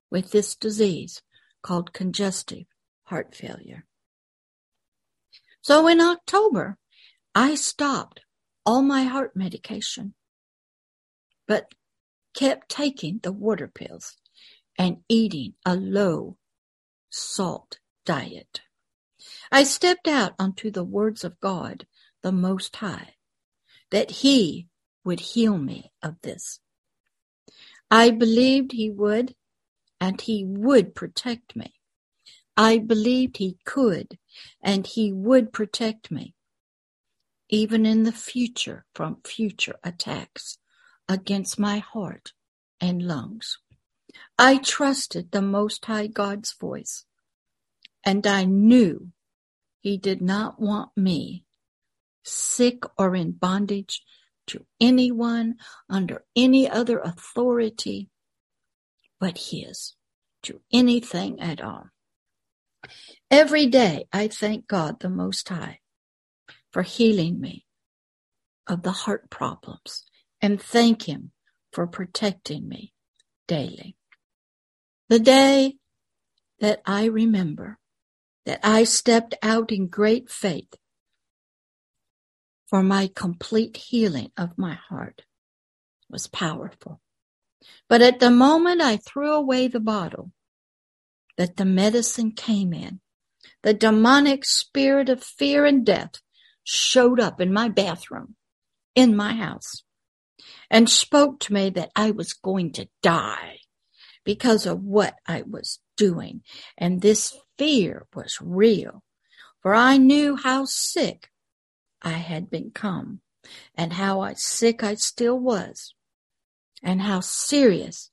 with 0.09 0.31
this 0.31 0.55
disease 0.55 1.21
called 1.61 1.91
congestive 1.91 2.63
heart 3.03 3.35
failure. 3.35 3.83
So 5.61 5.87
in 5.87 6.01
October, 6.01 6.77
I 7.35 7.55
stopped 7.55 8.21
all 8.65 8.81
my 8.81 9.03
heart 9.03 9.35
medication, 9.35 10.15
but 11.47 11.73
kept 12.33 12.69
taking 12.69 13.19
the 13.21 13.31
water 13.31 13.67
pills 13.67 14.17
and 14.77 14.97
eating 15.07 15.53
a 15.65 15.75
low 15.75 16.37
salt 17.09 17.79
diet. 18.05 18.61
I 19.51 19.63
stepped 19.63 20.07
out 20.07 20.33
onto 20.39 20.71
the 20.71 20.83
words 20.83 21.23
of 21.23 21.39
God, 21.39 21.85
the 22.23 22.31
Most 22.31 22.75
High, 22.77 23.15
that 23.91 24.11
He 24.11 24.67
would 25.03 25.19
heal 25.19 25.57
me 25.57 25.91
of 26.01 26.15
this. 26.23 26.59
I 27.91 28.11
believed 28.11 28.71
He 28.71 28.89
would, 28.89 29.35
and 29.99 30.19
He 30.19 30.43
would 30.43 30.95
protect 30.95 31.55
me. 31.55 31.75
I 32.61 32.77
believed 32.77 33.37
He 33.37 33.57
could, 33.65 34.19
and 34.61 34.85
He 34.85 35.11
would 35.11 35.51
protect 35.51 36.11
me, 36.11 36.35
even 37.49 37.87
in 37.87 38.03
the 38.03 38.11
future 38.11 38.85
from 38.93 39.21
future 39.25 39.77
attacks 39.83 40.59
against 41.09 41.57
my 41.57 41.79
heart 41.79 42.33
and 42.79 43.01
lungs. 43.01 43.57
I 44.37 44.59
trusted 44.59 45.31
the 45.31 45.41
Most 45.41 45.85
High 45.85 46.05
God's 46.05 46.53
voice, 46.53 47.05
and 48.03 48.27
I 48.27 48.43
knew 48.43 49.11
He 49.79 49.97
did 49.97 50.21
not 50.21 50.61
want 50.61 50.91
me 50.95 51.45
sick 52.23 52.83
or 52.95 53.15
in 53.15 53.31
bondage 53.31 54.03
to 54.45 54.67
anyone 54.79 55.55
under 55.89 56.23
any 56.35 56.69
other 56.69 56.99
authority 56.99 58.11
but 59.19 59.49
His, 59.49 59.95
to 60.43 60.61
anything 60.71 61.39
at 61.39 61.59
all. 61.59 61.87
Every 63.29 63.67
day 63.67 64.05
I 64.11 64.27
thank 64.27 64.67
God 64.67 64.99
the 64.99 65.09
Most 65.09 65.47
High 65.49 65.79
for 66.71 66.81
healing 66.81 67.39
me 67.39 67.65
of 68.67 68.83
the 68.83 68.91
heart 68.91 69.29
problems 69.29 70.03
and 70.41 70.61
thank 70.61 71.07
Him 71.07 71.31
for 71.71 71.87
protecting 71.87 72.67
me 72.67 72.93
daily. 73.47 73.95
The 75.09 75.19
day 75.19 75.75
that 76.59 76.81
I 76.85 77.05
remember 77.05 77.77
that 78.45 78.59
I 78.63 78.83
stepped 78.83 79.35
out 79.41 79.71
in 79.71 79.87
great 79.87 80.29
faith 80.29 80.73
for 82.67 82.81
my 82.81 83.09
complete 83.13 83.77
healing 83.77 84.31
of 84.37 84.57
my 84.57 84.73
heart 84.73 85.23
was 86.09 86.27
powerful. 86.27 87.01
But 87.89 88.01
at 88.01 88.19
the 88.19 88.31
moment 88.31 88.81
I 88.81 88.97
threw 88.97 89.33
away 89.33 89.67
the 89.67 89.79
bottle 89.79 90.31
that 91.37 91.57
the 91.57 91.65
medicine 91.65 92.31
came 92.31 92.73
in, 92.73 92.99
the 93.63 93.73
demonic 93.73 94.45
spirit 94.45 95.09
of 95.09 95.23
fear 95.23 95.65
and 95.65 95.85
death 95.85 96.21
showed 96.63 97.19
up 97.19 97.41
in 97.41 97.53
my 97.53 97.69
bathroom, 97.69 98.35
in 98.95 99.15
my 99.15 99.33
house, 99.33 99.83
and 100.69 100.89
spoke 100.89 101.39
to 101.39 101.53
me 101.53 101.69
that 101.69 101.91
I 101.95 102.11
was 102.11 102.33
going 102.33 102.71
to 102.73 102.89
die 103.01 103.59
because 104.23 104.65
of 104.65 104.83
what 104.83 105.15
I 105.27 105.43
was 105.43 105.79
doing. 105.97 106.41
And 106.77 107.01
this 107.01 107.37
fear 107.57 108.07
was 108.13 108.37
real, 108.41 109.03
for 109.61 109.75
I 109.75 109.97
knew 109.97 110.35
how 110.35 110.65
sick 110.65 111.29
I 112.01 112.13
had 112.13 112.49
become 112.49 113.21
and 113.75 113.93
how 113.93 114.33
sick 114.35 114.83
I 114.83 114.95
still 114.95 115.37
was 115.37 115.93
and 116.83 117.01
how 117.01 117.19
serious 117.19 118.09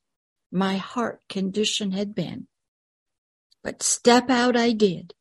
my 0.51 0.77
heart 0.77 1.21
condition 1.29 1.91
had 1.91 2.13
been. 2.13 2.47
But 3.63 3.83
step 3.83 4.29
out 4.29 4.55
I 4.57 4.71
did 4.71 5.13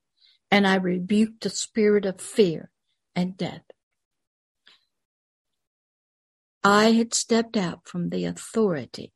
and 0.50 0.66
I 0.66 0.76
rebuked 0.76 1.42
the 1.42 1.50
spirit 1.50 2.06
of 2.06 2.20
fear 2.20 2.70
and 3.14 3.36
death. 3.36 3.62
I 6.64 6.92
had 6.92 7.14
stepped 7.14 7.56
out 7.56 7.86
from 7.86 8.10
the 8.10 8.24
authority 8.24 9.12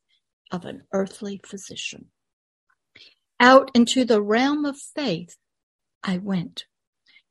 of 0.50 0.64
an 0.64 0.84
earthly 0.92 1.40
physician. 1.44 2.06
Out 3.40 3.70
into 3.74 4.04
the 4.04 4.22
realm 4.22 4.64
of 4.64 4.76
faith 4.78 5.36
I 6.02 6.18
went. 6.18 6.66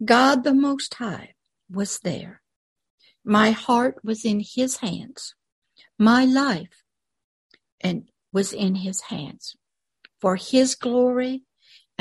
God 0.04 0.44
the 0.44 0.54
Most 0.54 0.96
High 0.96 1.36
was 1.70 2.00
there. 2.00 2.42
My 3.24 3.52
heart 3.52 4.00
was 4.04 4.26
in 4.26 4.42
his 4.42 4.78
hands. 4.78 5.36
My 6.00 6.26
life 6.26 6.84
and 7.82 8.10
was 8.34 8.54
in 8.54 8.76
his 8.76 9.02
hands 9.04 9.56
for 10.20 10.36
his 10.36 10.76
glory 10.76 11.44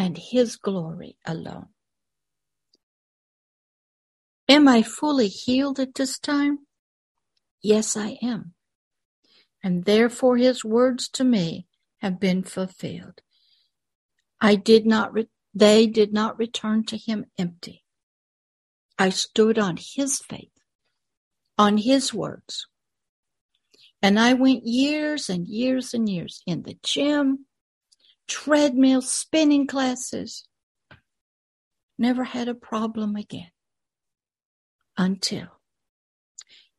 and 0.01 0.17
his 0.17 0.57
glory 0.57 1.19
alone. 1.27 1.67
Am 4.49 4.67
I 4.67 4.83
fully 4.83 5.29
healed 5.29 5.79
at 5.79 5.95
this 5.95 6.19
time? 6.19 6.61
Yes, 7.63 7.99
I 7.99 8.17
am. 8.23 8.55
And 9.63 9.85
therefore 9.85 10.39
his 10.39 10.65
words 10.65 11.07
to 11.11 11.23
me 11.23 11.67
have 11.99 12.19
been 12.19 12.43
fulfilled. 12.45 13.21
I 14.41 14.55
did 14.57 14.87
not, 14.87 15.13
re- 15.13 15.29
they 15.53 15.87
did 15.87 16.15
not 16.15 16.39
return 16.39 16.85
to 16.87 16.97
him 16.97 17.27
empty. 17.37 17.85
I 18.99 19.11
stood 19.11 19.59
on 19.59 19.77
his 19.77 20.19
faith, 20.19 20.57
on 21.59 21.77
his 21.77 22.15
words. 22.15 22.67
And 24.01 24.19
I 24.19 24.33
went 24.33 24.67
years 24.67 25.29
and 25.29 25.47
years 25.47 25.93
and 25.93 26.09
years 26.09 26.43
in 26.47 26.63
the 26.63 26.79
gym, 26.83 27.45
treadmill, 28.31 29.03
spinning 29.03 29.67
classes. 29.67 30.47
Never 31.99 32.25
had 32.25 32.49
a 32.49 32.55
problem 32.55 33.17
again 33.17 33.51
until 34.97 35.49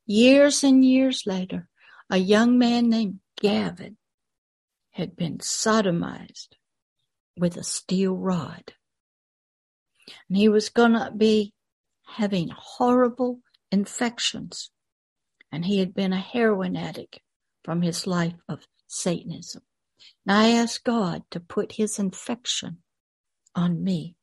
years 0.05 0.63
and 0.63 0.83
years 0.83 1.23
later, 1.27 1.67
a 2.09 2.17
young 2.17 2.57
man 2.57 2.89
named 2.89 3.19
Gavin 3.39 3.97
had 4.91 5.15
been 5.15 5.37
sodomized 5.37 6.49
with 7.37 7.57
a 7.57 7.63
steel 7.63 8.15
rod. 8.15 8.73
And 10.27 10.37
he 10.37 10.49
was 10.49 10.69
going 10.69 10.93
to 10.93 11.11
be 11.15 11.53
having 12.05 12.49
horrible 12.49 13.39
infections. 13.71 14.71
And 15.51 15.65
he 15.65 15.79
had 15.79 15.93
been 15.93 16.13
a 16.13 16.19
heroin 16.19 16.75
addict 16.75 17.19
from 17.63 17.81
his 17.81 18.07
life 18.07 18.35
of 18.49 18.65
Satanism. 18.87 19.61
And 20.25 20.37
I 20.37 20.49
asked 20.51 20.83
God 20.83 21.23
to 21.31 21.39
put 21.39 21.73
his 21.73 21.99
infection 21.99 22.79
on 23.55 23.83
me 23.83 24.15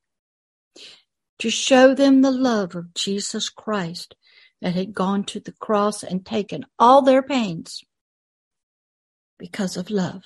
to 1.39 1.51
show 1.51 1.95
them 1.95 2.23
the 2.23 2.31
love 2.31 2.75
of 2.75 2.95
Jesus 2.95 3.49
Christ 3.49 4.17
that 4.61 4.75
had 4.75 4.93
gone 4.93 5.25
to 5.25 5.41
the 5.41 5.53
cross 5.53 6.03
and 6.03 6.25
taken 6.27 6.65
all 6.79 7.03
their 7.03 7.23
pains 7.23 7.83
because 9.39 9.77
of 9.77 9.91
love. 9.91 10.25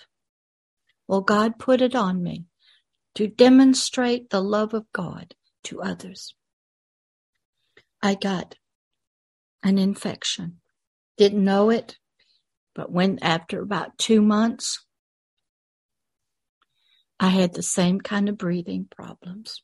Well, 1.07 1.21
God 1.21 1.59
put 1.59 1.83
it 1.83 1.95
on 1.95 2.23
me 2.23 2.47
to 3.15 3.29
demonstrate 3.29 4.31
the 4.31 4.41
love 4.41 4.73
of 4.73 4.87
God 4.93 5.35
to 5.65 5.83
others. 5.83 6.35
I 8.03 8.15
got 8.15 8.57
an 9.63 9.79
infection. 9.79 10.61
Didn't 11.19 11.45
know 11.45 11.69
it, 11.71 11.99
but 12.75 12.91
when 12.91 13.19
after 13.21 13.61
about 13.61 13.99
two 13.99 14.23
months, 14.23 14.87
I 17.23 17.29
had 17.29 17.55
the 17.55 17.63
same 17.63 18.01
kind 18.01 18.29
of 18.29 18.37
breathing 18.37 18.89
problems. 18.91 19.63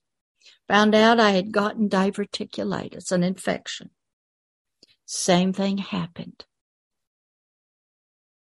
Found 0.69 0.95
out 0.95 1.19
I 1.19 1.33
had 1.33 1.51
gotten 1.51 1.89
diverticulitis, 1.89 3.11
an 3.11 3.25
infection. 3.25 3.91
Same 5.07 5.53
thing 5.53 5.79
happened. 5.79 6.45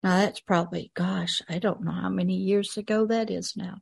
Now 0.04 0.20
that's 0.20 0.39
probably, 0.39 0.91
gosh, 0.93 1.41
I 1.49 1.58
don't 1.58 1.84
know 1.84 1.93
how 1.93 2.10
many 2.10 2.36
years 2.36 2.78
ago 2.78 3.08
that 3.08 3.32
is 3.32 3.54
now. 3.58 3.78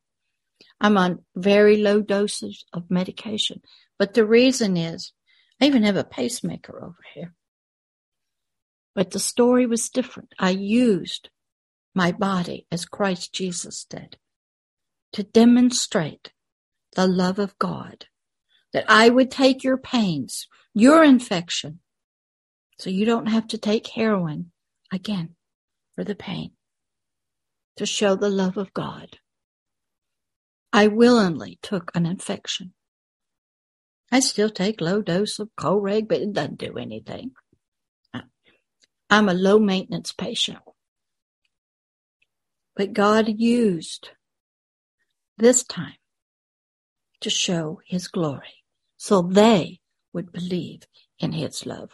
I'm 0.79 0.97
on 0.97 1.25
very 1.35 1.75
low 1.75 1.99
doses 2.01 2.63
of 2.71 2.89
medication. 2.89 3.59
But 3.97 4.13
the 4.13 4.25
reason 4.25 4.77
is, 4.77 5.11
I 5.61 5.65
even 5.65 5.83
have 5.83 5.97
a 5.97 6.05
pacemaker 6.05 6.81
over 6.81 7.03
here. 7.13 7.33
But 8.95 9.11
the 9.11 9.19
story 9.19 9.65
was 9.65 9.89
different. 9.89 10.33
I 10.39 10.51
used 10.51 11.29
my 11.93 12.13
body 12.13 12.67
as 12.71 12.85
Christ 12.85 13.33
Jesus 13.33 13.83
did 13.83 14.15
to 15.13 15.23
demonstrate 15.23 16.31
the 16.95 17.07
love 17.07 17.39
of 17.39 17.57
God, 17.59 18.05
that 18.73 18.85
I 18.87 19.09
would 19.09 19.31
take 19.31 19.63
your 19.63 19.77
pains, 19.77 20.47
your 20.73 21.03
infection, 21.03 21.79
so 22.77 22.89
you 22.89 23.05
don't 23.05 23.27
have 23.27 23.47
to 23.49 23.57
take 23.57 23.87
heroin 23.87 24.51
again 24.91 25.35
for 25.95 26.03
the 26.03 26.15
pain, 26.15 26.51
to 27.77 27.85
show 27.85 28.15
the 28.15 28.29
love 28.29 28.57
of 28.57 28.73
God. 28.73 29.17
I 30.71 30.87
willingly 30.87 31.59
took 31.61 31.91
an 31.95 32.05
infection. 32.05 32.73
I 34.11 34.19
still 34.19 34.49
take 34.49 34.81
low 34.81 35.01
dose 35.01 35.39
of 35.39 35.49
Coreg, 35.57 36.07
but 36.07 36.21
it 36.21 36.33
doesn't 36.33 36.59
do 36.59 36.77
anything. 36.77 37.31
I'm 39.09 39.27
a 39.27 39.33
low 39.33 39.57
maintenance 39.57 40.11
patient. 40.11 40.59
But 42.75 42.93
God 42.93 43.27
used 43.27 44.11
this 45.39 45.63
time 45.63 45.95
to 47.21 47.29
show 47.29 47.79
his 47.85 48.07
glory 48.07 48.63
so 48.97 49.21
they 49.21 49.79
would 50.13 50.31
believe 50.31 50.83
in 51.19 51.31
his 51.31 51.65
love. 51.65 51.91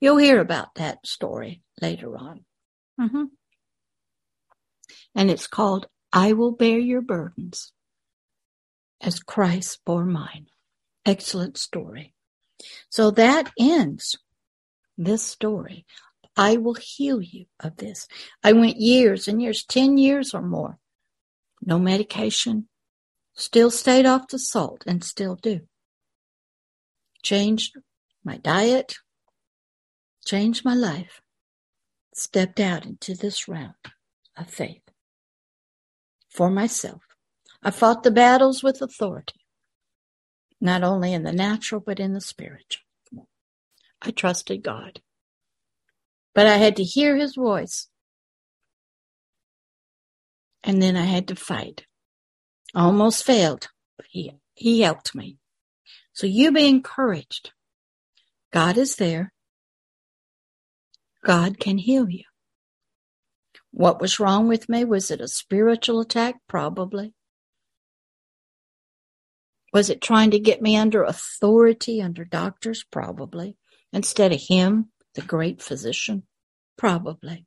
You'll 0.00 0.18
hear 0.18 0.40
about 0.40 0.74
that 0.76 1.06
story 1.06 1.62
later 1.80 2.16
on. 2.16 2.44
Mm-hmm. 3.00 3.24
And 5.14 5.30
it's 5.30 5.46
called 5.46 5.86
I 6.12 6.32
Will 6.32 6.52
Bear 6.52 6.78
Your 6.78 7.00
Burdens 7.00 7.72
as 9.00 9.20
Christ 9.20 9.80
bore 9.84 10.04
mine. 10.04 10.46
Excellent 11.04 11.56
story. 11.56 12.14
So 12.90 13.10
that 13.12 13.52
ends 13.58 14.16
this 14.96 15.22
story. 15.22 15.86
I 16.36 16.56
will 16.56 16.74
heal 16.74 17.20
you 17.20 17.46
of 17.60 17.76
this. 17.76 18.06
I 18.42 18.52
went 18.52 18.76
years 18.76 19.28
and 19.28 19.42
years, 19.42 19.64
10 19.64 19.98
years 19.98 20.34
or 20.34 20.42
more. 20.42 20.78
No 21.60 21.78
medication. 21.78 22.67
Still 23.38 23.70
stayed 23.70 24.04
off 24.04 24.28
the 24.28 24.38
salt 24.38 24.84
and 24.86 25.02
still 25.02 25.36
do. 25.36 25.60
Changed 27.22 27.74
my 28.22 28.36
diet. 28.36 28.96
Changed 30.26 30.62
my 30.64 30.74
life. 30.74 31.22
Stepped 32.12 32.60
out 32.60 32.84
into 32.84 33.14
this 33.14 33.48
realm 33.48 33.74
of 34.36 34.50
faith 34.50 34.82
for 36.28 36.50
myself 36.50 37.02
I 37.60 37.72
fought 37.72 38.04
the 38.04 38.12
battles 38.12 38.62
with 38.62 38.80
authority, 38.80 39.40
not 40.60 40.84
only 40.84 41.12
in 41.12 41.24
the 41.24 41.32
natural, 41.32 41.80
but 41.80 41.98
in 41.98 42.12
the 42.12 42.20
spiritual. 42.20 42.84
I 44.00 44.12
trusted 44.12 44.62
God. 44.62 45.00
But 46.36 46.46
I 46.46 46.58
had 46.58 46.76
to 46.76 46.84
hear 46.84 47.16
his 47.16 47.34
voice. 47.34 47.88
And 50.62 50.80
then 50.80 50.96
I 50.96 51.06
had 51.06 51.26
to 51.28 51.34
fight. 51.34 51.87
Almost 52.74 53.24
failed, 53.24 53.68
but 53.96 54.06
he, 54.10 54.32
he 54.54 54.82
helped 54.82 55.14
me. 55.14 55.38
So 56.12 56.26
you 56.26 56.52
be 56.52 56.66
encouraged. 56.66 57.52
God 58.52 58.76
is 58.76 58.96
there. 58.96 59.32
God 61.24 61.58
can 61.58 61.78
heal 61.78 62.08
you. 62.08 62.24
What 63.70 64.00
was 64.00 64.18
wrong 64.18 64.48
with 64.48 64.68
me? 64.68 64.84
Was 64.84 65.10
it 65.10 65.20
a 65.20 65.28
spiritual 65.28 66.00
attack? 66.00 66.36
Probably. 66.48 67.14
Was 69.72 69.90
it 69.90 70.00
trying 70.00 70.30
to 70.30 70.38
get 70.38 70.62
me 70.62 70.76
under 70.76 71.02
authority 71.02 72.00
under 72.00 72.24
doctors? 72.24 72.84
Probably. 72.90 73.56
Instead 73.92 74.32
of 74.32 74.40
him, 74.40 74.90
the 75.14 75.22
great 75.22 75.62
physician? 75.62 76.24
Probably. 76.76 77.44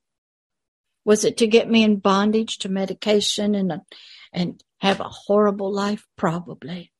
Was 1.03 1.25
it 1.25 1.37
to 1.37 1.47
get 1.47 1.69
me 1.69 1.83
in 1.83 1.97
bondage 1.97 2.59
to 2.59 2.69
medication 2.69 3.55
and, 3.55 3.81
and 4.33 4.63
have 4.79 4.99
a 4.99 5.09
horrible 5.09 5.73
life? 5.73 6.07
Probably. 6.17 6.91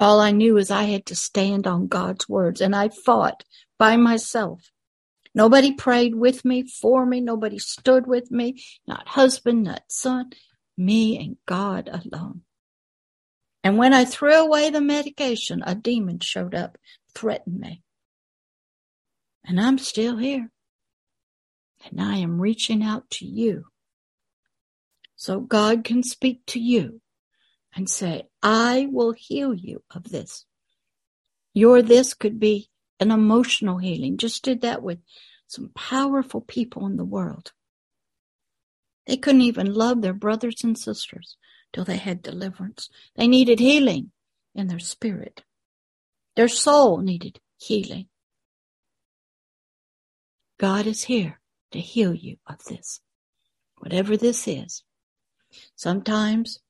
All 0.00 0.20
I 0.20 0.30
knew 0.30 0.56
is 0.56 0.70
I 0.70 0.84
had 0.84 1.06
to 1.06 1.16
stand 1.16 1.66
on 1.66 1.88
God's 1.88 2.28
words 2.28 2.60
and 2.60 2.74
I 2.74 2.88
fought 2.88 3.44
by 3.78 3.96
myself. 3.96 4.70
Nobody 5.34 5.72
prayed 5.72 6.14
with 6.14 6.44
me, 6.44 6.62
for 6.62 7.04
me. 7.04 7.20
Nobody 7.20 7.58
stood 7.58 8.06
with 8.06 8.30
me. 8.30 8.62
Not 8.86 9.08
husband, 9.08 9.64
not 9.64 9.82
son. 9.88 10.30
Me 10.76 11.18
and 11.18 11.36
God 11.46 11.88
alone. 11.88 12.42
And 13.64 13.76
when 13.76 13.92
I 13.92 14.04
threw 14.04 14.34
away 14.34 14.70
the 14.70 14.80
medication, 14.80 15.62
a 15.66 15.74
demon 15.74 16.20
showed 16.20 16.54
up, 16.54 16.78
threatened 17.14 17.58
me. 17.58 17.82
And 19.44 19.60
I'm 19.60 19.78
still 19.78 20.16
here. 20.16 20.50
And 21.90 22.00
I 22.00 22.18
am 22.18 22.40
reaching 22.40 22.82
out 22.82 23.10
to 23.10 23.26
you. 23.26 23.66
So 25.18 25.40
God 25.40 25.82
can 25.82 26.04
speak 26.04 26.46
to 26.46 26.60
you 26.60 27.00
and 27.74 27.90
say, 27.90 28.28
I 28.40 28.86
will 28.88 29.12
heal 29.12 29.52
you 29.52 29.82
of 29.90 30.04
this. 30.04 30.46
Your 31.52 31.82
this 31.82 32.14
could 32.14 32.38
be 32.38 32.70
an 33.00 33.10
emotional 33.10 33.78
healing. 33.78 34.16
Just 34.16 34.44
did 34.44 34.60
that 34.60 34.80
with 34.80 35.00
some 35.48 35.72
powerful 35.74 36.40
people 36.40 36.86
in 36.86 36.96
the 36.96 37.04
world. 37.04 37.50
They 39.08 39.16
couldn't 39.16 39.40
even 39.42 39.74
love 39.74 40.02
their 40.02 40.12
brothers 40.12 40.62
and 40.62 40.78
sisters 40.78 41.36
till 41.72 41.84
they 41.84 41.96
had 41.96 42.22
deliverance. 42.22 42.88
They 43.16 43.26
needed 43.26 43.58
healing 43.58 44.12
in 44.54 44.68
their 44.68 44.78
spirit. 44.78 45.42
Their 46.36 46.48
soul 46.48 46.98
needed 46.98 47.40
healing. 47.56 48.06
God 50.60 50.86
is 50.86 51.02
here 51.04 51.40
to 51.72 51.80
heal 51.80 52.14
you 52.14 52.36
of 52.46 52.62
this, 52.66 53.00
whatever 53.78 54.16
this 54.16 54.46
is. 54.46 54.84
Sometimes 55.76 56.60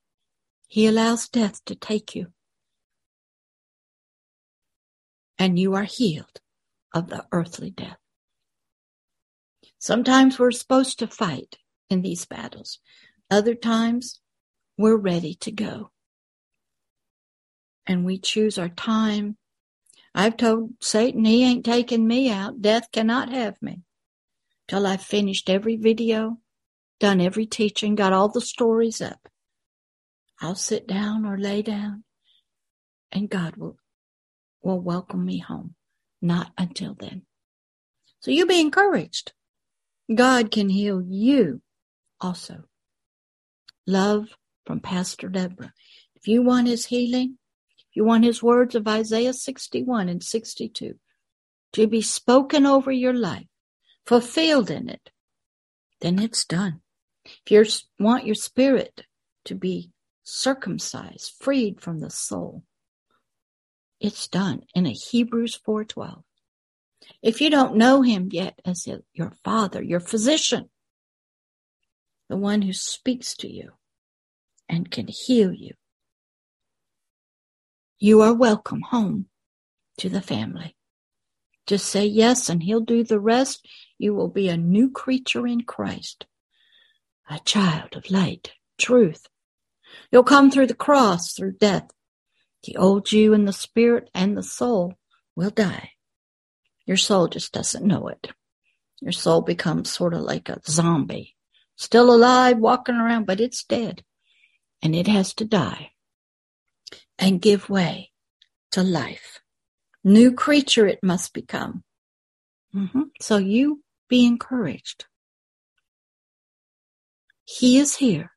he 0.67 0.85
allows 0.85 1.27
death 1.27 1.63
to 1.65 1.75
take 1.75 2.15
you 2.15 2.27
and 5.37 5.57
you 5.57 5.73
are 5.73 5.83
healed 5.83 6.41
of 6.93 7.09
the 7.09 7.25
earthly 7.31 7.71
death. 7.71 7.97
Sometimes 9.79 10.37
we're 10.37 10.51
supposed 10.51 10.99
to 10.99 11.07
fight 11.07 11.57
in 11.89 12.01
these 12.01 12.25
battles. 12.25 12.79
Other 13.31 13.55
times 13.55 14.19
we're 14.77 14.97
ready 14.97 15.35
to 15.35 15.51
go 15.51 15.91
and 17.87 18.05
we 18.05 18.19
choose 18.19 18.57
our 18.57 18.69
time. 18.69 19.37
I've 20.13 20.37
told 20.37 20.71
Satan 20.81 21.25
he 21.25 21.43
ain't 21.43 21.65
taking 21.65 22.07
me 22.07 22.29
out. 22.29 22.61
Death 22.61 22.91
cannot 22.91 23.31
have 23.31 23.61
me 23.61 23.81
till 24.67 24.85
I've 24.85 25.01
finished 25.01 25.49
every 25.49 25.77
video, 25.77 26.37
done 26.99 27.21
every 27.21 27.45
teaching, 27.45 27.95
got 27.95 28.13
all 28.13 28.29
the 28.29 28.41
stories 28.41 29.01
up. 29.01 29.29
I'll 30.41 30.55
sit 30.55 30.87
down 30.87 31.25
or 31.25 31.37
lay 31.37 31.61
down 31.61 32.03
and 33.11 33.29
God 33.29 33.55
will, 33.55 33.77
will 34.61 34.79
welcome 34.79 35.25
me 35.25 35.39
home. 35.39 35.75
Not 36.21 36.51
until 36.57 36.95
then. 36.99 37.23
So 38.19 38.31
you 38.31 38.45
be 38.45 38.59
encouraged. 38.59 39.33
God 40.13 40.51
can 40.51 40.69
heal 40.69 41.01
you 41.01 41.61
also. 42.19 42.63
Love 43.87 44.27
from 44.65 44.81
Pastor 44.81 45.29
Deborah. 45.29 45.73
If 46.15 46.27
you 46.27 46.41
want 46.41 46.67
his 46.67 46.87
healing, 46.87 47.37
if 47.77 47.95
you 47.95 48.03
want 48.03 48.25
his 48.25 48.43
words 48.43 48.75
of 48.75 48.87
Isaiah 48.87 49.33
61 49.33 50.09
and 50.09 50.23
62 50.23 50.95
to 51.73 51.87
be 51.87 52.01
spoken 52.01 52.65
over 52.65 52.91
your 52.91 53.13
life, 53.13 53.47
fulfilled 54.05 54.69
in 54.69 54.89
it, 54.89 55.11
then 56.01 56.19
it's 56.19 56.43
done. 56.45 56.81
If 57.45 57.51
you 57.51 57.65
want 58.03 58.25
your 58.25 58.35
spirit 58.35 59.05
to 59.45 59.55
be 59.55 59.91
circumcised, 60.23 61.33
freed 61.39 61.81
from 61.81 61.99
the 61.99 62.09
soul, 62.09 62.63
it's 63.99 64.27
done 64.27 64.63
in 64.73 64.85
a 64.85 64.91
Hebrews 64.91 65.55
4:12. 65.55 66.23
If 67.21 67.41
you 67.41 67.49
don't 67.49 67.75
know 67.75 68.01
him 68.01 68.29
yet 68.31 68.59
as 68.63 68.87
your 69.13 69.31
father, 69.43 69.81
your 69.81 69.99
physician, 69.99 70.69
the 72.29 72.37
one 72.37 72.61
who 72.61 72.73
speaks 72.73 73.35
to 73.37 73.51
you 73.51 73.73
and 74.67 74.91
can 74.91 75.07
heal 75.07 75.51
you, 75.51 75.73
you 77.97 78.21
are 78.21 78.33
welcome 78.33 78.81
home 78.81 79.27
to 79.97 80.07
the 80.07 80.21
family. 80.21 80.75
Just 81.67 81.87
say 81.87 82.05
yes 82.05 82.49
and 82.49 82.63
he'll 82.63 82.81
do 82.81 83.03
the 83.03 83.19
rest. 83.19 83.67
You 83.97 84.13
will 84.13 84.29
be 84.29 84.47
a 84.47 84.57
new 84.57 84.89
creature 84.89 85.45
in 85.45 85.61
Christ, 85.63 86.25
a 87.29 87.39
child 87.39 87.95
of 87.95 88.09
light, 88.09 88.51
truth. 88.77 89.27
You'll 90.11 90.23
come 90.23 90.49
through 90.49 90.67
the 90.67 90.73
cross, 90.73 91.33
through 91.33 91.53
death. 91.53 91.89
The 92.63 92.75
old 92.75 93.11
you 93.11 93.33
and 93.33 93.47
the 93.47 93.53
spirit 93.53 94.09
and 94.13 94.35
the 94.35 94.43
soul 94.43 94.95
will 95.35 95.51
die. 95.51 95.91
Your 96.85 96.97
soul 96.97 97.27
just 97.27 97.53
doesn't 97.53 97.85
know 97.85 98.07
it. 98.07 98.31
Your 98.99 99.11
soul 99.11 99.41
becomes 99.41 99.89
sort 99.89 100.13
of 100.13 100.21
like 100.21 100.49
a 100.49 100.59
zombie, 100.67 101.35
still 101.75 102.13
alive, 102.13 102.57
walking 102.57 102.95
around, 102.95 103.25
but 103.25 103.39
it's 103.39 103.63
dead. 103.63 104.03
And 104.81 104.95
it 104.95 105.07
has 105.07 105.33
to 105.35 105.45
die 105.45 105.91
and 107.17 107.41
give 107.41 107.69
way 107.69 108.11
to 108.71 108.81
life. 108.81 109.39
New 110.03 110.33
creature 110.33 110.87
it 110.87 110.99
must 111.03 111.33
become. 111.33 111.83
Mm-hmm. 112.73 113.03
So 113.21 113.37
you 113.37 113.83
be 114.07 114.25
encouraged. 114.25 115.05
He 117.57 117.79
is 117.79 117.95
here 117.95 118.31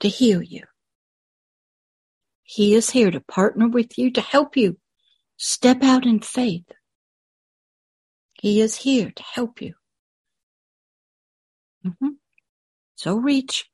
to 0.00 0.08
heal 0.08 0.42
you. 0.42 0.62
He 2.42 2.74
is 2.74 2.90
here 2.90 3.10
to 3.10 3.20
partner 3.20 3.68
with 3.68 3.98
you, 3.98 4.10
to 4.12 4.20
help 4.20 4.56
you 4.56 4.78
step 5.36 5.82
out 5.82 6.06
in 6.06 6.20
faith 6.20 6.66
he 8.44 8.60
is 8.60 8.76
here 8.76 9.10
to 9.10 9.22
help 9.22 9.62
you. 9.62 9.72
Mm-hmm. 11.82 12.10
So 12.94 13.16
reach. 13.16 13.70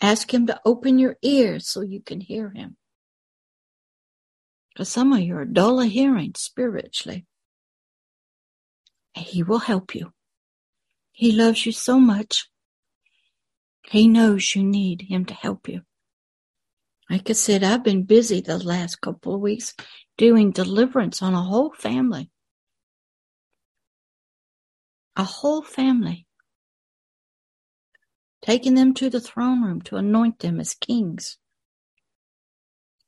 Ask 0.00 0.34
him 0.34 0.48
to 0.48 0.60
open 0.64 0.98
your 0.98 1.18
ears 1.22 1.68
so 1.68 1.82
you 1.82 2.00
can 2.00 2.20
hear 2.20 2.50
him. 2.50 2.76
Because 4.68 4.88
some 4.88 5.12
of 5.12 5.20
you 5.20 5.36
are 5.36 5.44
dull 5.44 5.80
of 5.80 5.88
hearing 5.88 6.32
spiritually. 6.34 7.26
And 9.14 9.24
he 9.24 9.44
will 9.44 9.60
help 9.60 9.94
you. 9.94 10.12
He 11.12 11.30
loves 11.30 11.64
you 11.64 11.70
so 11.70 12.00
much. 12.00 12.48
He 13.90 14.08
knows 14.08 14.54
you 14.54 14.62
need 14.62 15.02
him 15.02 15.24
to 15.26 15.34
help 15.34 15.68
you. 15.68 15.82
Like 17.10 17.28
I 17.28 17.34
said, 17.34 17.62
I've 17.62 17.84
been 17.84 18.04
busy 18.04 18.40
the 18.40 18.58
last 18.58 19.00
couple 19.00 19.34
of 19.34 19.40
weeks 19.40 19.74
doing 20.16 20.50
deliverance 20.50 21.20
on 21.22 21.34
a 21.34 21.42
whole 21.42 21.72
family 21.72 22.30
a 25.16 25.24
whole 25.24 25.62
family, 25.62 26.26
taking 28.40 28.74
them 28.74 28.94
to 28.94 29.10
the 29.10 29.20
throne 29.20 29.62
room 29.62 29.80
to 29.82 29.96
anoint 29.96 30.38
them 30.38 30.58
as 30.58 30.74
kings, 30.74 31.38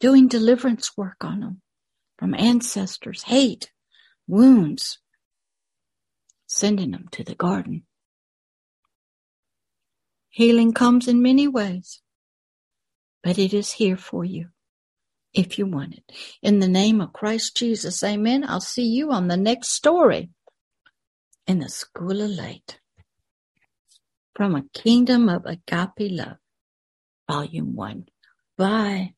doing 0.00 0.28
deliverance 0.28 0.96
work 0.96 1.24
on 1.24 1.40
them 1.40 1.62
from 2.18 2.34
ancestors, 2.34 3.22
hate, 3.24 3.72
wounds, 4.26 4.98
sending 6.46 6.90
them 6.90 7.06
to 7.10 7.24
the 7.24 7.34
garden. 7.34 7.84
Healing 10.34 10.72
comes 10.72 11.06
in 11.06 11.22
many 11.22 11.46
ways, 11.46 12.02
but 13.22 13.38
it 13.38 13.54
is 13.54 13.70
here 13.70 13.96
for 13.96 14.24
you 14.24 14.48
if 15.32 15.58
you 15.60 15.66
want 15.66 15.94
it. 15.94 16.02
In 16.42 16.58
the 16.58 16.66
name 16.66 17.00
of 17.00 17.12
Christ 17.12 17.56
Jesus, 17.56 18.02
amen. 18.02 18.44
I'll 18.44 18.60
see 18.60 18.82
you 18.82 19.12
on 19.12 19.28
the 19.28 19.36
next 19.36 19.68
story 19.68 20.30
in 21.46 21.60
the 21.60 21.68
school 21.68 22.20
of 22.20 22.30
light 22.30 22.80
from 24.34 24.56
a 24.56 24.64
kingdom 24.74 25.28
of 25.28 25.46
agape 25.46 26.10
love 26.10 26.38
volume 27.30 27.76
one 27.76 28.06
bye 28.58 29.14